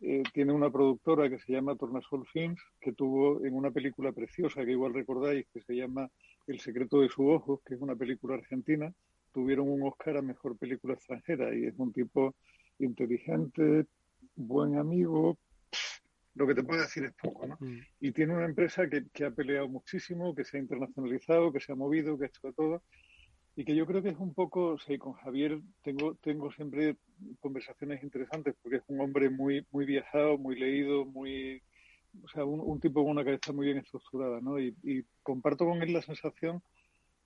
eh, 0.00 0.22
tiene 0.32 0.52
una 0.52 0.70
productora 0.70 1.28
que 1.28 1.38
se 1.38 1.52
llama 1.52 1.76
Tornasol 1.76 2.26
Films, 2.26 2.60
que 2.80 2.92
tuvo 2.92 3.44
en 3.44 3.54
una 3.54 3.70
película 3.70 4.12
preciosa 4.12 4.64
que 4.64 4.72
igual 4.72 4.94
recordáis, 4.94 5.46
que 5.52 5.60
se 5.60 5.76
llama 5.76 6.08
El 6.46 6.60
secreto 6.60 7.00
de 7.00 7.08
sus 7.08 7.26
ojos, 7.26 7.60
que 7.64 7.74
es 7.74 7.80
una 7.80 7.94
película 7.94 8.34
argentina, 8.34 8.92
tuvieron 9.32 9.68
un 9.68 9.82
Oscar 9.82 10.16
a 10.16 10.22
Mejor 10.22 10.56
Película 10.56 10.94
Extranjera 10.94 11.54
y 11.54 11.66
es 11.66 11.74
un 11.78 11.92
tipo 11.92 12.34
inteligente, 12.78 13.86
buen 14.34 14.78
amigo, 14.78 15.38
lo 16.34 16.46
que 16.46 16.54
te 16.54 16.62
puedo 16.62 16.80
decir 16.80 17.04
es 17.04 17.12
poco, 17.12 17.46
¿no? 17.46 17.56
Mm. 17.60 17.80
Y 18.00 18.12
tiene 18.12 18.34
una 18.34 18.46
empresa 18.46 18.88
que, 18.88 19.04
que, 19.12 19.24
ha 19.24 19.30
peleado 19.30 19.68
muchísimo, 19.68 20.34
que 20.34 20.44
se 20.44 20.56
ha 20.56 20.60
internacionalizado, 20.60 21.52
que 21.52 21.60
se 21.60 21.72
ha 21.72 21.74
movido, 21.74 22.18
que 22.18 22.24
ha 22.24 22.28
hecho 22.28 22.46
de 22.46 22.52
todo, 22.54 22.82
y 23.56 23.64
que 23.64 23.74
yo 23.76 23.86
creo 23.86 24.02
que 24.02 24.10
es 24.10 24.18
un 24.18 24.34
poco, 24.34 24.72
o 24.74 24.78
sea, 24.78 24.98
con 24.98 25.12
Javier 25.14 25.60
tengo, 25.82 26.14
tengo 26.16 26.50
siempre 26.52 26.96
conversaciones 27.40 28.02
interesantes, 28.02 28.54
porque 28.62 28.78
es 28.78 28.84
un 28.88 29.00
hombre 29.00 29.28
muy, 29.30 29.66
muy 29.70 29.84
viajado, 29.84 30.38
muy 30.38 30.58
leído, 30.58 31.04
muy, 31.04 31.62
o 32.22 32.28
sea, 32.28 32.44
un, 32.44 32.60
un 32.60 32.80
tipo 32.80 33.02
con 33.02 33.12
una 33.12 33.24
cabeza 33.24 33.52
muy 33.52 33.66
bien 33.66 33.78
estructurada, 33.78 34.40
¿no? 34.40 34.58
Y, 34.58 34.74
y 34.82 35.02
comparto 35.22 35.66
con 35.66 35.82
él 35.82 35.92
la 35.92 36.02
sensación 36.02 36.62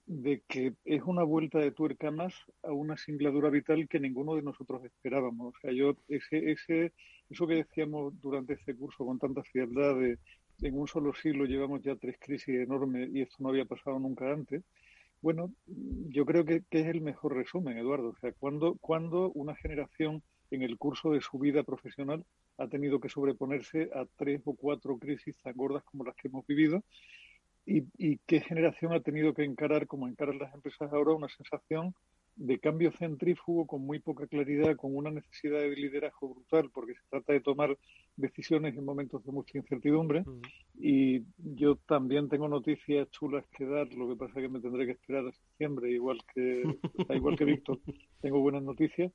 de 0.06 0.42
que 0.48 0.74
es 0.84 1.02
una 1.02 1.24
vuelta 1.24 1.58
de 1.58 1.72
tuerca 1.72 2.10
más 2.10 2.34
a 2.62 2.72
una 2.72 2.96
singladura 2.96 3.50
vital 3.50 3.88
que 3.88 4.00
ninguno 4.00 4.36
de 4.36 4.42
nosotros 4.42 4.84
esperábamos. 4.84 5.54
O 5.54 5.60
sea, 5.60 5.72
yo, 5.72 5.96
ese, 6.08 6.52
ese, 6.52 6.92
eso 7.28 7.46
que 7.46 7.56
decíamos 7.56 8.20
durante 8.20 8.54
este 8.54 8.74
curso 8.76 9.04
con 9.04 9.18
tanta 9.18 9.42
frialdad 9.42 9.96
de 9.96 10.18
en 10.62 10.78
un 10.78 10.88
solo 10.88 11.12
siglo 11.14 11.44
llevamos 11.44 11.82
ya 11.82 11.96
tres 11.96 12.16
crisis 12.18 12.56
enormes 12.56 13.10
y 13.12 13.20
esto 13.20 13.36
no 13.40 13.50
había 13.50 13.64
pasado 13.66 13.98
nunca 13.98 14.32
antes. 14.32 14.62
Bueno, 15.26 15.52
yo 15.66 16.24
creo 16.24 16.44
que, 16.44 16.62
es 16.70 16.86
el 16.86 17.00
mejor 17.00 17.34
resumen, 17.34 17.76
Eduardo. 17.76 18.10
O 18.10 18.16
sea, 18.20 18.32
cuando, 18.38 19.32
una 19.34 19.56
generación 19.56 20.22
en 20.52 20.62
el 20.62 20.78
curso 20.78 21.10
de 21.10 21.20
su 21.20 21.36
vida 21.40 21.64
profesional 21.64 22.24
ha 22.58 22.68
tenido 22.68 23.00
que 23.00 23.08
sobreponerse 23.08 23.90
a 23.92 24.06
tres 24.16 24.40
o 24.44 24.54
cuatro 24.54 24.96
crisis 24.98 25.36
tan 25.42 25.54
gordas 25.56 25.82
como 25.82 26.04
las 26.04 26.14
que 26.14 26.28
hemos 26.28 26.46
vivido 26.46 26.84
y, 27.66 28.18
qué 28.18 28.40
generación 28.40 28.92
ha 28.92 29.00
tenido 29.00 29.34
que 29.34 29.42
encarar, 29.42 29.88
como 29.88 30.06
encaran 30.06 30.38
las 30.38 30.54
empresas 30.54 30.92
ahora, 30.92 31.14
una 31.14 31.28
sensación 31.28 31.92
de 32.36 32.58
cambio 32.58 32.92
centrífugo 32.92 33.66
con 33.66 33.82
muy 33.82 33.98
poca 33.98 34.26
claridad, 34.26 34.76
con 34.76 34.94
una 34.94 35.10
necesidad 35.10 35.58
de 35.58 35.74
liderazgo 35.74 36.34
brutal, 36.34 36.70
porque 36.72 36.94
se 36.94 37.00
trata 37.08 37.32
de 37.32 37.40
tomar 37.40 37.76
decisiones 38.16 38.76
en 38.76 38.84
momentos 38.84 39.24
de 39.24 39.32
mucha 39.32 39.56
incertidumbre. 39.58 40.20
Mm. 40.20 40.40
Y 40.78 41.24
yo 41.38 41.76
también 41.76 42.28
tengo 42.28 42.46
noticias 42.46 43.10
chulas 43.10 43.44
que 43.56 43.64
dar, 43.64 43.92
lo 43.94 44.08
que 44.08 44.16
pasa 44.16 44.38
es 44.38 44.46
que 44.46 44.52
me 44.52 44.60
tendré 44.60 44.84
que 44.84 44.92
esperar 44.92 45.26
a 45.26 45.32
septiembre, 45.32 45.90
igual 45.90 46.18
que, 46.34 46.62
igual 47.08 47.36
que 47.36 47.44
Víctor, 47.64 47.80
tengo 48.20 48.40
buenas 48.40 48.62
noticias 48.62 49.10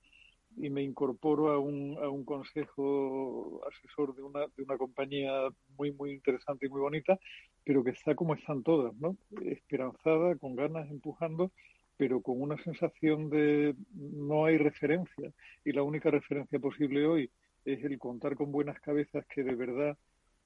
y 0.58 0.70
me 0.70 0.84
incorporo 0.84 1.52
a 1.52 1.60
un, 1.60 1.98
a 2.02 2.10
un 2.10 2.26
consejo 2.26 3.62
asesor 3.68 4.16
de 4.16 4.24
una, 4.24 4.42
de 4.42 4.64
una 4.64 4.78
compañía 4.78 5.32
muy, 5.78 5.92
muy 5.94 6.12
interesante 6.12 6.66
y 6.66 6.70
muy 6.70 6.82
bonita, 6.82 7.20
pero 7.64 7.84
que 7.84 7.92
está 7.92 8.16
como 8.16 8.34
están 8.34 8.64
todas, 8.64 8.94
¿no? 8.96 9.16
Esperanzada, 9.46 10.36
con 10.36 10.56
ganas, 10.56 10.90
empujando, 10.90 11.52
pero 11.98 12.22
con 12.22 12.42
una 12.42 12.58
sensación 12.64 13.30
de 13.30 13.76
no 13.94 14.46
hay 14.46 14.58
referencia. 14.58 15.32
Y 15.64 15.72
la 15.72 15.84
única 15.84 16.10
referencia 16.10 16.60
posible 16.60 17.06
hoy 17.06 17.32
es 17.66 17.84
el 17.84 17.98
contar 18.00 18.36
con 18.36 18.52
buenas 18.52 18.80
cabezas 18.80 19.26
que 19.28 19.44
de 19.44 19.56
verdad 19.56 19.98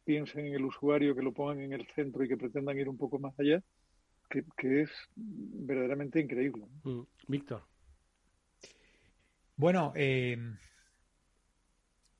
piensen 0.04 0.48
en 0.48 0.56
el 0.56 0.66
usuario, 0.66 1.16
que 1.16 1.24
lo 1.24 1.34
pongan 1.34 1.62
en 1.62 1.74
el 1.74 1.88
centro 1.96 2.24
y 2.24 2.28
que 2.28 2.38
pretendan 2.38 2.78
ir 2.78 2.90
un 2.90 2.98
poco 2.98 3.20
más 3.20 3.38
allá, 3.40 3.62
que, 4.30 4.44
que 4.58 4.82
es 4.82 4.92
verdaderamente 5.16 6.20
increíble. 6.20 6.66
Mm. 6.84 7.02
Víctor. 7.28 7.64
Bueno, 9.56 9.94
eh, 9.96 10.38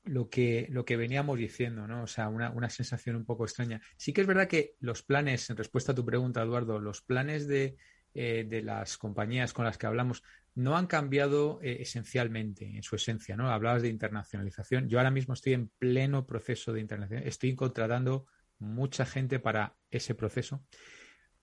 lo, 0.04 0.30
que, 0.30 0.66
lo 0.70 0.84
que 0.84 0.96
veníamos 0.96 1.38
diciendo, 1.38 1.86
¿no? 1.86 2.04
O 2.04 2.06
sea, 2.06 2.28
una, 2.28 2.50
una, 2.50 2.70
sensación 2.70 3.16
un 3.16 3.26
poco 3.26 3.44
extraña. 3.44 3.80
Sí 3.96 4.12
que 4.12 4.22
es 4.22 4.26
verdad 4.26 4.48
que 4.48 4.74
los 4.80 5.02
planes, 5.02 5.50
en 5.50 5.56
respuesta 5.56 5.92
a 5.92 5.94
tu 5.94 6.04
pregunta, 6.04 6.42
Eduardo, 6.42 6.80
los 6.80 7.02
planes 7.02 7.46
de, 7.46 7.76
eh, 8.16 8.46
de 8.48 8.62
las 8.62 8.96
compañías 8.98 9.52
con 9.52 9.64
las 9.64 9.78
que 9.78 9.86
hablamos 9.86 10.22
no 10.54 10.76
han 10.76 10.86
cambiado 10.86 11.60
eh, 11.62 11.78
esencialmente 11.80 12.64
en 12.64 12.82
su 12.82 12.96
esencia, 12.96 13.36
¿no? 13.36 13.50
Hablabas 13.50 13.82
de 13.82 13.88
internacionalización. 13.88 14.88
Yo 14.88 14.98
ahora 14.98 15.10
mismo 15.10 15.34
estoy 15.34 15.52
en 15.52 15.68
pleno 15.78 16.26
proceso 16.26 16.72
de 16.72 16.80
internacionalización. 16.80 17.28
Estoy 17.28 17.54
contratando 17.54 18.26
mucha 18.58 19.04
gente 19.04 19.38
para 19.38 19.76
ese 19.90 20.14
proceso, 20.14 20.64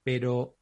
pero 0.03 0.57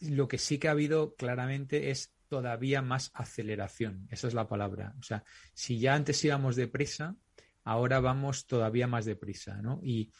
lo 0.00 0.26
que 0.26 0.38
sí 0.38 0.58
que 0.58 0.68
ha 0.68 0.72
habido 0.72 1.14
claramente 1.14 1.90
es 1.90 2.14
todavía 2.28 2.80
más 2.80 3.10
aceleración. 3.12 4.08
Esa 4.10 4.28
es 4.28 4.32
la 4.32 4.48
palabra. 4.48 4.94
O 4.98 5.02
sea, 5.02 5.22
si 5.52 5.78
ya 5.78 5.94
antes 5.94 6.24
íbamos 6.24 6.56
deprisa, 6.56 7.14
ahora 7.62 8.00
vamos 8.00 8.46
todavía 8.46 8.86
más 8.86 9.04
deprisa, 9.04 9.60
¿no? 9.60 9.80
Y, 9.82 10.10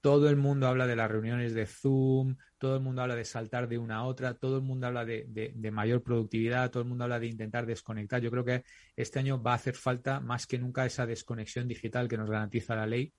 todo 0.00 0.28
el 0.28 0.36
mundo 0.36 0.66
habla 0.66 0.86
de 0.86 0.96
las 0.96 1.10
reuniones 1.10 1.54
de 1.54 1.66
Zoom, 1.66 2.36
todo 2.58 2.76
el 2.76 2.82
mundo 2.82 3.02
habla 3.02 3.16
de 3.16 3.24
saltar 3.24 3.68
de 3.68 3.78
una 3.78 3.96
a 3.96 4.04
otra, 4.04 4.34
todo 4.34 4.56
el 4.56 4.62
mundo 4.62 4.86
habla 4.86 5.04
de, 5.04 5.26
de, 5.28 5.70
mayor 5.70 6.02
productividad, 6.02 6.70
todo 6.70 6.82
el 6.82 6.88
mundo 6.88 7.04
habla 7.04 7.20
de 7.20 7.26
intentar 7.26 7.66
desconectar. 7.66 8.20
Yo 8.20 8.30
creo 8.30 8.44
que 8.44 8.64
este 8.96 9.18
año 9.18 9.42
va 9.42 9.52
a 9.52 9.56
hacer 9.56 9.74
falta 9.74 10.20
más 10.20 10.46
que 10.46 10.58
nunca 10.58 10.86
esa 10.86 11.06
desconexión 11.06 11.68
digital 11.68 12.08
que 12.08 12.16
nos 12.16 12.30
garantiza 12.30 12.76
la 12.76 12.86
ley 12.86 13.12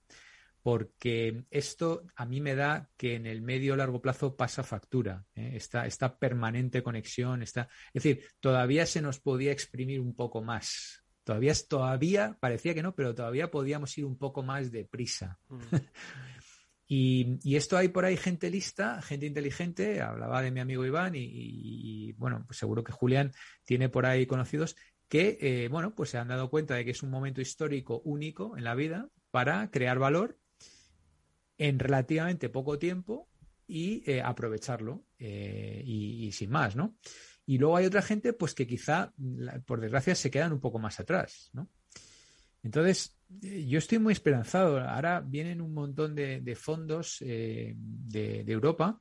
porque 0.64 1.46
esto 1.50 2.04
a 2.16 2.26
mí 2.26 2.40
me 2.40 2.56
da 2.56 2.90
que 2.96 3.16
en 3.16 3.26
el 3.26 3.42
medio 3.42 3.74
o 3.74 3.76
largo 3.76 4.02
plazo 4.02 4.36
pasa 4.36 4.64
factura, 4.64 5.26
¿eh? 5.36 5.54
esta, 5.56 6.18
permanente 6.18 6.84
conexión, 6.84 7.42
está, 7.42 7.68
es 7.94 8.04
decir, 8.04 8.26
todavía 8.40 8.86
se 8.86 9.02
nos 9.02 9.20
podía 9.20 9.52
exprimir 9.52 10.00
un 10.00 10.14
poco 10.14 10.42
más. 10.44 11.04
Todavía, 11.24 11.54
todavía, 11.68 12.38
parecía 12.40 12.74
que 12.74 12.84
no, 12.84 12.96
pero 12.96 13.14
todavía 13.14 13.52
podíamos 13.52 13.96
ir 13.98 14.06
un 14.06 14.18
poco 14.18 14.44
más 14.44 14.72
deprisa. 14.72 15.40
Mm. 15.50 15.60
y, 16.94 17.56
esto 17.56 17.78
hay 17.78 17.88
por 17.88 18.04
ahí 18.04 18.18
gente 18.18 18.50
lista, 18.50 19.02
gente 19.02 19.26
inteligente, 19.26 20.02
hablaba 20.02 20.42
de 20.42 20.52
mi 20.52 20.60
amigo 20.60 20.86
Iván 20.86 21.14
y, 21.16 22.12
bueno, 22.18 22.44
pues 22.46 22.60
seguro 22.60 22.84
que 22.84 22.92
Julián 22.92 23.32
tiene 23.64 23.88
por 23.88 24.06
ahí 24.06 24.26
conocidos 24.26 24.76
que, 25.08 25.38
eh, 25.40 25.70
bueno, 25.70 25.96
pues 25.96 26.10
se 26.10 26.18
han 26.18 26.28
dado 26.28 26.50
cuenta 26.50 26.76
de 26.76 26.84
que 26.84 26.92
es 26.92 27.02
un 27.02 27.10
momento 27.10 27.40
histórico 27.40 28.02
único 28.04 28.58
en 28.58 28.66
la 28.66 28.76
vida 28.76 29.08
para 29.30 29.72
crear 29.72 30.00
valor 30.00 30.38
en 31.58 31.80
relativamente 31.80 32.50
poco 32.50 32.78
tiempo 32.78 33.30
y 33.66 34.04
eh, 34.06 34.22
aprovecharlo 34.22 35.06
eh, 35.18 35.82
y, 35.86 36.30
sin 36.34 36.50
más, 36.50 36.76
¿no? 36.76 36.98
Y 37.46 37.58
luego 37.58 37.78
hay 37.78 37.86
otra 37.86 38.02
gente, 38.02 38.34
pues 38.34 38.54
que 38.54 38.68
quizá, 38.68 39.14
por 39.66 39.80
desgracia, 39.80 40.14
se 40.14 40.30
quedan 40.30 40.52
un 40.52 40.60
poco 40.60 40.78
más 40.78 41.00
atrás, 41.00 41.52
¿no? 41.54 41.70
Entonces, 42.64 43.18
yo 43.42 43.78
estoy 43.78 44.00
muy 44.00 44.14
esperanzado. 44.14 44.80
Ahora 44.80 45.22
vienen 45.22 45.62
un 45.62 45.74
montón 45.74 46.16
de, 46.16 46.56
fondos 46.56 47.18
de, 47.20 48.44
Europa 48.48 49.00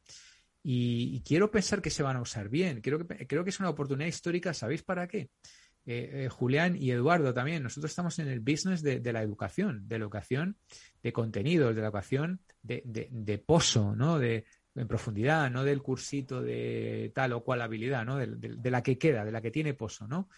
y, 0.62 1.20
quiero 1.22 1.50
pensar 1.50 1.82
que 1.82 1.90
se 1.90 2.02
van 2.02 2.16
a 2.16 2.22
usar 2.22 2.48
bien. 2.48 2.80
Creo 2.80 3.06
que, 3.06 3.26
creo 3.26 3.44
que 3.44 3.50
es 3.50 3.60
una 3.60 3.70
oportunidad 3.70 4.08
histórica. 4.08 4.54
¿Sabéis 4.54 4.82
para 4.82 5.08
qué? 5.08 5.30
Julián 6.28 6.76
y 6.76 6.90
Eduardo 6.90 7.34
también. 7.34 7.62
Nosotros 7.62 7.90
estamos 7.90 8.18
en 8.18 8.28
el 8.28 8.40
business 8.40 8.82
de, 8.82 9.12
la 9.12 9.22
educación, 9.22 9.88
de 9.88 9.98
la 9.98 10.04
educación 10.04 10.56
de 11.02 11.12
contenidos, 11.12 11.74
de 11.74 11.80
la 11.80 11.88
educación 11.88 12.40
de, 12.62 12.82
de, 12.84 13.38
pozo, 13.38 13.96
¿no? 13.96 14.18
De, 14.18 14.44
en 14.74 14.86
profundidad, 14.86 15.50
no 15.50 15.64
del 15.64 15.82
cursito 15.82 16.42
de 16.42 17.10
tal 17.14 17.32
o 17.32 17.42
cual 17.42 17.62
habilidad, 17.62 18.04
¿no? 18.04 18.16
De, 18.16 18.70
la 18.70 18.82
que 18.82 18.98
queda, 18.98 19.24
de 19.24 19.32
la 19.32 19.40
que 19.40 19.50
tiene 19.50 19.74
pozo, 19.74 20.06
¿no? 20.06 20.28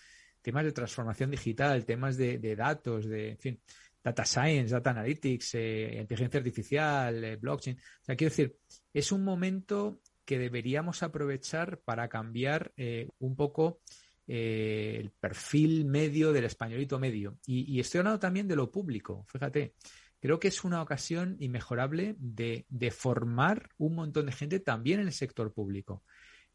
Temas 0.41 0.65
de 0.65 0.73
transformación 0.73 1.31
digital, 1.31 1.85
temas 1.85 2.17
de, 2.17 2.57
datos, 2.57 3.07
de, 3.07 3.31
en 3.31 3.39
fin, 3.39 3.61
data 4.03 4.25
science, 4.25 4.73
data 4.73 4.91
analytics, 4.91 5.55
eh, 5.55 5.99
inteligencia 6.01 6.39
artificial, 6.39 7.25
eh, 7.25 7.37
blockchain. 7.37 7.77
O 7.77 8.05
sea, 8.05 8.17
quiero 8.17 8.31
decir, 8.31 8.57
es 8.93 9.13
un 9.13 9.25
momento 9.25 10.01
que 10.25 10.39
deberíamos 10.39 11.03
aprovechar 11.03 11.81
para 11.81 12.09
cambiar 12.09 12.73
eh, 12.77 13.09
un 13.19 13.37
poco 13.37 13.81
el 14.25 15.11
perfil 15.21 15.85
medio 15.85 16.33
del 16.33 16.45
españolito 16.45 16.99
medio. 16.99 17.39
Y, 17.45 17.77
y, 17.77 17.81
estoy 17.81 17.99
hablando 17.99 18.21
también 18.21 18.49
de 18.49 18.57
lo 18.57 18.71
público, 18.71 19.27
fíjate 19.29 19.75
creo 20.23 20.39
que 20.39 20.49
es 20.49 20.63
una 20.63 20.81
ocasión 20.81 21.37
inmejorable 21.41 22.15
de, 22.17 22.65
formar 22.93 23.71
un 23.77 23.97
montón 23.97 24.27
de 24.27 24.33
gente 24.33 24.61
también 24.61 25.01
en 25.01 25.09
el 25.09 25.13
sector 25.13 25.53
público. 25.53 26.05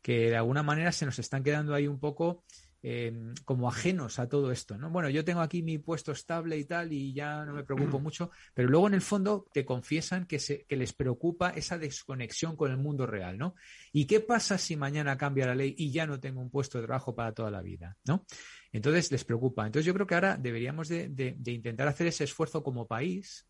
que 0.01 0.29
de 0.29 0.37
alguna 0.37 0.63
manera 0.63 0.93
se 0.93 1.05
nos 1.05 1.19
están 1.19 1.43
quedando 1.43 1.73
ahí 1.73 1.85
un 1.85 1.99
poco 1.99 2.45
eh, 2.83 3.33
como 3.43 3.67
ajenos 3.67 4.19
a 4.19 4.29
todo 4.29 4.51
esto, 4.51 4.77
¿no? 4.77 4.91
Bueno, 4.91 5.09
yo 5.09 5.25
tengo 5.25 5.41
aquí 5.41 5.63
mi 5.63 5.79
puesto 5.79 6.11
estable 6.11 6.57
y 6.57 6.65
tal 6.65 6.93
y 6.93 7.11
ya 7.11 7.43
no 7.43 7.53
me 7.53 7.63
preocupo 7.63 7.99
mucho, 7.99 8.29
pero 8.53 8.69
luego 8.69 8.87
en 8.87 8.93
el 8.93 9.01
fondo 9.01 9.47
te 9.51 9.65
confiesan 9.65 10.25
que, 10.25 10.37
se, 10.37 10.63
que 10.65 10.77
les 10.77 10.93
preocupa 10.93 11.49
esa 11.49 11.77
desconexión 11.77 12.55
con 12.55 12.71
el 12.71 12.77
mundo 12.77 13.07
real, 13.07 13.37
¿no? 13.37 13.55
¿Y 13.91 14.05
qué 14.05 14.19
pasa 14.19 14.57
si 14.57 14.75
mañana 14.75 15.17
cambia 15.17 15.47
la 15.47 15.55
ley 15.55 15.73
y 15.77 15.91
ya 15.91 16.05
no 16.05 16.19
tengo 16.19 16.39
un 16.39 16.51
puesto 16.51 16.77
de 16.77 16.85
trabajo 16.85 17.15
para 17.15 17.33
toda 17.33 17.49
la 17.49 17.61
vida, 17.61 17.97
¿no? 18.05 18.25
Entonces 18.71 19.11
les 19.11 19.23
preocupa. 19.23 19.65
Entonces 19.65 19.85
yo 19.85 19.93
creo 19.93 20.05
que 20.05 20.15
ahora 20.15 20.37
deberíamos 20.37 20.87
de, 20.87 21.09
de, 21.09 21.51
intentar 21.51 21.87
hacer 21.87 22.07
ese 22.07 22.25
esfuerzo 22.25 22.61
como 22.61 22.87
país 22.87 23.47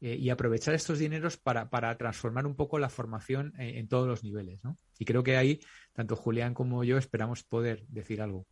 eh, 0.00 0.14
y 0.14 0.28
aprovechar 0.28 0.74
estos 0.74 0.98
dineros 0.98 1.38
para, 1.38 1.70
para, 1.70 1.96
transformar 1.96 2.46
un 2.46 2.54
poco 2.54 2.78
la 2.78 2.90
formación 2.90 3.54
en, 3.58 3.76
en 3.76 3.88
todos 3.88 4.06
los 4.06 4.22
niveles, 4.22 4.62
¿no? 4.62 4.76
Y 4.98 5.06
creo 5.06 5.22
que 5.22 5.38
ahí, 5.38 5.60
tanto 5.94 6.16
Julián 6.16 6.52
como 6.52 6.84
yo, 6.84 6.98
esperamos 6.98 7.44
poder 7.44 7.86
decir 7.88 8.20
algo. 8.20 8.46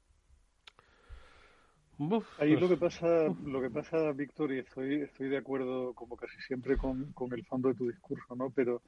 Ahí 2.39 2.57
lo 2.57 2.69
que 2.69 2.77
pasa, 2.77 3.35
lo 3.45 3.61
que 3.61 3.71
pasa, 3.71 4.13
Víctor, 4.13 4.53
y 4.53 4.59
estoy, 4.59 5.03
estoy 5.03 5.29
de 5.29 5.39
acuerdo 5.39 5.95
como 5.95 6.17
casi 6.17 6.39
siempre 6.47 6.77
con, 6.77 7.13
con 7.13 7.33
el 7.33 7.45
fondo 7.47 7.69
de 7.69 7.75
tu 7.75 7.89
discurso, 7.89 8.35
¿no? 8.37 8.51
Pero 8.51 8.83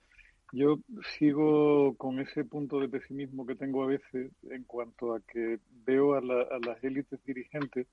yo 0.53 0.79
sigo 1.19 1.95
con 1.97 2.21
ese 2.21 2.45
punto 2.45 2.81
de 2.81 2.89
pesimismo 2.89 3.47
que 3.47 3.55
tengo 3.55 3.83
a 3.83 3.87
veces 3.87 4.33
en 4.51 4.65
cuanto 4.65 5.15
a 5.15 5.21
que 5.21 5.59
veo 5.87 6.15
a, 6.15 6.19
a 6.19 6.59
las 6.67 6.83
élites 6.85 7.19
dirigentes 7.25 7.87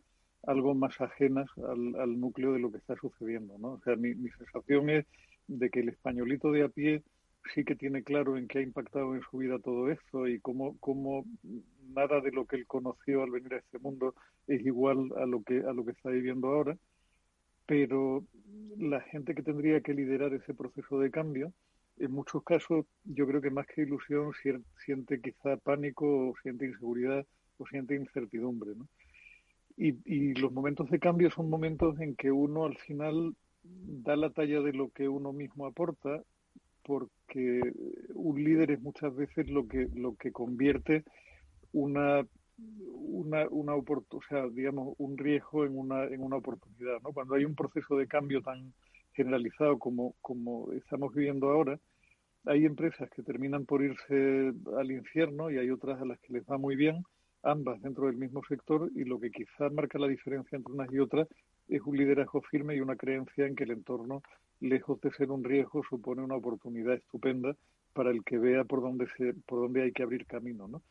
algo 0.43 0.75
más 0.75 0.99
ajenas 1.01 1.47
al, 1.57 1.95
al, 1.99 2.19
núcleo 2.19 2.53
de 2.53 2.59
lo 2.59 2.71
que 2.71 2.77
está 2.77 2.95
sucediendo, 2.95 3.57
¿no? 3.57 3.73
O 3.73 3.81
sea, 3.83 3.95
mi, 3.95 4.13
mi 4.15 4.29
sensación 4.31 4.89
es 4.89 5.05
de 5.47 5.69
que 5.69 5.79
el 5.79 5.89
españolito 5.89 6.51
de 6.51 6.63
a 6.63 6.69
pie 6.69 7.03
sí 7.53 7.63
que 7.63 7.75
tiene 7.75 8.03
claro 8.03 8.37
en 8.37 8.47
qué 8.47 8.59
ha 8.59 8.61
impactado 8.61 9.15
en 9.15 9.21
su 9.21 9.37
vida 9.37 9.59
todo 9.59 9.91
esto 9.91 10.27
y 10.27 10.39
cómo, 10.39 10.77
cómo 10.79 11.25
nada 11.89 12.21
de 12.21 12.31
lo 12.31 12.45
que 12.45 12.55
él 12.55 12.67
conoció 12.67 13.23
al 13.23 13.31
venir 13.31 13.53
a 13.53 13.57
este 13.57 13.79
mundo 13.79 14.15
es 14.47 14.65
igual 14.65 15.11
a 15.17 15.25
lo 15.25 15.43
que 15.43 15.59
a 15.59 15.73
lo 15.73 15.85
que 15.85 15.91
está 15.91 16.09
viviendo 16.09 16.47
ahora 16.47 16.77
pero 17.65 18.23
la 18.77 19.01
gente 19.01 19.33
que 19.33 19.43
tendría 19.43 19.81
que 19.81 19.93
liderar 19.93 20.33
ese 20.33 20.53
proceso 20.53 20.99
de 20.99 21.11
cambio 21.11 21.53
en 21.97 22.11
muchos 22.11 22.43
casos 22.43 22.85
yo 23.03 23.27
creo 23.27 23.41
que 23.41 23.51
más 23.51 23.67
que 23.67 23.83
ilusión 23.83 24.31
siente 24.83 25.21
quizá 25.21 25.57
pánico 25.57 26.29
o 26.29 26.33
siente 26.41 26.65
inseguridad 26.65 27.25
o 27.57 27.67
siente 27.67 27.95
incertidumbre 27.95 28.73
y 29.77 30.33
los 30.35 30.53
momentos 30.53 30.89
de 30.89 30.99
cambio 30.99 31.29
son 31.31 31.49
momentos 31.49 31.99
en 31.99 32.15
que 32.15 32.31
uno 32.31 32.65
al 32.65 32.77
final 32.77 33.35
da 33.63 34.15
la 34.15 34.29
talla 34.29 34.61
de 34.61 34.73
lo 34.73 34.89
que 34.89 35.09
uno 35.09 35.33
mismo 35.33 35.65
aporta 35.65 36.23
porque 36.85 37.61
un 38.13 38.43
líder 38.43 38.71
es 38.71 38.81
muchas 38.81 39.15
veces 39.15 39.49
lo 39.49 39.67
que 39.67 39.89
lo 39.95 40.15
que 40.15 40.31
convierte 40.31 41.03
una 41.73 42.25
una, 42.57 43.47
una 43.49 43.75
o 43.75 44.21
sea, 44.29 44.47
digamos, 44.47 44.95
un 44.97 45.17
riesgo 45.17 45.65
en 45.65 45.77
una, 45.77 46.05
en 46.05 46.21
una 46.21 46.37
oportunidad, 46.37 47.01
¿no? 47.03 47.11
Cuando 47.11 47.35
hay 47.35 47.45
un 47.45 47.55
proceso 47.55 47.97
de 47.97 48.07
cambio 48.07 48.41
tan 48.41 48.73
generalizado 49.13 49.77
como, 49.77 50.15
como 50.21 50.71
estamos 50.73 51.13
viviendo 51.13 51.49
ahora, 51.49 51.79
hay 52.45 52.65
empresas 52.65 53.09
que 53.09 53.23
terminan 53.23 53.65
por 53.65 53.83
irse 53.83 54.53
al 54.77 54.91
infierno 54.91 55.49
y 55.49 55.57
hay 55.57 55.69
otras 55.69 56.01
a 56.01 56.05
las 56.05 56.19
que 56.19 56.33
les 56.33 56.43
va 56.43 56.57
muy 56.57 56.75
bien, 56.75 57.03
ambas 57.43 57.81
dentro 57.81 58.07
del 58.07 58.17
mismo 58.17 58.41
sector, 58.47 58.89
y 58.95 59.03
lo 59.03 59.19
que 59.19 59.31
quizás 59.31 59.71
marca 59.71 59.99
la 59.99 60.07
diferencia 60.07 60.55
entre 60.55 60.73
unas 60.73 60.91
y 60.91 60.99
otras 60.99 61.27
es 61.67 61.81
un 61.81 61.97
liderazgo 61.97 62.41
firme 62.41 62.75
y 62.75 62.81
una 62.81 62.95
creencia 62.95 63.47
en 63.47 63.55
que 63.55 63.63
el 63.63 63.71
entorno, 63.71 64.21
lejos 64.59 64.99
de 65.01 65.11
ser 65.11 65.31
un 65.31 65.43
riesgo, 65.43 65.83
supone 65.83 66.21
una 66.21 66.35
oportunidad 66.35 66.95
estupenda 66.95 67.55
para 67.93 68.11
el 68.11 68.23
que 68.23 68.37
vea 68.37 68.63
por 68.63 68.81
dónde, 68.81 69.07
se, 69.17 69.33
por 69.45 69.59
dónde 69.59 69.83
hay 69.83 69.91
que 69.91 70.03
abrir 70.03 70.25
camino, 70.25 70.67
¿no? 70.67 70.81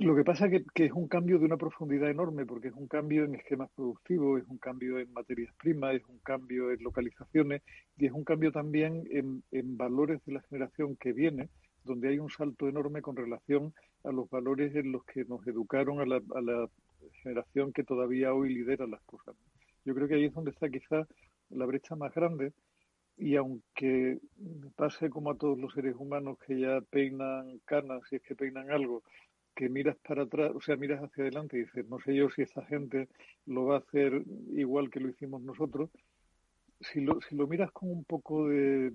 Lo 0.00 0.16
que 0.16 0.24
pasa 0.24 0.48
es 0.48 0.64
que, 0.74 0.86
es 0.86 0.92
un 0.92 1.06
cambio 1.06 1.38
de 1.38 1.44
una 1.44 1.56
profundidad 1.56 2.10
enorme, 2.10 2.44
porque 2.44 2.68
es 2.68 2.74
un 2.74 2.88
cambio 2.88 3.24
en 3.24 3.36
esquemas 3.36 3.70
productivos, 3.70 4.42
es 4.42 4.48
un 4.48 4.58
cambio 4.58 4.98
en 4.98 5.12
materias 5.12 5.54
primas, 5.62 5.94
es 5.94 6.04
un 6.08 6.18
cambio 6.18 6.72
en 6.72 6.82
localizaciones 6.82 7.62
y 7.96 8.06
es 8.06 8.12
un 8.12 8.24
cambio 8.24 8.50
también 8.50 9.06
en, 9.12 9.44
en 9.52 9.76
valores 9.76 10.20
de 10.26 10.32
la 10.32 10.42
generación 10.42 10.96
que 10.96 11.12
viene, 11.12 11.50
donde 11.84 12.08
hay 12.08 12.18
un 12.18 12.30
salto 12.30 12.68
enorme 12.68 13.00
con 13.00 13.14
relación 13.14 13.74
a 14.02 14.10
los 14.10 14.28
valores 14.28 14.74
en 14.74 14.90
los 14.90 15.04
que 15.04 15.24
nos 15.24 15.46
educaron 15.46 16.00
a 16.00 16.04
la, 16.04 16.20
a 16.34 16.40
la 16.40 16.68
generación 17.22 17.72
que 17.72 17.84
todavía 17.84 18.34
hoy 18.34 18.52
lidera 18.52 18.88
las 18.88 19.02
cosas. 19.02 19.36
Yo 19.84 19.94
creo 19.94 20.08
que 20.08 20.14
ahí 20.14 20.24
es 20.24 20.34
donde 20.34 20.50
está 20.50 20.68
quizá 20.68 21.06
la 21.50 21.66
brecha 21.66 21.96
más 21.96 22.14
grande 22.14 22.52
y 23.16 23.36
aunque 23.36 24.18
pase 24.76 25.08
como 25.08 25.30
a 25.30 25.36
todos 25.36 25.58
los 25.58 25.72
seres 25.72 25.96
humanos 25.98 26.38
que 26.46 26.60
ya 26.60 26.80
peinan 26.82 27.60
canas, 27.64 28.02
si 28.08 28.16
es 28.16 28.22
que 28.22 28.34
peinan 28.34 28.70
algo, 28.70 29.02
que 29.54 29.70
miras 29.70 29.96
para 30.06 30.24
atrás, 30.24 30.52
o 30.54 30.60
sea, 30.60 30.76
miras 30.76 31.02
hacia 31.02 31.24
adelante 31.24 31.56
y 31.56 31.60
dices, 31.60 31.88
no 31.88 31.98
sé 32.00 32.14
yo 32.14 32.28
si 32.28 32.42
esa 32.42 32.62
gente 32.66 33.08
lo 33.46 33.64
va 33.64 33.76
a 33.76 33.78
hacer 33.78 34.22
igual 34.52 34.90
que 34.90 35.00
lo 35.00 35.08
hicimos 35.08 35.40
nosotros. 35.42 35.90
Si 36.78 37.00
lo, 37.00 37.22
si 37.22 37.34
lo 37.34 37.46
miras 37.46 37.72
con 37.72 37.90
un 37.90 38.04
poco 38.04 38.48
de, 38.48 38.92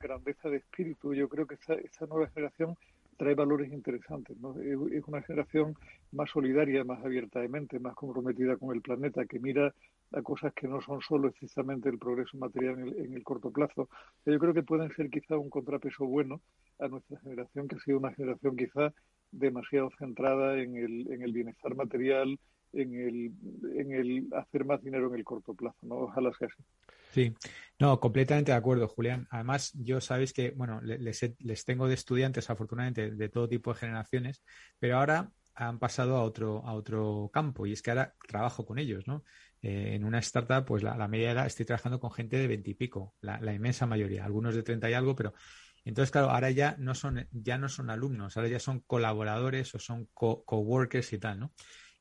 grandeza 0.00 0.48
de 0.48 0.56
espíritu, 0.56 1.12
yo 1.12 1.28
creo 1.28 1.46
que 1.46 1.56
esa 1.56 2.06
nueva 2.06 2.28
generación 2.30 2.78
trae 3.18 3.34
valores 3.34 3.70
interesantes. 3.70 4.38
¿no? 4.38 4.58
Es, 4.58 5.06
una 5.06 5.20
generación 5.20 5.76
más 6.12 6.30
solidaria, 6.30 6.84
más 6.84 7.04
abierta 7.04 7.40
de 7.40 7.48
mente, 7.48 7.78
más 7.78 7.94
comprometida 7.94 8.56
con 8.56 8.74
el 8.74 8.80
planeta, 8.80 9.26
que 9.26 9.38
mira 9.38 9.74
a 10.12 10.22
cosas 10.22 10.52
que 10.54 10.68
no 10.68 10.80
son 10.80 11.00
solo 11.00 11.30
precisamente 11.30 11.88
el 11.88 11.98
progreso 11.98 12.36
material 12.38 12.78
en 12.78 12.88
el, 12.88 12.98
en 13.06 13.14
el 13.14 13.22
corto 13.22 13.50
plazo. 13.50 13.88
yo 14.24 14.38
creo 14.38 14.54
que 14.54 14.62
pueden 14.62 14.90
ser 14.94 15.10
quizá 15.10 15.36
un 15.36 15.50
contrapeso 15.50 16.06
bueno 16.06 16.40
a 16.78 16.88
nuestra 16.88 17.18
generación, 17.20 17.68
que 17.68 17.76
ha 17.76 17.80
sido 17.80 17.98
una 17.98 18.14
generación 18.14 18.56
quizá 18.56 18.92
demasiado 19.30 19.90
centrada 19.98 20.58
en 20.58 20.76
el, 20.76 21.12
en 21.12 21.22
el 21.22 21.32
bienestar 21.32 21.74
material, 21.74 22.38
en 22.72 22.94
el, 22.94 23.32
en 23.78 23.92
el 23.92 24.28
hacer 24.32 24.64
más 24.64 24.82
dinero 24.82 25.08
en 25.08 25.14
el 25.14 25.24
corto 25.24 25.54
plazo, 25.54 25.78
¿no? 25.82 25.96
Ojalá 25.96 26.32
sea 26.38 26.48
así. 26.48 26.62
Sí, 27.10 27.34
no, 27.78 27.98
completamente 28.00 28.52
de 28.52 28.58
acuerdo, 28.58 28.86
Julián. 28.86 29.26
Además, 29.30 29.72
yo 29.74 30.00
sabéis 30.00 30.32
que, 30.32 30.50
bueno, 30.50 30.80
les, 30.82 31.34
les 31.38 31.64
tengo 31.64 31.88
de 31.88 31.94
estudiantes, 31.94 32.50
afortunadamente, 32.50 33.10
de 33.10 33.28
todo 33.30 33.48
tipo 33.48 33.72
de 33.72 33.80
generaciones, 33.80 34.42
pero 34.78 34.98
ahora 34.98 35.32
han 35.54 35.78
pasado 35.78 36.16
a 36.16 36.22
otro, 36.22 36.64
a 36.64 36.74
otro 36.74 37.30
campo 37.32 37.66
y 37.66 37.72
es 37.72 37.82
que 37.82 37.90
ahora 37.90 38.14
trabajo 38.28 38.64
con 38.64 38.78
ellos, 38.78 39.08
¿no? 39.08 39.24
Eh, 39.60 39.94
en 39.94 40.04
una 40.04 40.18
startup, 40.20 40.64
pues 40.64 40.82
la, 40.82 40.96
la 40.96 41.08
media 41.08 41.32
edad 41.32 41.46
estoy 41.46 41.66
trabajando 41.66 41.98
con 41.98 42.12
gente 42.12 42.36
de 42.36 42.46
veintipico, 42.46 43.14
la, 43.20 43.52
inmensa 43.52 43.86
mayoría, 43.86 44.24
algunos 44.24 44.54
de 44.54 44.62
treinta 44.62 44.88
y 44.88 44.94
algo, 44.94 45.16
pero 45.16 45.34
entonces, 45.84 46.10
claro, 46.10 46.30
ahora 46.30 46.50
ya 46.50 46.76
no 46.78 46.94
son, 46.94 47.26
ya 47.32 47.58
no 47.58 47.68
son 47.68 47.90
alumnos, 47.90 48.36
ahora 48.36 48.48
ya 48.48 48.60
son 48.60 48.80
colaboradores 48.80 49.74
o 49.74 49.78
son 49.78 50.08
coworkers 50.12 51.12
y 51.12 51.18
tal, 51.18 51.40
¿no? 51.40 51.52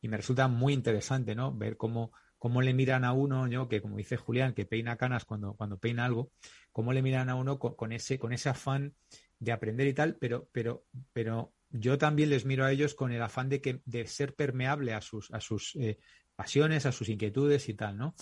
Y 0.01 0.09
me 0.09 0.17
resulta 0.17 0.47
muy 0.47 0.73
interesante, 0.73 1.35
¿no? 1.35 1.55
Ver 1.55 1.77
cómo, 1.77 2.11
cómo 2.37 2.61
le 2.61 2.73
miran 2.73 3.03
a 3.05 3.13
uno, 3.13 3.47
yo, 3.47 3.67
que 3.67 3.81
como 3.81 3.97
dice 3.97 4.17
Julián, 4.17 4.53
que 4.53 4.65
peina 4.65 4.97
canas 4.97 5.25
cuando, 5.25 5.55
cuando 5.55 5.79
peina 5.79 6.05
algo, 6.05 6.31
cómo 6.71 6.93
le 6.93 7.01
miran 7.01 7.29
a 7.29 7.35
uno 7.35 7.59
con, 7.59 7.91
ese, 7.91 8.19
con 8.19 8.33
ese 8.33 8.49
afán 8.49 8.93
de 9.39 9.51
aprender 9.51 9.87
y 9.87 9.93
tal, 9.93 10.17
pero, 10.17 10.49
pero, 10.51 10.85
pero 11.13 11.53
yo 11.69 11.97
también 11.97 12.29
les 12.29 12.45
miro 12.45 12.65
a 12.65 12.71
ellos 12.71 12.93
con 12.93 13.11
el 13.11 13.21
afán 13.21 13.49
de 13.49 13.61
que, 13.61 13.81
de 13.85 14.05
ser 14.07 14.35
permeable 14.35 14.93
a 14.93 15.01
sus, 15.01 15.31
a 15.31 15.39
sus 15.39 15.75
eh, 15.75 15.97
pasiones, 16.37 16.85
a 16.85 16.93
sus 16.93 17.09
inquietudes 17.09 17.67
y 17.67 17.73
tal, 17.73 17.97
¿no? 17.97 18.15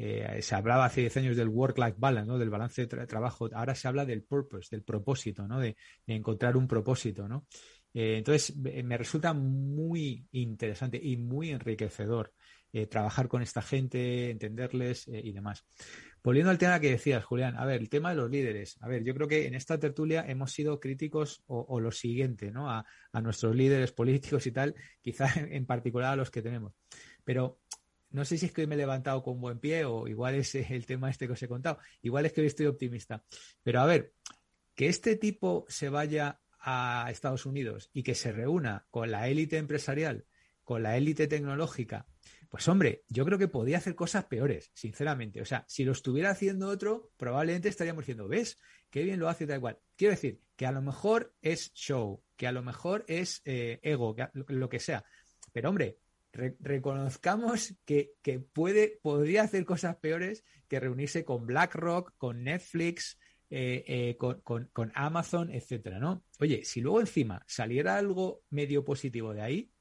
Eh, 0.00 0.38
se 0.42 0.54
hablaba 0.54 0.84
hace 0.84 1.00
10 1.00 1.16
años 1.16 1.36
del 1.36 1.48
work-life 1.48 1.96
balance, 1.98 2.28
¿no? 2.28 2.38
del 2.38 2.50
balance 2.50 2.86
de 2.86 3.06
trabajo. 3.06 3.48
Ahora 3.52 3.74
se 3.74 3.88
habla 3.88 4.06
del 4.06 4.22
purpose, 4.22 4.68
del 4.70 4.84
propósito, 4.84 5.48
¿no? 5.48 5.58
de, 5.58 5.76
encontrar 6.06 6.56
un 6.56 6.68
propósito. 6.68 7.28
¿no? 7.28 7.46
Eh, 7.92 8.18
entonces, 8.18 8.56
me 8.56 8.96
resulta 8.96 9.32
muy 9.32 10.24
interesante 10.30 11.00
y 11.02 11.16
muy 11.16 11.50
enriquecedor 11.50 12.32
eh, 12.72 12.86
trabajar 12.86 13.26
con 13.26 13.42
esta 13.42 13.60
gente, 13.60 14.30
entenderles 14.30 15.08
y 15.08 15.32
demás. 15.32 15.64
Volviendo 16.22 16.50
al 16.50 16.58
tema 16.58 16.78
que 16.78 16.90
decías, 16.90 17.24
Julián, 17.24 17.56
a 17.56 17.64
ver, 17.64 17.80
el 17.80 17.88
tema 17.88 18.10
de 18.10 18.16
los 18.16 18.30
líderes. 18.30 18.76
A 18.80 18.88
ver, 18.88 19.02
yo 19.02 19.14
creo 19.14 19.26
que 19.26 19.46
en 19.46 19.54
esta 19.54 19.78
tertulia 19.78 20.24
hemos 20.28 20.52
sido 20.52 20.78
críticos 20.78 21.42
o, 21.46 21.80
lo 21.80 21.90
siguiente, 21.90 22.52
¿no? 22.52 22.70
A, 22.70 22.84
a, 23.12 23.20
nuestros 23.20 23.56
líderes 23.56 23.92
políticos 23.92 24.46
y 24.46 24.52
tal, 24.52 24.74
quizá 25.00 25.26
en 25.36 25.64
particular 25.64 26.12
a 26.12 26.16
los 26.16 26.30
que 26.30 26.42
tenemos. 26.42 26.74
Pero 27.28 27.60
no 28.08 28.24
sé 28.24 28.38
si 28.38 28.46
es 28.46 28.52
que 28.52 28.62
hoy 28.62 28.66
me 28.66 28.74
he 28.74 28.78
levantado 28.78 29.22
con 29.22 29.38
buen 29.38 29.58
pie 29.58 29.84
o 29.84 30.08
igual 30.08 30.34
es 30.34 30.54
el 30.54 30.86
tema 30.86 31.10
este 31.10 31.26
que 31.26 31.34
os 31.34 31.42
he 31.42 31.46
contado. 31.46 31.78
Igual 32.00 32.24
es 32.24 32.32
que 32.32 32.40
hoy 32.40 32.46
estoy 32.46 32.64
optimista. 32.64 33.22
Pero 33.62 33.82
a 33.82 33.84
ver, 33.84 34.14
que 34.74 34.86
este 34.86 35.14
tipo 35.14 35.66
se 35.68 35.90
vaya 35.90 36.40
a 36.58 37.06
Estados 37.10 37.44
Unidos 37.44 37.90
y 37.92 38.02
que 38.02 38.14
se 38.14 38.32
reúna 38.32 38.86
con 38.90 39.10
la 39.10 39.28
élite 39.28 39.58
empresarial, 39.58 40.24
con 40.64 40.82
la 40.82 40.96
élite 40.96 41.26
tecnológica, 41.26 42.06
pues 42.48 42.66
hombre, 42.66 43.04
yo 43.08 43.26
creo 43.26 43.36
que 43.36 43.48
podía 43.48 43.76
hacer 43.76 43.94
cosas 43.94 44.24
peores, 44.24 44.70
sinceramente. 44.72 45.42
O 45.42 45.44
sea, 45.44 45.66
si 45.68 45.84
lo 45.84 45.92
estuviera 45.92 46.30
haciendo 46.30 46.68
otro, 46.68 47.12
probablemente 47.18 47.68
estaríamos 47.68 48.04
diciendo, 48.04 48.26
¿ves? 48.26 48.56
Qué 48.88 49.02
bien 49.02 49.20
lo 49.20 49.28
hace 49.28 49.44
da 49.44 49.56
igual. 49.56 49.78
Quiero 49.96 50.12
decir, 50.12 50.40
que 50.56 50.64
a 50.64 50.72
lo 50.72 50.80
mejor 50.80 51.34
es 51.42 51.74
show, 51.74 52.22
que 52.36 52.46
a 52.46 52.52
lo 52.52 52.62
mejor 52.62 53.04
es 53.06 53.42
eh, 53.44 53.80
ego, 53.82 54.16
lo 54.32 54.70
que 54.70 54.80
sea. 54.80 55.04
Pero 55.52 55.68
hombre, 55.68 55.98
reconozcamos 56.32 57.74
que, 57.84 58.14
puede, 58.52 58.98
podría 59.02 59.42
hacer 59.42 59.64
cosas 59.64 59.96
peores 59.96 60.44
que 60.68 60.80
reunirse 60.80 61.24
con 61.24 61.46
BlackRock, 61.46 62.14
con 62.16 62.44
Netflix, 62.44 63.18
eh, 63.50 63.84
eh, 63.86 64.16
con, 64.18 64.68
con, 64.72 64.92
Amazon, 64.94 65.50
etcétera, 65.50 65.98
¿no? 65.98 66.24
Oye, 66.38 66.64
si 66.64 66.80
luego 66.80 67.00
encima 67.00 67.42
saliera 67.46 67.96
algo 67.96 68.42
medio 68.50 68.84
positivo 68.84 69.32
de 69.32 69.40
ahí, 69.40 69.72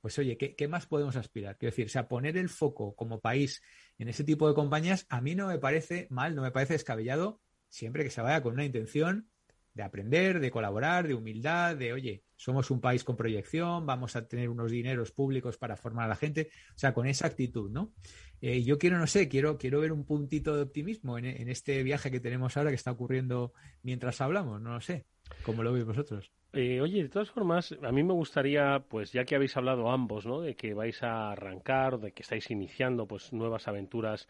pues 0.00 0.18
oye, 0.18 0.36
¿qué, 0.36 0.68
más 0.68 0.86
podemos 0.86 1.16
aspirar? 1.16 1.56
Quiero 1.58 1.74
decir, 1.74 1.98
o 1.98 2.08
poner 2.08 2.36
el 2.36 2.48
foco 2.48 2.94
como 2.94 3.20
país 3.20 3.62
en 3.98 4.08
ese 4.08 4.22
tipo 4.22 4.46
de 4.46 4.54
compañías, 4.54 5.06
a 5.08 5.20
mí 5.20 5.34
no 5.34 5.48
me 5.48 5.58
parece 5.58 6.06
mal, 6.10 6.34
no 6.34 6.42
me 6.42 6.52
parece 6.52 6.74
descabellado, 6.74 7.40
siempre 7.68 8.04
que 8.04 8.10
se 8.10 8.20
vaya 8.20 8.42
con 8.42 8.54
una 8.54 8.64
intención 8.64 9.28
de 9.76 9.82
aprender, 9.82 10.40
de 10.40 10.50
colaborar, 10.50 11.06
de 11.06 11.12
humildad, 11.12 11.76
de, 11.76 11.92
oye, 11.92 12.22
somos 12.34 12.70
un 12.70 12.80
país 12.80 13.04
con 13.04 13.14
proyección, 13.14 13.84
vamos 13.84 14.16
a 14.16 14.26
tener 14.26 14.48
unos 14.48 14.70
dineros 14.70 15.12
públicos 15.12 15.58
para 15.58 15.76
formar 15.76 16.06
a 16.06 16.08
la 16.08 16.16
gente, 16.16 16.48
o 16.74 16.78
sea, 16.78 16.94
con 16.94 17.06
esa 17.06 17.26
actitud, 17.26 17.70
¿no? 17.70 17.92
Eh, 18.40 18.62
yo 18.62 18.78
quiero, 18.78 18.98
no 18.98 19.06
sé, 19.06 19.28
quiero, 19.28 19.58
quiero 19.58 19.80
ver 19.80 19.92
un 19.92 20.06
puntito 20.06 20.56
de 20.56 20.62
optimismo 20.62 21.18
en, 21.18 21.26
este 21.50 21.82
viaje 21.82 22.10
que 22.10 22.20
tenemos 22.20 22.56
ahora 22.56 22.70
que 22.70 22.76
está 22.76 22.90
ocurriendo 22.90 23.52
mientras 23.82 24.22
hablamos, 24.22 24.62
no 24.62 24.72
lo 24.72 24.80
sé, 24.80 25.04
¿cómo 25.42 25.62
lo 25.62 25.74
veis 25.74 25.84
vosotros? 25.84 26.32
Eh, 26.54 26.80
oye, 26.80 27.02
de 27.02 27.10
todas 27.10 27.30
formas, 27.30 27.76
a 27.82 27.92
mí 27.92 28.02
me 28.02 28.14
gustaría, 28.14 28.82
pues 28.88 29.12
ya 29.12 29.26
que 29.26 29.34
habéis 29.34 29.58
hablado 29.58 29.90
ambos, 29.90 30.24
¿no? 30.24 30.40
De 30.40 30.56
que 30.56 30.72
vais 30.72 31.02
a 31.02 31.32
arrancar, 31.32 32.00
de 32.00 32.12
que 32.12 32.22
estáis 32.22 32.50
iniciando, 32.50 33.06
pues 33.06 33.30
nuevas 33.34 33.68
aventuras 33.68 34.26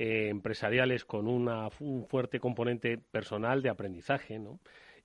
eh, 0.00 0.28
empresariales 0.28 1.04
con 1.04 1.26
una, 1.26 1.70
un 1.80 2.06
fuerte 2.06 2.38
componente 2.38 2.98
personal 2.98 3.62
de 3.62 3.68
aprendizaje, 3.68 4.38
¿no? 4.38 4.60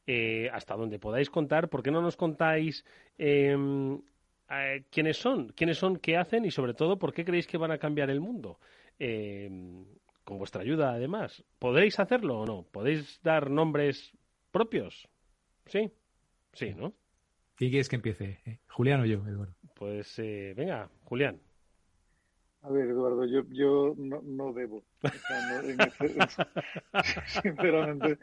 Eh, 0.05 0.51
hasta 0.53 0.75
donde 0.75 0.99
podáis 0.99 1.31
contar, 1.31 1.67
¿por 1.69 1.81
qué 1.81 1.89
no 1.89 1.99
nos 1.99 2.15
contáis 2.15 2.85
em, 3.17 3.99
eh, 4.51 4.83
quiénes 4.91 5.17
son, 5.17 5.47
quiénes 5.55 5.79
son, 5.79 5.97
qué 5.97 6.15
hacen 6.15 6.45
y 6.45 6.51
sobre 6.51 6.75
todo 6.75 6.99
por 6.99 7.11
qué 7.11 7.25
creéis 7.25 7.47
que 7.47 7.57
van 7.57 7.71
a 7.71 7.79
cambiar 7.79 8.11
el 8.11 8.19
mundo? 8.19 8.59
Em, 8.99 9.83
con 10.23 10.37
vuestra 10.37 10.61
ayuda, 10.61 10.93
además. 10.93 11.43
¿Podréis 11.57 11.99
hacerlo 11.99 12.41
o 12.41 12.45
no? 12.45 12.61
¿Podéis 12.61 13.19
dar 13.23 13.49
nombres 13.49 14.11
propios? 14.51 15.09
Sí, 15.65 15.91
sí, 16.51 16.75
¿no? 16.75 16.93
¿Quién 17.55 17.71
quieres 17.71 17.89
que 17.89 17.95
empiece? 17.95 18.59
¿Julián 18.67 19.01
o 19.01 19.05
yo, 19.05 19.27
Eduardo? 19.27 19.55
Pues 19.73 20.21
venga, 20.55 20.87
Julián. 21.05 21.41
A 22.63 22.69
ver, 22.69 22.89
Eduardo, 22.89 23.25
yo, 23.25 23.43
yo 23.49 23.93
no, 23.97 24.21
no 24.23 24.53
debo. 24.53 24.85
sinceramente, 27.43 28.17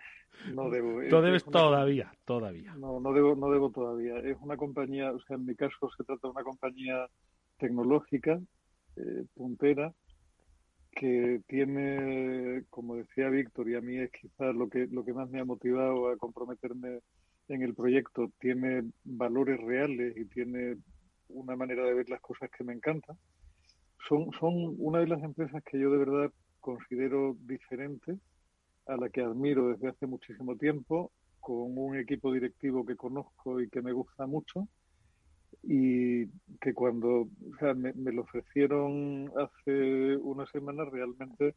no 0.54 0.70
debo. 0.70 1.00
Tú 1.10 1.20
debes 1.20 1.44
todavía, 1.44 2.10
todavía. 2.24 2.74
No, 2.74 3.00
no 3.00 3.12
debo, 3.12 3.36
no 3.36 3.50
debo 3.50 3.70
todavía. 3.70 4.18
Es 4.20 4.38
una 4.40 4.56
compañía, 4.56 5.12
o 5.12 5.20
sea, 5.20 5.36
en 5.36 5.44
mi 5.44 5.54
caso 5.54 5.90
se 5.94 6.04
trata 6.04 6.26
de 6.26 6.32
una 6.32 6.42
compañía 6.42 7.06
tecnológica, 7.58 8.40
eh, 8.96 9.24
puntera, 9.34 9.92
que 10.90 11.42
tiene, 11.46 12.64
como 12.70 12.96
decía 12.96 13.28
Víctor, 13.28 13.68
y 13.68 13.74
a 13.74 13.82
mí 13.82 13.98
es 13.98 14.10
quizás 14.10 14.54
lo 14.54 14.70
que, 14.70 14.86
lo 14.86 15.04
que 15.04 15.12
más 15.12 15.28
me 15.28 15.40
ha 15.40 15.44
motivado 15.44 16.08
a 16.08 16.16
comprometerme 16.16 17.00
en 17.48 17.62
el 17.62 17.74
proyecto, 17.74 18.32
tiene 18.40 18.90
valores 19.04 19.60
reales 19.60 20.16
y 20.16 20.24
tiene 20.24 20.78
una 21.28 21.56
manera 21.56 21.84
de 21.84 21.92
ver 21.92 22.08
las 22.08 22.22
cosas 22.22 22.50
que 22.50 22.64
me 22.64 22.72
encanta 22.72 23.14
son, 24.08 24.30
son 24.38 24.74
una 24.78 25.00
de 25.00 25.06
las 25.06 25.22
empresas 25.22 25.62
que 25.64 25.78
yo 25.78 25.90
de 25.90 25.98
verdad 25.98 26.32
considero 26.60 27.36
diferente, 27.40 28.18
a 28.86 28.96
la 28.96 29.08
que 29.08 29.22
admiro 29.22 29.68
desde 29.68 29.88
hace 29.88 30.06
muchísimo 30.06 30.56
tiempo, 30.56 31.12
con 31.38 31.78
un 31.78 31.96
equipo 31.96 32.32
directivo 32.32 32.84
que 32.84 32.96
conozco 32.96 33.60
y 33.60 33.68
que 33.68 33.82
me 33.82 33.92
gusta 33.92 34.26
mucho, 34.26 34.68
y 35.62 36.26
que 36.60 36.74
cuando 36.74 37.28
me, 37.76 37.92
me, 37.92 38.12
lo 38.12 38.22
ofrecieron 38.22 39.30
hace 39.36 40.16
una 40.16 40.46
semana 40.46 40.84
realmente 40.84 41.54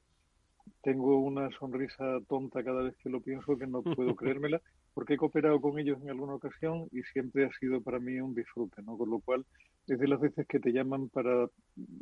tengo 0.81 1.19
una 1.19 1.49
sonrisa 1.57 2.19
tonta 2.27 2.63
cada 2.63 2.83
vez 2.83 2.95
que 2.97 3.09
lo 3.09 3.21
pienso 3.21 3.57
que 3.57 3.67
no 3.67 3.81
puedo 3.81 4.15
creérmela 4.15 4.61
porque 4.93 5.13
he 5.13 5.17
cooperado 5.17 5.59
con 5.61 5.79
ellos 5.79 5.99
en 6.01 6.09
alguna 6.09 6.35
ocasión 6.35 6.87
y 6.91 7.01
siempre 7.03 7.45
ha 7.45 7.51
sido 7.59 7.81
para 7.81 7.99
mí 7.99 8.19
un 8.19 8.35
disfrute, 8.35 8.81
¿no? 8.83 8.97
Con 8.97 9.09
lo 9.09 9.19
cual 9.19 9.45
es 9.87 9.99
de 9.99 10.07
las 10.07 10.19
veces 10.19 10.47
que 10.47 10.59
te 10.59 10.71
llaman 10.71 11.09
para 11.09 11.47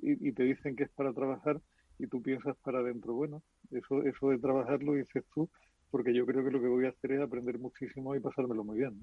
y, 0.02 0.32
te 0.32 0.44
dicen 0.44 0.76
que 0.76 0.84
es 0.84 0.90
para 0.92 1.14
trabajar 1.14 1.60
y 1.98 2.08
tú 2.08 2.22
piensas 2.22 2.56
para 2.64 2.80
adentro. 2.80 3.14
Bueno, 3.14 3.42
eso, 3.72 4.04
eso 4.04 4.30
de 4.30 4.38
trabajar 4.38 4.84
lo 4.84 4.94
dices 4.94 5.24
tú, 5.34 5.50
porque 5.90 6.14
yo 6.14 6.26
creo 6.26 6.44
que 6.44 6.52
lo 6.52 6.62
que 6.62 6.68
voy 6.68 6.86
a 6.86 6.90
hacer 6.90 7.14
es 7.14 7.22
aprender 7.22 7.60
muchísimo 7.60 8.16
y 8.16 8.20
pasármelo 8.20 8.64
muy 8.64 8.80
bien. 8.80 9.00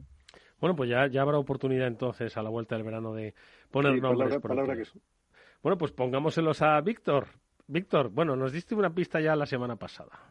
Bueno, 0.61 0.75
pues 0.75 0.91
ya, 0.91 1.07
ya 1.07 1.23
habrá 1.23 1.39
oportunidad 1.39 1.87
entonces 1.87 2.37
a 2.37 2.43
la 2.43 2.51
vuelta 2.51 2.75
del 2.75 2.85
verano 2.85 3.15
de 3.15 3.35
poner 3.71 4.01
nombres 4.01 4.39
palabra, 4.39 4.77
que 4.77 4.85
Bueno, 5.63 5.79
pues 5.79 5.93
pongámoselos 5.93 6.63
a 6.63 6.81
Víctor. 6.81 7.27
Víctor, 7.67 8.09
bueno, 8.09 8.35
nos 8.35 8.53
diste 8.53 8.75
una 8.75 8.95
pista 8.95 9.21
ya 9.21 9.37
la 9.37 9.47
semana 9.47 9.77
pasada. 9.77 10.31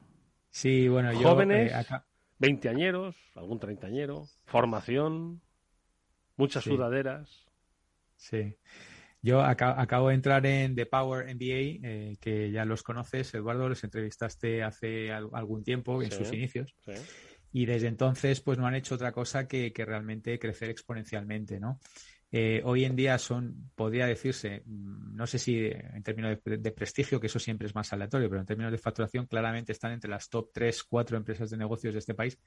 Sí, 0.50 0.88
bueno, 0.88 1.14
yo... 1.14 1.30
Jóvenes, 1.30 1.72
eh, 1.72 1.95
veinteañeros, 2.39 3.16
algún 3.36 3.60
treintañero, 3.60 4.26
formación, 4.45 5.41
muchas 6.36 6.64
sudaderas. 6.64 7.47
Sí. 8.18 8.57
Yo 9.22 9.41
acabo 9.41 10.09
de 10.09 10.15
entrar 10.15 10.45
en 10.45 10.76
The 10.76 10.86
Power 10.86 11.28
MBA, 11.28 11.88
eh, 11.88 12.18
que 12.22 12.51
ya 12.51 12.65
los 12.65 12.84
conoces, 12.84 13.34
Eduardo, 13.34 13.68
los 13.68 13.84
entrevistaste 13.84 14.63
hace 14.63 15.11
algún 15.11 15.63
tiempo, 15.63 16.01
en 16.01 16.11
sus 16.11 16.32
inicios. 16.32 16.76
Y 17.51 17.65
desde 17.65 17.88
entonces, 17.88 18.41
pues 18.41 18.57
no 18.57 18.68
han 18.68 18.76
hecho 18.76 18.95
otra 18.95 19.11
cosa 19.11 19.47
que, 19.47 19.74
que 19.74 19.86
realmente 19.86 20.38
crecer 20.38 20.70
exponencialmente, 20.70 21.59
¿no? 21.59 21.80
Eh, 22.30 22.61
hoy 22.65 22.84
en 22.84 22.95
día 22.95 23.17
son, 23.17 23.71
podría 23.73 24.05
decirse, 24.05 24.61
mm, 24.65 25.15
no 25.15 25.25
sé 25.25 25.39
si 25.39 25.65
en 25.65 26.03
términos 26.03 26.38
de, 26.43 26.71
prestigio, 26.71 27.21
que 27.21 27.28
eso 27.28 27.39
siempre 27.39 27.67
es 27.67 27.75
más 27.75 27.93
aleatorio, 27.93 28.30
pero 28.30 28.41
en 28.41 28.45
términos 28.45 28.71
de 28.71 28.78
facturación 28.78 29.28
claramente 29.28 29.71
están 29.71 29.93
entre 29.93 30.09
las 30.09 30.30
top 30.30 30.49
3, 30.53 30.84
4 30.84 31.17
empresas 31.17 31.49
de 31.49 31.57
negocios 31.57 31.93
de 31.93 31.99
este 31.99 32.13
país. 32.13 32.38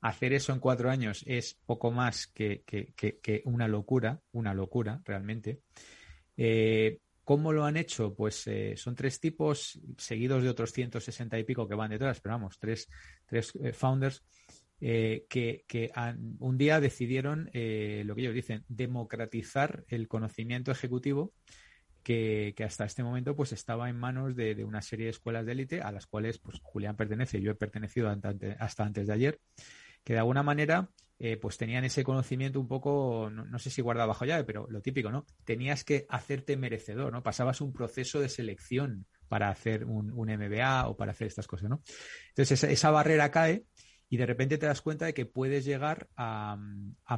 Hacer 0.00 0.32
eso 0.32 0.52
en 0.52 0.60
cuatro 0.60 0.90
años 0.90 1.24
es 1.26 1.58
poco 1.66 1.90
más 1.90 2.26
que, 2.28 2.62
una 3.44 3.68
locura, 3.68 4.20
una 4.32 4.54
locura 4.54 5.02
realmente. 5.04 5.60
Eh, 6.36 6.98
¿Cómo 7.24 7.52
lo 7.52 7.66
han 7.66 7.76
hecho? 7.76 8.14
Pues 8.14 8.46
eh, 8.46 8.74
son 8.76 8.94
tres 8.94 9.20
tipos, 9.20 9.78
seguidos 9.98 10.42
de 10.42 10.48
otros 10.48 10.72
160 10.72 11.38
y 11.38 11.44
pico 11.44 11.68
que 11.68 11.74
van 11.74 11.90
detrás, 11.90 12.20
pero 12.20 12.36
vamos, 12.36 12.58
tres, 12.58 12.88
tres 13.26 13.52
founders 13.74 14.24
eh, 14.80 15.26
que, 15.28 15.90
un 16.38 16.58
día 16.58 16.80
decidieron, 16.80 17.50
eh, 17.52 18.02
lo 18.04 18.14
que 18.14 18.22
ellos 18.22 18.34
dicen, 18.34 18.64
democratizar 18.68 19.84
el 19.88 20.08
conocimiento 20.08 20.70
ejecutivo 20.70 21.32
que, 22.02 22.54
hasta 22.64 22.84
este 22.84 23.02
momento 23.02 23.36
pues 23.36 23.52
estaba 23.52 23.90
en 23.90 23.96
manos 23.96 24.34
de, 24.34 24.64
una 24.64 24.80
serie 24.80 25.06
de 25.06 25.10
escuelas 25.10 25.44
de 25.44 25.52
élite 25.52 25.82
a 25.82 25.92
las 25.92 26.06
cuales 26.06 26.38
pues 26.38 26.58
Julián 26.62 26.96
pertenece, 26.96 27.40
yo 27.40 27.50
he 27.50 27.54
pertenecido 27.54 28.08
hasta 28.58 28.84
antes 28.84 29.06
de 29.06 29.12
ayer, 29.12 29.40
que 30.04 30.14
de 30.14 30.20
alguna 30.20 30.42
manera 30.42 30.88
eh, 31.18 31.36
pues 31.36 31.58
tenían 31.58 31.84
ese 31.84 32.04
conocimiento 32.04 32.60
un 32.60 32.68
poco, 32.68 33.28
no, 33.30 33.58
sé 33.58 33.70
si 33.70 33.82
guardado 33.82 34.08
bajo 34.08 34.24
llave, 34.24 34.44
pero 34.44 34.68
lo 34.70 34.80
típico, 34.80 35.10
¿no? 35.10 35.26
Tenías 35.44 35.82
que 35.82 36.06
hacerte 36.08 36.56
merecedor, 36.56 37.12
¿no? 37.12 37.24
Pasabas 37.24 37.60
un 37.60 37.72
proceso 37.72 38.20
de 38.20 38.28
selección 38.28 39.04
para 39.26 39.50
hacer 39.50 39.84
un, 39.84 40.12
MBA 40.12 40.86
o 40.88 40.96
para 40.96 41.10
hacer 41.10 41.26
estas 41.26 41.48
cosas, 41.48 41.68
¿no? 41.68 41.82
Entonces 42.28 42.62
esa 42.62 42.90
barrera 42.92 43.32
cae 43.32 43.64
y 44.10 44.16
de 44.16 44.26
repente 44.26 44.58
te 44.58 44.66
das 44.66 44.80
cuenta 44.80 45.06
de 45.06 45.14
que 45.14 45.26
puedes 45.26 45.64
llegar 45.64 46.08
a, 46.16 46.56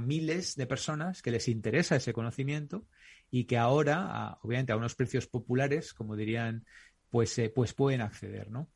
miles 0.00 0.56
de 0.56 0.66
personas 0.66 1.22
que 1.22 1.30
les 1.30 1.48
interesa 1.48 1.96
ese 1.96 2.12
conocimiento 2.12 2.86
y 3.30 3.44
que 3.44 3.56
ahora, 3.56 4.38
obviamente 4.42 4.72
a 4.72 4.76
unos 4.76 4.96
precios 4.96 5.26
populares, 5.26 5.94
como 5.94 6.16
dirían, 6.16 6.64
pues, 7.08 7.38
eh, 7.38 7.50
pues 7.50 7.74
pueden 7.74 8.00
acceder, 8.00 8.50
¿no? 8.50 8.68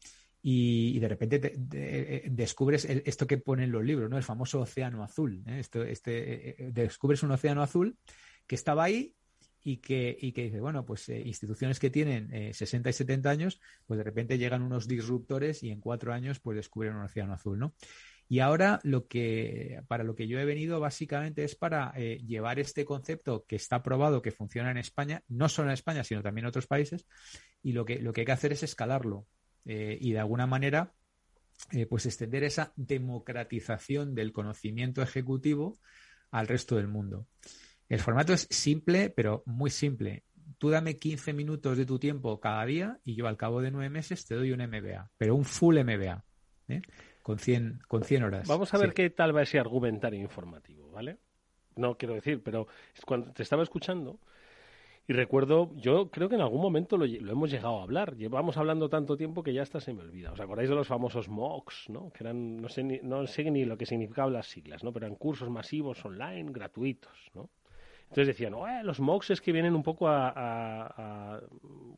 Y, 0.42 0.98
de 0.98 1.08
repente 1.08 1.54
eh, 1.72 2.28
descubres 2.30 2.84
esto 2.84 3.26
que 3.26 3.38
ponen 3.38 3.72
los 3.72 3.82
libros, 3.82 4.10
¿no? 4.10 4.18
El 4.18 4.22
famoso 4.22 4.60
océano 4.60 5.02
azul. 5.02 5.42
¿eh? 5.46 5.60
Esto, 5.60 5.82
este, 5.82 6.70
descubres 6.70 7.22
un 7.22 7.30
océano 7.30 7.62
azul 7.62 7.96
que 8.46 8.54
estaba 8.54 8.84
ahí 8.84 9.14
y 9.64 9.78
que, 9.78 10.16
y 10.20 10.32
que 10.32 10.44
dice, 10.44 10.60
bueno, 10.60 10.84
pues 10.84 11.08
instituciones 11.08 11.80
que 11.80 11.90
tienen 11.90 12.54
60 12.54 12.90
y 12.90 12.92
70 12.92 13.30
años, 13.30 13.60
pues 13.86 13.98
de 13.98 14.04
repente 14.04 14.38
llegan 14.38 14.62
unos 14.62 14.86
disruptores 14.86 15.62
y 15.62 15.70
en 15.70 15.80
cuatro 15.80 16.12
años 16.12 16.38
pues 16.38 16.56
descubren 16.56 16.94
un 16.94 17.02
océano 17.02 17.32
azul, 17.32 17.58
¿no? 17.58 17.74
Y 18.28 18.40
ahora 18.40 18.80
lo 18.84 19.06
que, 19.06 19.82
para 19.86 20.02
lo 20.02 20.14
que 20.14 20.26
yo 20.26 20.38
he 20.38 20.44
venido 20.44 20.80
básicamente 20.80 21.44
es 21.44 21.54
para 21.54 21.92
eh, 21.96 22.22
llevar 22.26 22.58
este 22.58 22.84
concepto 22.84 23.44
que 23.46 23.56
está 23.56 23.82
probado, 23.82 24.22
que 24.22 24.30
funciona 24.30 24.70
en 24.70 24.78
España, 24.78 25.22
no 25.28 25.48
solo 25.48 25.68
en 25.68 25.74
España, 25.74 26.04
sino 26.04 26.22
también 26.22 26.44
en 26.44 26.48
otros 26.48 26.66
países, 26.66 27.06
y 27.62 27.72
lo 27.72 27.84
que, 27.84 27.98
lo 27.98 28.12
que 28.12 28.22
hay 28.22 28.24
que 28.26 28.32
hacer 28.32 28.52
es 28.52 28.62
escalarlo 28.62 29.26
eh, 29.66 29.98
y 30.00 30.12
de 30.12 30.18
alguna 30.20 30.46
manera 30.46 30.94
eh, 31.70 31.86
pues 31.86 32.06
extender 32.06 32.44
esa 32.44 32.72
democratización 32.76 34.14
del 34.14 34.32
conocimiento 34.32 35.02
ejecutivo 35.02 35.78
al 36.30 36.48
resto 36.48 36.76
del 36.76 36.88
mundo. 36.88 37.26
El 37.94 38.00
formato 38.00 38.32
es 38.32 38.48
simple, 38.50 39.08
pero 39.08 39.44
muy 39.46 39.70
simple. 39.70 40.24
Tú 40.58 40.68
dame 40.68 40.96
15 40.96 41.32
minutos 41.32 41.78
de 41.78 41.86
tu 41.86 42.00
tiempo 42.00 42.40
cada 42.40 42.66
día 42.66 42.98
y 43.04 43.14
yo 43.14 43.28
al 43.28 43.36
cabo 43.36 43.62
de 43.62 43.70
nueve 43.70 43.88
meses 43.88 44.26
te 44.26 44.34
doy 44.34 44.50
un 44.50 44.58
MBA, 44.66 45.12
pero 45.16 45.36
un 45.36 45.44
full 45.44 45.78
MBA 45.78 46.24
con 47.22 47.38
100, 47.38 47.82
con 47.86 48.02
100 48.02 48.24
horas. 48.24 48.48
Vamos 48.48 48.74
a 48.74 48.78
ver 48.78 48.94
qué 48.94 49.10
tal 49.10 49.36
va 49.36 49.42
ese 49.42 49.60
argumentario 49.60 50.20
informativo, 50.20 50.90
¿vale? 50.90 51.18
No 51.76 51.96
quiero 51.96 52.14
decir, 52.14 52.42
pero 52.42 52.66
cuando 53.06 53.32
te 53.32 53.44
estaba 53.44 53.62
escuchando 53.62 54.18
Y 55.06 55.12
recuerdo, 55.12 55.70
yo 55.76 56.10
creo 56.10 56.28
que 56.28 56.34
en 56.34 56.40
algún 56.40 56.62
momento 56.62 56.96
lo, 56.96 57.06
lo, 57.06 57.30
hemos 57.30 57.52
llegado 57.52 57.78
a 57.78 57.84
hablar. 57.84 58.16
Llevamos 58.16 58.56
hablando 58.56 58.88
tanto 58.88 59.16
tiempo 59.16 59.44
que 59.44 59.54
ya 59.54 59.62
hasta 59.62 59.78
se 59.78 59.92
me 59.92 60.00
olvida. 60.00 60.32
¿Os 60.32 60.40
acordáis 60.40 60.68
de 60.68 60.74
los 60.74 60.88
famosos 60.88 61.28
MOOCs, 61.28 61.90
¿no? 61.90 62.10
Que 62.10 62.24
eran, 62.24 62.56
no 62.56 62.68
sé, 62.68 62.82
ni, 62.82 62.98
no 63.04 63.24
sé 63.28 63.48
ni 63.52 63.64
lo 63.64 63.78
que 63.78 63.86
significaban 63.86 64.32
las 64.32 64.48
siglas, 64.48 64.82
¿no? 64.82 64.92
Pero 64.92 65.06
eran 65.06 65.16
cursos 65.16 65.48
masivos 65.48 66.04
online, 66.04 66.50
gratuitos, 66.50 67.30
¿no? 67.34 67.50
Entonces 68.14 68.36
decían, 68.36 68.54
eh, 68.54 68.84
los 68.84 69.00
MOOCs 69.00 69.30
es 69.30 69.40
que 69.40 69.50
vienen 69.50 69.74
un 69.74 69.82
poco 69.82 70.06
a, 70.08 71.40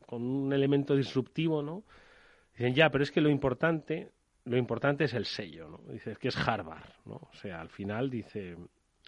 con 0.07 0.23
un 0.23 0.51
elemento 0.51 0.95
disruptivo, 0.95 1.61
¿no? 1.61 1.83
Dicen, 2.53 2.73
ya, 2.73 2.89
pero 2.89 3.03
es 3.03 3.11
que 3.11 3.21
lo 3.21 3.29
importante, 3.29 4.09
lo 4.45 4.57
importante 4.57 5.03
es 5.03 5.13
el 5.13 5.25
sello, 5.25 5.69
¿no? 5.69 5.93
Dice, 5.93 6.15
que 6.15 6.29
es 6.29 6.35
Harvard, 6.35 6.89
¿no? 7.05 7.17
O 7.17 7.33
sea, 7.33 7.61
al 7.61 7.69
final 7.69 8.09
dice, 8.09 8.57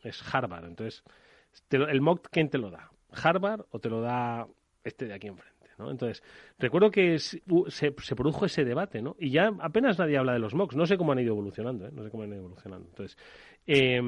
es 0.03 0.35
Harvard. 0.35 0.65
Entonces, 0.65 1.03
el 1.71 1.99
MOOC, 1.99 2.27
¿quién 2.29 2.47
te 2.47 2.59
lo 2.59 2.69
da? 2.69 2.91
Harvard 3.11 3.65
o 3.71 3.79
te 3.79 3.89
lo 3.89 4.01
da 4.01 4.45
este 4.83 5.07
de 5.07 5.15
aquí 5.15 5.29
enfrente. 5.29 5.67
¿no? 5.79 5.89
Entonces, 5.89 6.21
recuerdo 6.59 6.91
que 6.91 7.17
se, 7.17 7.91
produjo 8.15 8.45
ese 8.45 8.63
debate, 8.63 9.01
¿no? 9.01 9.15
Y 9.17 9.31
ya 9.31 9.49
apenas 9.61 9.97
nadie 9.97 10.19
habla 10.19 10.33
de 10.33 10.39
los 10.39 10.53
MOOCs. 10.53 10.75
No 10.75 10.85
sé 10.85 10.95
cómo 10.95 11.13
han 11.13 11.19
ido 11.19 11.33
evolucionando, 11.33 11.87
¿eh? 11.87 11.91
No 11.91 12.03
sé 12.03 12.11
cómo 12.11 12.21
han 12.21 12.29
ido 12.29 12.37
evolucionando. 12.41 12.87
Entonces, 12.87 13.17
eh, 13.65 13.99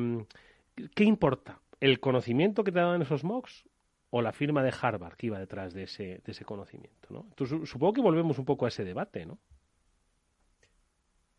¿qué 0.94 1.04
importa? 1.04 1.60
¿El 1.82 2.00
conocimiento 2.00 2.64
que 2.64 2.72
te 2.72 2.80
daban 2.80 3.02
esos 3.02 3.26
MOOCs 3.26 3.66
o 4.12 4.22
la 4.22 4.32
firma 4.32 4.64
de 4.64 4.74
Harvard 4.80 5.16
que 5.16 5.28
iba 5.28 5.40
detrás 5.40 5.74
de 5.74 5.84
ese, 5.84 6.22
de 6.24 6.32
ese 6.32 6.46
conocimiento, 6.46 7.10
¿no? 7.10 7.26
Entonces, 7.30 7.70
supongo 7.70 7.94
que 7.94 8.02
volvemos 8.02 8.40
un 8.40 8.46
poco 8.46 8.66
a 8.66 8.70
ese 8.70 8.86
debate, 8.86 9.26
¿no? 9.26 9.40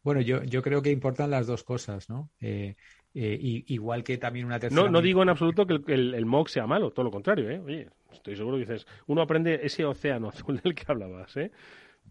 Bueno, 0.03 0.21
yo, 0.21 0.43
yo 0.43 0.63
creo 0.63 0.83
que 0.83 0.91
importan 0.91 1.31
las 1.31 1.47
dos 1.47 1.63
cosas, 1.63 2.11
¿no? 2.11 2.31
Eh, 2.41 2.77
eh, 3.15 3.39
y, 3.41 3.73
igual 3.73 4.03
que 4.03 4.19
también 4.19 4.47
una 4.47 4.59
tercera. 4.59 4.83
No, 4.83 4.91
no 4.91 5.01
digo 5.01 5.23
en 5.23 5.29
absoluto 5.29 5.67
que 5.67 5.75
el, 5.75 5.85
el, 5.87 6.15
el, 6.15 6.27
MOOC 6.27 6.49
sea 6.49 6.67
malo, 6.67 6.91
todo 6.91 7.05
lo 7.05 7.11
contrario, 7.11 7.49
¿eh? 7.49 7.61
Oye, 7.61 7.89
estoy 8.13 8.37
seguro 8.37 8.57
que 8.57 8.65
dices, 8.65 8.87
uno 9.07 9.23
aprende 9.23 9.61
ese 9.63 9.85
océano 9.85 10.29
azul 10.29 10.61
del 10.63 10.75
que 10.75 10.85
hablabas, 10.89 11.37
¿eh? 11.37 11.53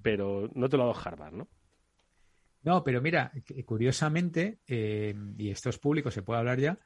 Pero 0.02 0.50
no 0.54 0.70
te 0.70 0.78
lo 0.78 0.84
ha 0.84 0.88
dado 0.88 1.00
Harvard, 1.04 1.34
¿no? 1.34 1.48
No, 2.64 2.84
pero 2.84 3.02
mira, 3.02 3.32
curiosamente, 3.66 4.60
eh, 4.68 5.16
y 5.38 5.50
esto 5.50 5.70
es 5.70 5.80
público, 5.80 6.12
se 6.12 6.22
puede 6.22 6.40
hablar 6.40 6.60
ya, 6.60 6.78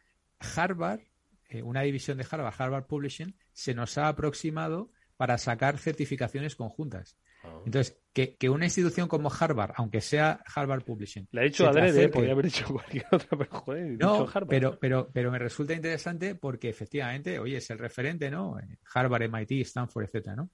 Harvard, 0.56 1.02
eh, 1.50 1.62
una 1.62 1.82
división 1.82 2.18
de 2.18 2.26
Harvard, 2.30 2.54
Harvard 2.58 2.86
Publishing, 2.86 3.36
se 3.54 3.74
nos 3.74 3.98
ha 3.98 4.08
aproximado 4.08 4.92
para 5.18 5.38
sacar 5.38 5.78
certificaciones 5.78 6.56
conjuntas. 6.56 7.18
Entonces, 7.66 7.98
que, 8.14 8.36
que, 8.36 8.50
una 8.50 8.66
institución 8.66 9.08
como 9.08 9.32
Harvard, 9.32 9.74
aunque 9.76 10.02
sea 10.02 10.44
Harvard 10.56 10.84
Publishing. 10.84 11.28
La 11.32 11.44
he 11.44 11.48
hecho 11.48 11.68
adrede, 11.68 12.10
podría 12.10 12.34
haber 12.34 12.48
hecho 12.48 12.66
cualquier 12.74 13.06
otra, 13.12 13.38
pero 13.38 13.52
joder, 13.52 13.98
no, 14.00 14.22
Harvard. 14.22 14.48
Pero, 14.48 14.80
pero, 14.80 15.10
pero 15.14 15.32
me 15.32 15.40
resulta 15.40 15.74
interesante 15.74 16.36
porque 16.36 16.70
efectivamente, 16.70 17.40
oye, 17.40 17.58
es 17.58 17.70
el 17.70 17.78
referente, 17.78 18.32
¿no? 18.32 18.58
Harvard, 18.94 19.30
MIT, 19.30 19.62
Stanford, 19.62 20.06
etcétera, 20.06 20.36
¿no? 20.36 20.50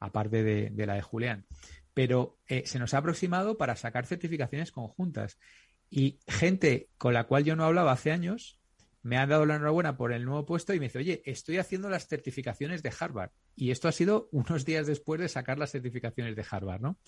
Aparte 0.00 0.42
de, 0.42 0.70
de 0.70 0.86
la 0.86 0.94
de 0.94 1.02
Julián. 1.02 1.46
Pero 1.92 2.38
eh, 2.48 2.64
se 2.66 2.78
nos 2.78 2.92
ha 2.94 2.98
aproximado 2.98 3.56
para 3.56 3.76
sacar 3.76 4.06
certificaciones 4.06 4.72
conjuntas. 4.72 5.38
Y 5.90 6.18
gente 6.26 6.88
con 6.98 7.14
la 7.14 7.24
cual 7.24 7.44
yo 7.44 7.56
no 7.56 7.64
hablaba 7.64 7.92
hace 7.92 8.10
años 8.10 8.58
me 9.04 9.18
ha 9.18 9.26
dado 9.26 9.44
la 9.44 9.56
enhorabuena 9.56 9.98
por 9.98 10.12
el 10.12 10.24
nuevo 10.24 10.46
puesto 10.46 10.72
y 10.72 10.80
me 10.80 10.86
dice, 10.86 10.98
oye, 10.98 11.22
estoy 11.26 11.58
haciendo 11.58 11.90
las 11.90 12.08
certificaciones 12.08 12.82
de 12.82 12.90
Harvard. 12.98 13.30
Y 13.54 13.70
esto 13.70 13.86
ha 13.86 13.92
sido 13.92 14.28
unos 14.32 14.64
días 14.64 14.86
después 14.86 15.20
de 15.20 15.28
sacar 15.28 15.58
las 15.58 15.70
certificaciones 15.70 16.34
de 16.34 16.44
Harvard, 16.50 16.80
¿no? 16.80 16.98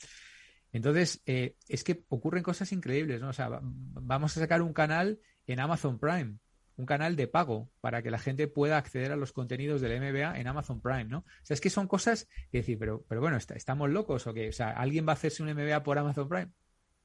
Entonces, 0.72 1.22
eh, 1.24 1.56
es 1.68 1.84
que 1.84 2.04
ocurren 2.08 2.42
cosas 2.42 2.70
increíbles, 2.72 3.22
¿no? 3.22 3.30
O 3.30 3.32
sea, 3.32 3.48
vamos 3.62 4.36
a 4.36 4.40
sacar 4.40 4.60
un 4.60 4.74
canal 4.74 5.20
en 5.46 5.58
Amazon 5.58 5.98
Prime, 5.98 6.36
un 6.76 6.84
canal 6.84 7.16
de 7.16 7.28
pago 7.28 7.70
para 7.80 8.02
que 8.02 8.10
la 8.10 8.18
gente 8.18 8.46
pueda 8.46 8.76
acceder 8.76 9.10
a 9.10 9.16
los 9.16 9.32
contenidos 9.32 9.80
del 9.80 9.98
MBA 9.98 10.38
en 10.38 10.46
Amazon 10.48 10.82
Prime, 10.82 11.06
¿no? 11.06 11.20
O 11.20 11.44
sea, 11.44 11.54
es 11.54 11.62
que 11.62 11.70
son 11.70 11.88
cosas 11.88 12.28
que 12.50 12.58
decir, 12.58 12.78
pero, 12.78 13.06
pero 13.08 13.22
bueno, 13.22 13.38
¿estamos 13.38 13.88
locos 13.88 14.26
o 14.26 14.34
qué? 14.34 14.50
O 14.50 14.52
sea, 14.52 14.72
¿alguien 14.72 15.06
va 15.06 15.12
a 15.12 15.14
hacerse 15.14 15.42
un 15.42 15.48
MBA 15.48 15.82
por 15.82 15.96
Amazon 15.96 16.28
Prime? 16.28 16.50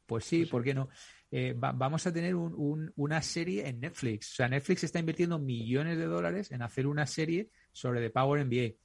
Pues 0.06 0.26
sí, 0.26 0.46
¿por 0.46 0.66
qué 0.66 0.74
no? 0.74 0.90
Eh, 1.34 1.54
va, 1.54 1.72
vamos 1.72 2.06
a 2.06 2.12
tener 2.12 2.36
un, 2.36 2.54
un, 2.56 2.92
una 2.98 3.22
serie 3.22 3.68
en 3.68 3.80
Netflix. 3.80 4.34
O 4.34 4.36
sea, 4.36 4.50
Netflix 4.50 4.84
está 4.84 5.00
invirtiendo 5.00 5.40
millones 5.40 5.98
de 5.98 6.06
dólares 6.06 6.52
en 6.52 6.62
hacer 6.62 6.86
una 6.88 7.08
serie 7.08 7.50
sobre 7.72 8.02
The 8.02 8.10
Power 8.10 8.46
MBA. 8.46 8.76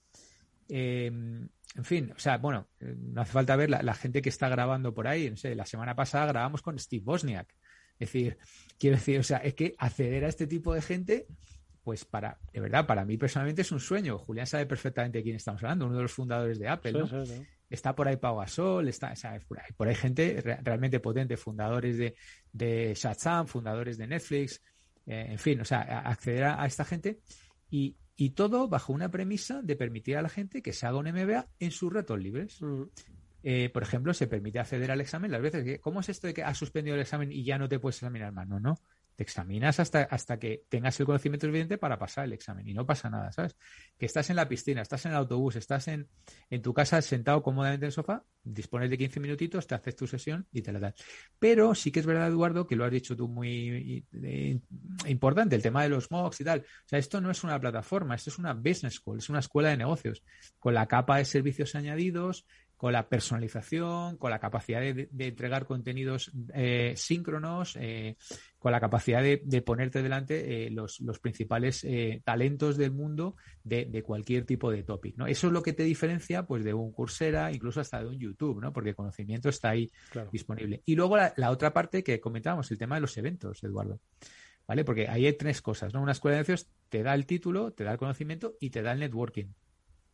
Eh, 0.69 1.07
en 1.07 1.85
fin, 1.85 2.13
o 2.15 2.19
sea, 2.19 2.39
bueno, 2.39 2.69
eh, 2.81 2.95
no 2.97 3.21
hace 3.21 3.33
falta 3.33 3.57
ver 3.57 3.71
la, 3.71 3.83
la, 3.83 3.95
gente 3.95 4.23
que 4.23 4.29
está 4.29 4.49
grabando 4.49 4.95
por 4.95 5.09
ahí. 5.09 5.29
No 5.29 5.37
sé, 5.37 5.55
la 5.55 5.67
semana 5.67 5.97
pasada 5.97 6.27
grabamos 6.27 6.63
con 6.63 6.79
Steve 6.79 7.03
Bosniak. 7.05 7.53
Es 7.99 8.13
decir, 8.13 8.39
quiero 8.79 8.97
decir, 8.97 9.19
o 9.19 9.25
sea, 9.25 9.39
es 9.39 9.55
que 9.55 9.75
acceder 9.79 10.25
a 10.25 10.29
este 10.29 10.47
tipo 10.47 10.73
de 10.73 10.83
gente, 10.83 11.27
pues 11.83 12.05
para, 12.05 12.39
de 12.53 12.61
verdad, 12.61 12.87
para 12.87 13.05
mí 13.05 13.17
personalmente 13.17 13.63
es 13.63 13.73
un 13.73 13.81
sueño. 13.81 14.19
Julián 14.19 14.47
sabe 14.47 14.67
perfectamente 14.67 15.19
de 15.19 15.25
quién 15.25 15.37
estamos 15.37 15.63
hablando, 15.65 15.87
uno 15.87 15.97
de 15.97 16.03
los 16.03 16.13
fundadores 16.13 16.61
de 16.61 16.69
Apple, 16.69 16.93
¿no? 16.93 17.07
Sí, 17.09 17.27
sí, 17.27 17.39
sí. 17.39 17.47
Está 17.69 17.95
por 17.95 18.09
ahí 18.09 18.17
Pau 18.17 18.39
Gasol, 18.39 18.89
está, 18.89 19.12
o 19.12 19.17
sea, 19.17 19.39
por, 19.47 19.59
ahí, 19.59 19.73
por 19.77 19.89
ahí 19.89 19.95
gente 19.95 20.41
re, 20.41 20.59
realmente 20.62 21.01
potente, 21.01 21.37
fundadores 21.37 21.99
de, 21.99 22.14
de 22.53 22.95
Shazam, 22.95 23.47
fundadores 23.47 23.99
de 23.99 24.07
Netflix, 24.07 24.62
eh, 25.07 25.27
en 25.31 25.39
fin, 25.39 25.61
o 25.61 25.64
sea, 25.64 25.81
acceder 26.01 26.45
a, 26.45 26.62
a 26.62 26.67
esta 26.67 26.85
gente 26.85 27.21
y, 27.71 27.97
y, 28.17 28.31
todo 28.31 28.69
bajo 28.69 28.93
una 28.93 29.11
premisa 29.11 29.62
de 29.62 29.77
permitir 29.77 30.17
a 30.17 30.23
la 30.23 30.29
gente 30.29 30.62
que 30.62 30.73
se 30.73 30.87
haga 30.87 30.99
un 30.99 31.07
MBA 31.07 31.49
en 31.59 31.71
sus 31.71 31.93
retos 31.93 32.19
libres. 32.21 32.61
Mm. 32.62 32.85
Eh, 33.49 33.71
por 33.71 33.85
ejemplo, 33.85 34.12
se 34.12 34.27
permite 34.27 34.59
acceder 34.59 34.91
al 34.91 35.01
examen 35.01 35.31
las 35.31 35.41
veces 35.41 35.62
que, 35.62 35.79
¿cómo 35.79 36.01
es 36.01 36.09
esto 36.09 36.27
de 36.27 36.35
que 36.35 36.43
has 36.43 36.59
suspendido 36.59 36.97
el 36.97 37.03
examen 37.03 37.31
y 37.31 37.45
ya 37.45 37.59
no 37.59 37.69
te 37.69 37.79
puedes 37.79 37.97
examinar 37.97 38.33
más? 38.33 38.49
No, 38.49 38.59
no. 38.59 38.81
Te 39.17 39.23
examinas 39.23 39.81
hasta, 39.81 40.03
hasta 40.03 40.39
que 40.39 40.64
tengas 40.69 40.99
el 41.01 41.07
conocimiento 41.07 41.47
suficiente 41.47 41.79
para 41.79 41.99
pasar 41.99 42.27
el 42.27 42.35
examen 42.35 42.69
y 42.69 42.75
no 42.75 42.87
pasa 42.87 43.11
nada, 43.11 43.33
¿sabes? 43.33 43.57
Que 43.99 44.07
estás 44.07 44.31
en 44.31 44.37
la 44.37 44.49
piscina, 44.49 44.83
estás 44.83 45.07
en 45.07 45.12
el 45.12 45.17
autobús, 45.17 45.57
estás 45.57 45.89
en, 45.89 46.09
en 46.51 46.62
tu 46.62 46.75
casa 46.75 47.01
sentado 47.03 47.43
cómodamente 47.43 47.87
en 47.87 47.89
el 47.89 47.93
sofá, 47.93 48.23
dispones 48.45 48.91
de 48.91 48.99
15 48.99 49.21
minutitos, 49.21 49.67
te 49.67 49.75
haces 49.75 49.97
tu 49.97 50.07
sesión 50.07 50.47
y 50.53 50.62
te 50.62 50.73
la 50.73 50.81
das. 50.81 50.95
Pero 51.39 51.75
sí 51.75 51.91
que 51.91 52.01
es 52.01 52.07
verdad, 52.07 52.29
Eduardo, 52.29 52.67
que 52.67 52.77
lo 52.77 52.85
has 52.85 52.93
dicho 52.93 53.17
tú 53.17 53.29
muy 53.29 54.05
eh, 54.12 54.61
importante, 55.07 55.57
el 55.57 55.62
tema 55.62 55.83
de 55.83 55.89
los 55.89 56.11
MOOCs 56.11 56.41
y 56.41 56.45
tal. 56.45 56.61
O 56.61 56.89
sea, 56.89 56.99
esto 56.99 57.21
no 57.21 57.31
es 57.31 57.43
una 57.43 57.59
plataforma, 57.61 58.14
esto 58.14 58.31
es 58.31 58.39
una 58.39 58.53
business 58.53 58.95
school, 58.95 59.19
es 59.19 59.29
una 59.29 59.41
escuela 59.41 59.71
de 59.71 59.77
negocios, 59.77 60.23
con 60.59 60.75
la 60.75 60.87
capa 60.87 61.19
de 61.19 61.25
servicios 61.25 61.75
añadidos, 61.75 62.47
con 62.77 62.93
la 62.93 63.09
personalización, 63.09 64.16
con 64.18 64.31
la 64.31 64.39
capacidad 64.39 64.81
de, 64.81 65.09
de 65.11 65.27
entregar 65.29 65.66
contenidos 65.66 66.31
eh, 66.53 66.93
síncronos, 66.97 67.77
eh, 67.77 68.16
con 68.59 68.72
la 68.72 68.81
capacidad 68.81 69.22
de, 69.22 69.41
de 69.45 69.62
ponerte 69.62 70.03
delante 70.03 70.66
eh, 70.66 70.70
los, 70.70 71.01
los, 71.01 71.18
principales 71.18 71.85
eh, 71.85 72.20
talentos 72.24 72.77
del 72.77 72.93
mundo 72.93 73.37
de, 73.64 73.87
de, 73.87 74.03
cualquier 74.03 74.45
tipo 74.45 74.70
de 74.70 74.83
topic. 74.83 75.16
¿no? 75.16 75.27
Eso 75.27 75.47
es 75.47 75.53
lo 75.53 75.62
que 75.62 75.72
te 75.72 75.85
diferencia 75.85 76.45
pues, 76.47 76.64
de 76.64 76.74
un 76.74 76.93
Coursera, 76.93 77.51
incluso 77.51 77.81
hasta 77.81 78.01
de 78.01 78.09
un 78.09 78.18
YouTube, 78.18 78.61
¿no? 78.61 78.72
porque 78.72 78.91
el 78.91 78.97
conocimiento 78.97 79.49
está 79.49 79.70
ahí 79.70 79.91
claro. 80.11 80.29
disponible. 80.31 80.83
Y 80.85 80.97
luego 80.97 81.16
la, 81.16 81.33
la, 81.37 81.51
otra 81.51 81.72
parte 81.72 82.05
que 82.05 82.20
comentábamos, 82.20 82.70
el 82.70 82.79
tema 82.79 82.97
de 82.97 83.01
los 83.03 83.16
eventos, 83.16 83.62
Eduardo. 83.64 84.01
¿Vale? 84.66 84.85
Porque 84.85 85.07
ahí 85.07 85.27
hay 85.27 85.33
tres 85.35 85.62
cosas, 85.62 85.95
¿no? 85.95 86.03
Una 86.03 86.11
escuela 86.11 86.37
de 86.37 86.43
negocios 86.43 86.68
te 86.89 87.05
da 87.05 87.14
el 87.14 87.24
título, 87.24 87.72
te 87.72 87.85
da 87.85 87.93
el 87.93 87.99
conocimiento 87.99 88.57
y 88.59 88.70
te 88.70 88.83
da 88.83 88.93
el 88.93 88.99
networking. 88.99 89.47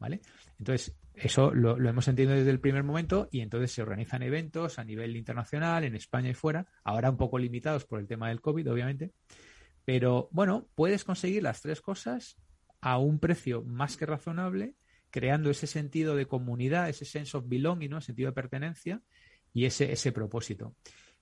¿Vale? 0.03 0.21
Entonces, 0.59 0.97
eso 1.15 1.55
lo, 1.55 1.77
hemos 1.77 2.09
entendido 2.09 2.37
desde 2.37 2.51
el 2.51 2.59
primer 2.59 2.83
momento 2.83 3.29
y 3.31 3.41
entonces 3.41 3.71
se 3.71 3.83
organizan 3.83 4.25
eventos 4.25 4.81
a 4.81 4.85
nivel 4.85 5.17
internacional, 5.17 5.85
en 5.85 5.95
España 5.95 6.31
y 6.31 6.35
fuera, 6.35 6.67
ahora 6.83 7.09
un 7.09 7.17
poco 7.17 7.39
limitados 7.39 7.85
por 7.85 8.01
el 8.01 8.09
tema 8.09 8.29
del 8.29 8.41
COVID, 8.41 8.73
obviamente. 8.73 9.13
Pero 9.85 10.29
bueno, 10.33 10.67
puedes 10.75 11.05
conseguir 11.05 11.45
las 11.45 11.63
tres 11.63 11.81
cosas 11.81 12.37
a 12.81 12.99
un 12.99 13.21
precio 13.21 13.63
más 13.63 13.97
que 13.97 14.07
razonable, 14.07 14.75
creando 15.11 15.51
ese 15.51 15.69
sentido 15.69 16.17
de 16.17 16.27
comunidad, 16.27 16.89
ese 16.89 17.05
sense 17.05 17.37
of 17.37 17.45
belonging, 17.47 17.91
¿no? 17.91 18.01
sentido 18.01 18.31
de 18.31 18.35
pertenencia 18.35 19.03
y 19.53 19.67
ese, 19.67 19.93
ese 19.93 20.11
propósito. 20.11 20.75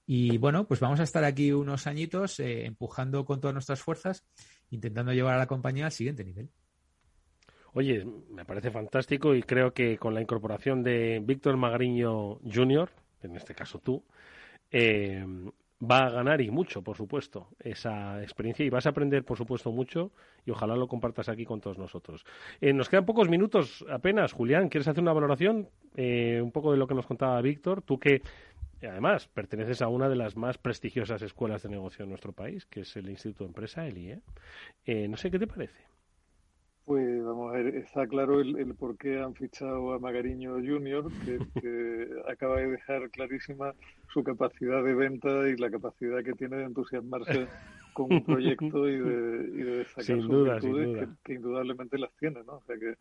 Y 0.07 0.39
bueno, 0.39 0.67
pues 0.67 0.81
vamos 0.81 1.01
a 1.01 1.03
estar 1.03 1.23
aquí 1.25 1.53
unos 1.53 1.87
añitos 1.87 2.41
eh, 2.41 2.65
empujando 2.65 3.27
con 3.27 3.43
todas 3.43 3.53
nuestras 3.53 3.83
fuerzas, 3.83 4.25
intentando 4.71 5.13
llevar 5.13 5.35
a 5.35 5.39
la 5.39 5.47
compañía 5.47 5.85
al 5.85 5.93
siguiente 5.93 6.25
nivel. 6.25 6.51
Oye, 7.73 8.05
me 8.31 8.45
parece 8.45 8.71
fantástico 8.71 9.35
y 9.35 9.43
creo 9.43 9.73
que 9.73 9.97
con 9.97 10.15
la 10.15 10.21
incorporación 10.21 10.83
de 10.83 11.21
Víctor 11.23 11.57
Magariño 11.57 12.39
Jr., 12.41 12.91
en 13.23 13.37
este 13.37 13.55
caso 13.55 13.79
tú, 13.79 14.03
eh, 14.73 15.25
va 15.81 16.07
a 16.07 16.11
ganar 16.11 16.41
y 16.41 16.51
mucho, 16.51 16.83
por 16.83 16.97
supuesto, 16.97 17.49
esa 17.59 18.23
experiencia 18.23 18.65
y 18.65 18.71
vas 18.71 18.87
a 18.87 18.91
aprender, 18.91 19.25
por 19.25 19.39
supuesto, 19.39 19.73
mucho 19.73 20.11
y 20.45 20.51
ojalá 20.51 20.77
lo 20.77 20.89
compartas 20.89 21.29
aquí 21.29 21.45
con 21.45 21.61
todos 21.61 21.79
nosotros. 21.79 22.25
Eh, 22.61 22.73
nos 22.73 22.89
quedan 22.89 23.07
pocos 23.07 23.29
minutos 23.29 23.85
apenas. 23.89 24.33
Julián, 24.33 24.69
¿quieres 24.69 24.89
hacer 24.89 25.03
una 25.03 25.13
valoración? 25.13 25.69
Eh, 25.97 26.41
un 26.43 26.53
poco 26.53 26.73
de 26.73 26.79
lo 26.79 26.87
que 26.87 26.95
nos 26.95 27.07
contaba 27.07 27.41
Víctor. 27.41 27.83
Tú 27.83 27.99
que 27.99 28.23
además 28.83 29.29
perteneces 29.29 29.81
a 29.81 29.89
una 29.89 30.09
de 30.09 30.17
las 30.17 30.37
más 30.37 30.59
prestigiosas 30.59 31.23
escuelas 31.23 31.63
de 31.63 31.71
negocio 31.71 32.03
en 32.03 32.11
nuestro 32.11 32.33
país, 32.33 32.67
que 32.67 32.81
es 32.81 32.97
el 32.97 33.09
Instituto 33.09 33.45
de 33.45 33.49
Empresa, 33.49 33.87
el 33.87 33.97
IE. 33.97 34.21
Eh, 34.85 35.09
no 35.09 35.17
sé 35.17 35.31
qué 35.31 35.39
te 35.39 35.47
parece. 35.47 35.90
Pues 36.91 37.23
vamos 37.23 37.55
a 37.55 37.59
ver, 37.59 37.77
está 37.77 38.05
claro 38.09 38.41
el, 38.41 38.59
el 38.59 38.75
por 38.75 38.99
qué 38.99 39.21
han 39.21 39.33
fichado 39.37 39.93
a 39.93 40.01
Magariño 40.01 40.55
Junior, 40.55 41.09
que, 41.25 41.39
que, 41.63 42.09
acaba 42.29 42.57
de 42.57 42.67
dejar 42.67 43.09
clarísima 43.11 43.75
su 44.13 44.25
capacidad 44.25 44.83
de 44.83 44.95
venta 44.95 45.49
y 45.49 45.57
la 45.57 45.71
capacidad 45.71 46.25
que 46.25 46.33
tiene 46.33 46.57
de 46.57 46.65
entusiasmarse 46.65 47.47
con 47.93 48.13
un 48.13 48.25
proyecto 48.25 48.89
y 48.89 48.99
de, 48.99 49.51
y 49.55 49.63
de 49.63 49.77
destacar 49.77 50.05
sin 50.05 50.23
sus 50.23 50.31
duda, 50.31 50.55
virtudes, 50.55 50.85
sin 50.85 50.95
duda. 50.95 51.07
que, 51.07 51.13
que, 51.23 51.35
indudablemente 51.35 51.97
las 51.97 52.11
tiene, 52.17 52.43
¿no? 52.43 52.55
O 52.55 52.63
sea 52.67 52.77
que, 52.77 52.97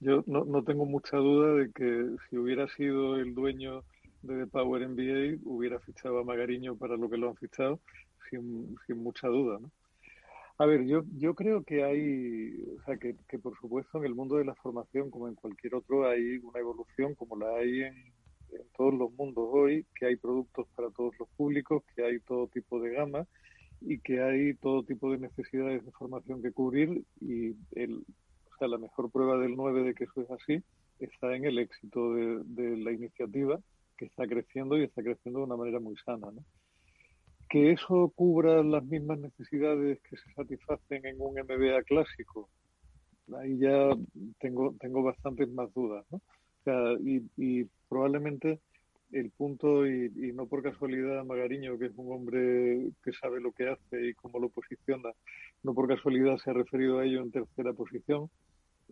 Yo 0.00 0.22
no, 0.26 0.44
no 0.44 0.62
tengo 0.62 0.84
mucha 0.84 1.16
duda 1.16 1.54
de 1.54 1.72
que 1.72 2.10
si 2.28 2.36
hubiera 2.36 2.68
sido 2.68 3.16
el 3.16 3.34
dueño 3.34 3.84
de 4.20 4.44
The 4.44 4.46
Power 4.48 4.86
NBA, 4.86 5.38
hubiera 5.46 5.80
fichado 5.80 6.18
a 6.18 6.24
Magariño 6.24 6.76
para 6.76 6.98
lo 6.98 7.08
que 7.08 7.16
lo 7.16 7.30
han 7.30 7.36
fichado, 7.36 7.80
sin, 8.28 8.76
sin 8.86 9.02
mucha 9.02 9.28
duda, 9.28 9.58
¿no? 9.62 9.70
A 10.60 10.66
ver, 10.66 10.84
yo, 10.84 11.04
yo 11.16 11.34
creo 11.34 11.64
que 11.64 11.82
hay, 11.84 12.76
o 12.78 12.82
sea, 12.84 12.98
que, 12.98 13.16
que 13.26 13.38
por 13.38 13.58
supuesto 13.58 13.96
en 13.96 14.04
el 14.04 14.14
mundo 14.14 14.36
de 14.36 14.44
la 14.44 14.54
formación, 14.56 15.10
como 15.10 15.26
en 15.26 15.34
cualquier 15.34 15.74
otro, 15.74 16.06
hay 16.06 16.36
una 16.36 16.60
evolución, 16.60 17.14
como 17.14 17.34
la 17.38 17.48
hay 17.56 17.84
en, 17.84 17.94
todos 18.76 18.92
los 18.92 19.10
mundos 19.14 19.48
hoy, 19.50 19.86
que 19.94 20.04
hay 20.04 20.16
productos 20.16 20.68
para 20.76 20.90
todos 20.90 21.14
los 21.18 21.30
públicos, 21.30 21.82
que 21.96 22.04
hay 22.04 22.20
todo 22.20 22.46
tipo 22.48 22.78
de 22.78 22.90
gama 22.90 23.26
y 23.80 24.00
que 24.00 24.22
hay 24.22 24.52
todo 24.52 24.82
tipo 24.82 25.10
de 25.10 25.20
necesidades 25.20 25.82
de 25.82 25.92
formación 25.92 26.42
que 26.42 26.52
cubrir 26.52 27.04
y 27.22 27.56
el, 27.72 28.04
o 28.52 28.56
sea, 28.58 28.68
la 28.68 28.76
mejor 28.76 29.10
prueba 29.10 29.38
del 29.38 29.56
9 29.56 29.82
de 29.82 29.94
que 29.94 30.04
eso 30.04 30.20
es 30.20 30.30
así 30.30 30.62
está 30.98 31.34
en 31.34 31.46
el 31.46 31.58
éxito 31.58 32.12
de, 32.12 32.42
de 32.44 32.76
la 32.76 32.92
iniciativa 32.92 33.58
que 33.96 34.04
está 34.04 34.26
creciendo 34.26 34.76
y 34.76 34.82
está 34.82 35.02
creciendo 35.02 35.38
de 35.38 35.46
una 35.46 35.56
manera 35.56 35.80
muy 35.80 35.96
sana. 36.04 36.30
¿no? 36.30 36.44
Que 37.50 37.72
eso 37.72 38.12
cubra 38.14 38.62
las 38.62 38.84
mismas 38.84 39.18
necesidades 39.18 40.00
que 40.08 40.16
se 40.16 40.32
satisfacen 40.34 41.04
en 41.04 41.16
un 41.20 41.34
MBA 41.34 41.82
clásico, 41.82 42.48
ahí 43.36 43.58
ya 43.58 43.90
tengo, 44.38 44.74
tengo 44.80 45.02
bastantes 45.02 45.48
más 45.50 45.72
dudas, 45.74 46.06
¿no? 46.10 46.20
Y, 47.00 47.22
y, 47.36 47.66
probablemente 47.88 48.60
el 49.10 49.30
punto, 49.30 49.84
y, 49.84 50.12
y, 50.14 50.32
no 50.32 50.46
por 50.46 50.62
casualidad 50.62 51.24
Magariño, 51.24 51.76
que 51.76 51.86
es 51.86 51.92
un 51.96 52.12
hombre 52.12 52.92
que 53.02 53.12
sabe 53.14 53.40
lo 53.40 53.50
que 53.50 53.68
hace 53.68 54.10
y 54.10 54.14
cómo 54.14 54.38
lo 54.38 54.48
posiciona, 54.50 55.10
no 55.64 55.74
por 55.74 55.88
casualidad 55.88 56.36
se 56.36 56.50
ha 56.50 56.52
referido 56.52 57.00
a 57.00 57.04
ello 57.04 57.20
en 57.20 57.32
tercera 57.32 57.72
posición, 57.72 58.30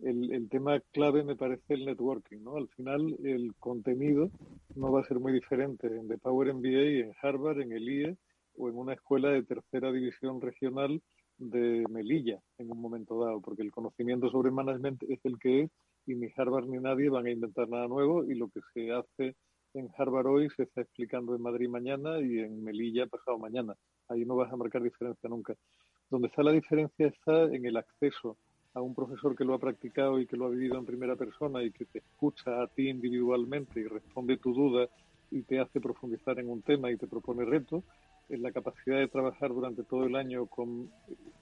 el, 0.03 0.33
el, 0.33 0.49
tema 0.49 0.81
clave 0.91 1.23
me 1.23 1.37
parece 1.37 1.75
el 1.75 1.85
networking, 1.85 2.43
¿no? 2.43 2.57
Al 2.57 2.67
final 2.69 3.15
el 3.23 3.53
contenido 3.59 4.29
no 4.75 4.91
va 4.91 5.01
a 5.01 5.07
ser 5.07 5.19
muy 5.19 5.31
diferente 5.31 5.87
en 5.87 6.09
The 6.09 6.17
Power 6.17 6.53
MBA, 6.53 7.05
en 7.05 7.13
Harvard, 7.21 7.61
en 7.61 7.71
el 7.71 7.89
IE, 7.89 8.17
o 8.59 8.69
en 8.69 8.77
una 8.77 8.93
escuela 8.93 9.29
de 9.29 9.43
tercera 9.43 9.91
división 9.91 10.41
regional 10.41 11.01
de 11.37 11.85
Melilla 11.89 12.39
en 12.57 12.71
un 12.71 12.81
momento 12.81 13.23
dado, 13.23 13.41
porque 13.41 13.63
el 13.63 13.71
conocimiento 13.71 14.29
sobre 14.29 14.51
management 14.51 15.03
es 15.03 15.19
el 15.23 15.39
que 15.39 15.63
es 15.63 15.71
y 16.05 16.15
ni 16.15 16.27
Harvard 16.35 16.67
ni 16.67 16.77
nadie 16.77 17.09
van 17.09 17.25
a 17.25 17.31
inventar 17.31 17.69
nada 17.69 17.87
nuevo 17.87 18.25
y 18.25 18.35
lo 18.35 18.49
que 18.49 18.59
se 18.73 18.91
hace 18.91 19.35
en 19.73 19.89
Harvard 19.97 20.27
hoy 20.27 20.49
se 20.55 20.63
está 20.63 20.81
explicando 20.81 21.35
en 21.35 21.41
Madrid 21.41 21.69
mañana 21.69 22.19
y 22.19 22.39
en 22.39 22.63
Melilla 22.63 23.07
pasado 23.07 23.37
mañana. 23.37 23.75
Ahí 24.09 24.25
no 24.25 24.35
vas 24.35 24.51
a 24.51 24.57
marcar 24.57 24.81
diferencia 24.83 25.29
nunca. 25.29 25.53
Donde 26.09 26.27
está 26.27 26.43
la 26.43 26.51
diferencia 26.51 27.07
está 27.07 27.43
en 27.43 27.65
el 27.65 27.77
acceso 27.77 28.37
a 28.73 28.81
un 28.81 28.93
profesor 28.93 29.35
que 29.35 29.45
lo 29.45 29.53
ha 29.53 29.59
practicado 29.59 30.19
y 30.19 30.25
que 30.25 30.35
lo 30.35 30.45
ha 30.45 30.49
vivido 30.49 30.77
en 30.77 30.85
primera 30.85 31.15
persona 31.15 31.63
y 31.63 31.71
que 31.71 31.85
te 31.85 31.99
escucha 31.99 32.61
a 32.61 32.67
ti 32.67 32.89
individualmente 32.89 33.79
y 33.79 33.83
responde 33.83 34.37
tu 34.37 34.53
duda 34.53 34.87
y 35.31 35.43
te 35.43 35.59
hace 35.59 35.79
profundizar 35.79 36.39
en 36.39 36.49
un 36.49 36.61
tema 36.61 36.91
y 36.91 36.97
te 36.97 37.07
propone 37.07 37.45
retos 37.45 37.83
en 38.29 38.43
la 38.43 38.51
capacidad 38.51 38.97
de 38.97 39.07
trabajar 39.07 39.49
durante 39.49 39.83
todo 39.83 40.05
el 40.05 40.15
año 40.15 40.45
con 40.45 40.89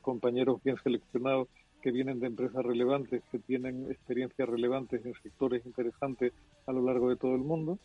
compañeros 0.01 0.63
bien 0.63 0.77
seleccionados 0.83 1.47
que 1.81 1.91
vienen 1.91 2.19
de 2.19 2.27
empresas 2.27 2.65
relevantes, 2.65 3.21
que 3.31 3.39
tienen 3.39 3.91
experiencias 3.91 4.49
relevantes 4.49 5.05
en 5.05 5.13
sectores 5.21 5.65
interesantes 5.65 6.33
a 6.65 6.71
lo 6.71 6.81
largo 6.81 7.09
de 7.09 7.17
todo 7.17 7.35
el 7.35 7.41
mundo 7.41 7.77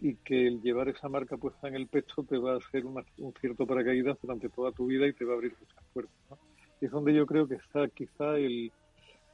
y 0.00 0.14
que 0.16 0.46
el 0.46 0.60
llevar 0.62 0.88
esa 0.88 1.08
marca 1.08 1.36
puesta 1.36 1.68
en 1.68 1.74
el 1.74 1.86
pecho 1.86 2.22
te 2.22 2.38
va 2.38 2.54
a 2.54 2.58
hacer 2.58 2.86
una, 2.86 3.04
un 3.18 3.32
cierto 3.40 3.66
paracaídas 3.66 4.18
durante 4.22 4.48
toda 4.48 4.72
tu 4.72 4.86
vida 4.86 5.06
y 5.06 5.12
te 5.12 5.24
va 5.24 5.32
a 5.32 5.36
abrir 5.36 5.54
muchas 5.58 5.84
puertas. 5.92 6.16
¿no? 6.30 6.38
Es 6.80 6.90
donde 6.90 7.14
yo 7.14 7.26
creo 7.26 7.48
que 7.48 7.56
está 7.56 7.88
quizá 7.88 8.36
el, 8.36 8.72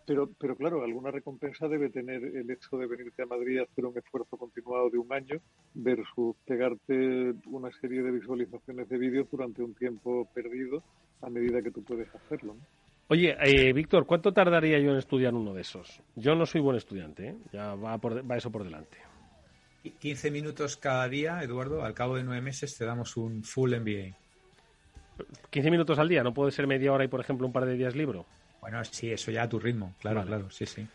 pero, 0.07 0.31
pero 0.39 0.57
claro, 0.57 0.83
alguna 0.83 1.11
recompensa 1.11 1.69
debe 1.69 1.91
tener 1.91 2.25
el 2.25 2.51
hecho 2.51 2.77
de 2.77 2.87
venirte 2.87 3.23
a 3.23 3.27
Madrid 3.27 3.59
a 3.59 3.63
hacer 3.65 3.87
un 3.87 3.97
esfuerzo 3.97 4.37
continuado 4.37 4.91
de 4.91 4.99
un 4.99 5.13
año 5.13 5.41
versus 5.75 6.37
pegarte 6.47 7.35
una 7.47 7.71
serie 7.81 8.03
de 8.03 8.11
visualizaciones 8.11 8.89
de 8.89 8.99
vídeos 8.99 9.29
durante 9.31 9.63
un 9.63 9.75
tiempo 9.75 10.29
perdido 10.35 10.83
a 11.23 11.31
medida 11.31 11.63
que 11.63 11.71
tú 11.71 11.83
puedes 11.83 12.13
hacerlo. 12.15 12.55
¿no? 12.55 12.61
Oye, 13.09 13.37
eh, 13.41 13.73
Víctor, 13.73 14.07
¿cuánto 14.07 14.33
tardaría 14.33 14.79
yo 14.79 14.91
en 14.91 14.97
estudiar 14.97 15.35
uno 15.35 15.53
de 15.53 15.61
esos? 15.61 16.01
Yo 16.17 16.35
no 16.35 16.47
soy 16.47 16.61
buen 16.61 16.77
estudiante, 16.77 17.29
¿eh? 17.29 17.37
ya 17.53 17.75
va, 17.75 17.99
por, 17.99 18.29
va 18.29 18.37
eso 18.37 18.51
por 18.51 18.65
delante. 18.65 18.99
15 19.99 20.31
minutos 20.31 20.79
cada 20.79 21.07
día, 21.09 21.43
Eduardo, 21.43 21.85
al 21.85 21.93
cabo 21.93 22.17
de 22.17 22.25
nueve 22.25 22.41
meses 22.41 22.77
te 22.77 22.87
damos 22.87 23.19
un 23.19 23.45
full 23.45 23.75
MBA. 23.75 24.17
15 25.51 25.71
minutos 25.71 25.99
al 25.99 26.09
día, 26.09 26.23
¿no 26.23 26.33
puede 26.33 26.51
ser 26.51 26.67
media 26.67 26.93
hora 26.93 27.05
y, 27.05 27.09
por 27.09 27.21
ejemplo, 27.21 27.47
un 27.47 27.53
par 27.53 27.67
de 27.67 27.77
días 27.77 27.95
libro? 27.95 28.25
Bueno, 28.65 28.83
sí, 28.83 29.13
eso 29.13 29.31
ya 29.31 29.43
a 29.43 29.49
tu 29.49 29.59
ritmo, 29.59 29.93
claro, 30.01 30.21
vale. 30.21 30.29
claro, 30.29 30.51
sí, 30.51 30.65
sí. 30.65 30.87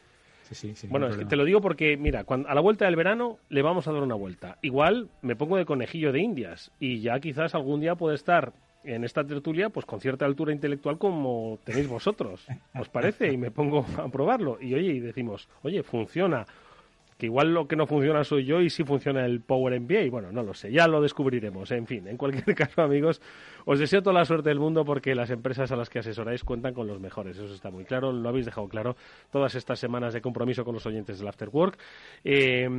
sí, 0.50 0.74
sí 0.74 0.88
bueno, 0.88 1.08
es 1.08 1.18
que 1.18 1.26
te 1.26 1.36
lo 1.36 1.46
digo 1.46 1.62
porque, 1.62 1.98
mira, 1.98 2.24
cuando, 2.24 2.50
a 2.50 2.56
la 2.56 2.62
vuelta 2.62 2.86
del 2.86 2.96
verano 2.96 3.38
le 3.50 3.62
vamos 3.62 3.88
a 3.88 3.92
dar 3.92 4.02
una 4.02 4.16
vuelta. 4.16 4.58
Igual 4.64 5.08
me 5.22 5.36
pongo 5.36 5.56
de 5.56 5.66
conejillo 5.66 6.12
de 6.12 6.20
indias 6.20 6.72
y 6.80 7.02
ya 7.02 7.20
quizás 7.20 7.54
algún 7.54 7.80
día 7.80 7.94
puede 7.94 8.16
estar 8.16 8.54
en 8.84 9.04
esta 9.04 9.24
tertulia 9.24 9.70
pues 9.70 9.86
con 9.86 10.02
cierta 10.02 10.26
altura 10.26 10.52
intelectual 10.52 10.98
como 10.98 11.60
tenéis 11.64 11.88
vosotros. 11.88 12.48
¿Os 12.74 12.90
parece? 12.90 13.32
Y 13.32 13.38
me 13.38 13.52
pongo 13.52 13.86
a 14.00 14.10
probarlo. 14.10 14.58
Y 14.60 14.74
oye, 14.74 14.94
y 14.94 15.00
decimos, 15.00 15.48
oye, 15.62 15.84
funciona 15.84 16.48
que 17.20 17.26
igual 17.26 17.54
lo 17.54 17.68
que 17.68 17.76
no 17.76 17.86
funciona 17.86 18.24
soy 18.24 18.46
yo 18.46 18.62
y 18.62 18.70
sí 18.70 18.86
funciona 18.86 19.26
el 19.26 19.42
Power 19.42 19.78
MBA. 19.78 20.04
Y 20.04 20.10
bueno, 20.10 20.32
no 20.32 20.42
lo 20.42 20.54
sé, 20.54 20.72
ya 20.72 20.88
lo 20.88 21.02
descubriremos. 21.02 21.70
En 21.72 21.86
fin, 21.86 22.08
en 22.08 22.16
cualquier 22.16 22.56
caso, 22.56 22.82
amigos, 22.82 23.22
os 23.66 23.78
deseo 23.78 24.02
toda 24.02 24.14
la 24.14 24.24
suerte 24.24 24.48
del 24.48 24.60
mundo 24.60 24.86
porque 24.86 25.14
las 25.14 25.30
empresas 25.30 25.70
a 25.74 25.76
las 25.76 25.90
que 25.90 26.00
asesoráis 26.00 26.46
cuentan 26.46 26.74
con 26.74 26.88
los 26.88 27.02
mejores. 27.02 27.38
Eso 27.38 27.54
está 27.54 27.72
muy 27.72 27.84
claro, 27.84 28.14
lo 28.14 28.30
habéis 28.30 28.46
dejado 28.46 28.70
claro 28.70 28.96
todas 29.32 29.54
estas 29.56 29.80
semanas 29.80 30.14
de 30.14 30.22
compromiso 30.22 30.64
con 30.64 30.74
los 30.74 30.86
oyentes 30.86 31.20
del 31.20 31.28
After 31.28 31.50
Work 31.50 31.78
eh, 32.24 32.70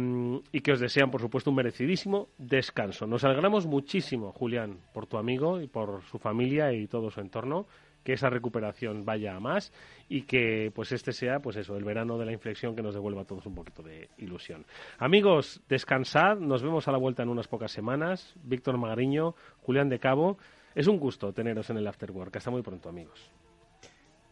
y 0.53 0.61
que 0.62 0.72
os 0.72 0.80
desean, 0.80 1.11
por 1.11 1.20
supuesto, 1.20 1.51
un 1.51 1.57
merecidísimo 1.57 2.30
descanso. 2.38 3.07
Nos 3.07 3.24
alegramos 3.24 3.66
muchísimo, 3.66 4.32
Julián, 4.32 4.78
por 4.95 5.07
tu 5.07 5.18
amigo 5.18 5.61
y 5.61 5.66
por 5.66 6.01
su 6.05 6.18
familia 6.18 6.72
y 6.72 6.86
todo 6.86 7.11
su 7.11 7.20
entorno 7.20 7.66
que 8.05 8.12
esa 8.14 8.30
recuperación 8.30 9.05
vaya 9.05 9.36
a 9.36 9.40
más 9.40 9.72
y 10.09 10.22
que 10.22 10.72
pues 10.74 10.92
este 10.92 11.12
sea 11.12 11.40
pues 11.40 11.57
eso 11.57 11.76
el 11.76 11.84
verano 11.84 12.18
de 12.18 12.26
la 12.26 12.32
inflexión 12.32 12.74
que 12.74 12.82
nos 12.82 12.94
devuelva 12.94 13.22
a 13.22 13.24
todos 13.24 13.46
un 13.46 13.55
poquito 13.55 13.82
de 13.82 14.09
ilusión. 14.18 14.64
Amigos 14.98 15.62
descansad. 15.68 16.38
Nos 16.38 16.62
vemos 16.62 16.88
a 16.88 16.92
la 16.92 16.98
vuelta 16.98 17.22
en 17.22 17.28
unas 17.28 17.48
pocas 17.48 17.72
semanas. 17.72 18.34
Víctor 18.42 18.78
Magariño 18.78 19.34
Julián 19.62 19.88
de 19.88 19.98
Cabo 19.98 20.38
es 20.74 20.86
un 20.86 20.98
gusto 20.98 21.32
teneros 21.32 21.70
en 21.70 21.78
el 21.78 21.86
Afterwork 21.86 22.36
hasta 22.36 22.51
muy 22.51 22.62
pronto 22.62 22.88
amigos. 22.88 23.30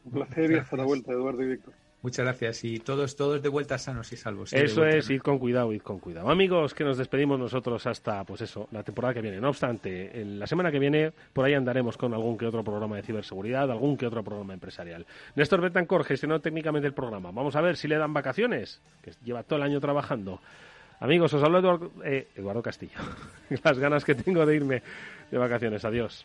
Un 0.05 0.13
placer 0.13 0.51
y 0.53 0.55
hasta 0.57 0.77
la 0.77 0.85
vuelta 0.85 1.13
Eduardo 1.13 1.43
y 1.43 1.49
Víctor 1.49 1.75
Muchas 2.01 2.25
gracias 2.25 2.63
y 2.63 2.79
todos 2.79 3.17
todos 3.17 3.43
de 3.43 3.49
vuelta 3.49 3.77
sanos 3.77 4.13
y 4.13 4.17
salvos. 4.17 4.53
Eso 4.53 4.85
es, 4.87 5.11
id 5.11 5.21
con 5.21 5.39
cuidado, 5.41 5.73
id 5.73 5.83
con 5.83 5.99
cuidado. 5.99 6.31
Amigos, 6.31 6.73
que 6.73 6.85
nos 6.85 6.97
despedimos 6.97 7.41
nosotros 7.41 7.85
hasta, 7.89 8.23
pues 8.23 8.41
eso, 8.41 8.69
la 8.71 8.85
temporada 8.85 9.15
que 9.15 9.21
viene. 9.21 9.41
No 9.41 9.49
obstante, 9.49 10.21
en 10.21 10.39
la 10.39 10.47
semana 10.47 10.71
que 10.71 10.79
viene 10.79 11.13
por 11.33 11.45
ahí 11.45 11.55
andaremos 11.55 11.97
con 11.97 12.15
algún 12.15 12.39
que 12.39 12.47
otro 12.47 12.63
programa 12.63 12.97
de 12.97 13.03
ciberseguridad, 13.03 13.69
algún 13.69 13.97
que 13.97 14.07
otro 14.07 14.23
programa 14.23 14.55
empresarial. 14.55 15.07
Néstor 15.35 15.61
Betancor 15.61 16.05
gestionó 16.05 16.41
técnicamente 16.41 16.87
el 16.87 16.95
programa. 16.95 17.33
Vamos 17.33 17.57
a 17.57 17.61
ver 17.61 17.77
si 17.77 17.89
le 17.89 17.99
dan 17.99 18.13
vacaciones, 18.13 18.81
que 19.03 19.13
lleva 19.25 19.43
todo 19.43 19.57
el 19.57 19.65
año 19.65 19.81
trabajando. 19.81 20.41
Amigos, 21.01 21.35
os 21.35 21.43
hablo 21.43 21.59
Eduardo, 21.59 21.91
eh, 22.05 22.29
Eduardo 22.37 22.63
Castillo. 22.63 22.99
Las 23.65 23.79
ganas 23.79 24.05
que 24.05 24.15
tengo 24.15 24.47
de 24.47 24.55
irme 24.55 24.83
de 25.33 25.39
vacaciones. 25.39 25.85
Adiós. 25.85 26.25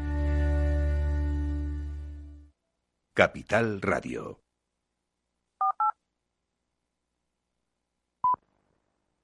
Capital 3.13 3.81
Radio. 3.81 4.39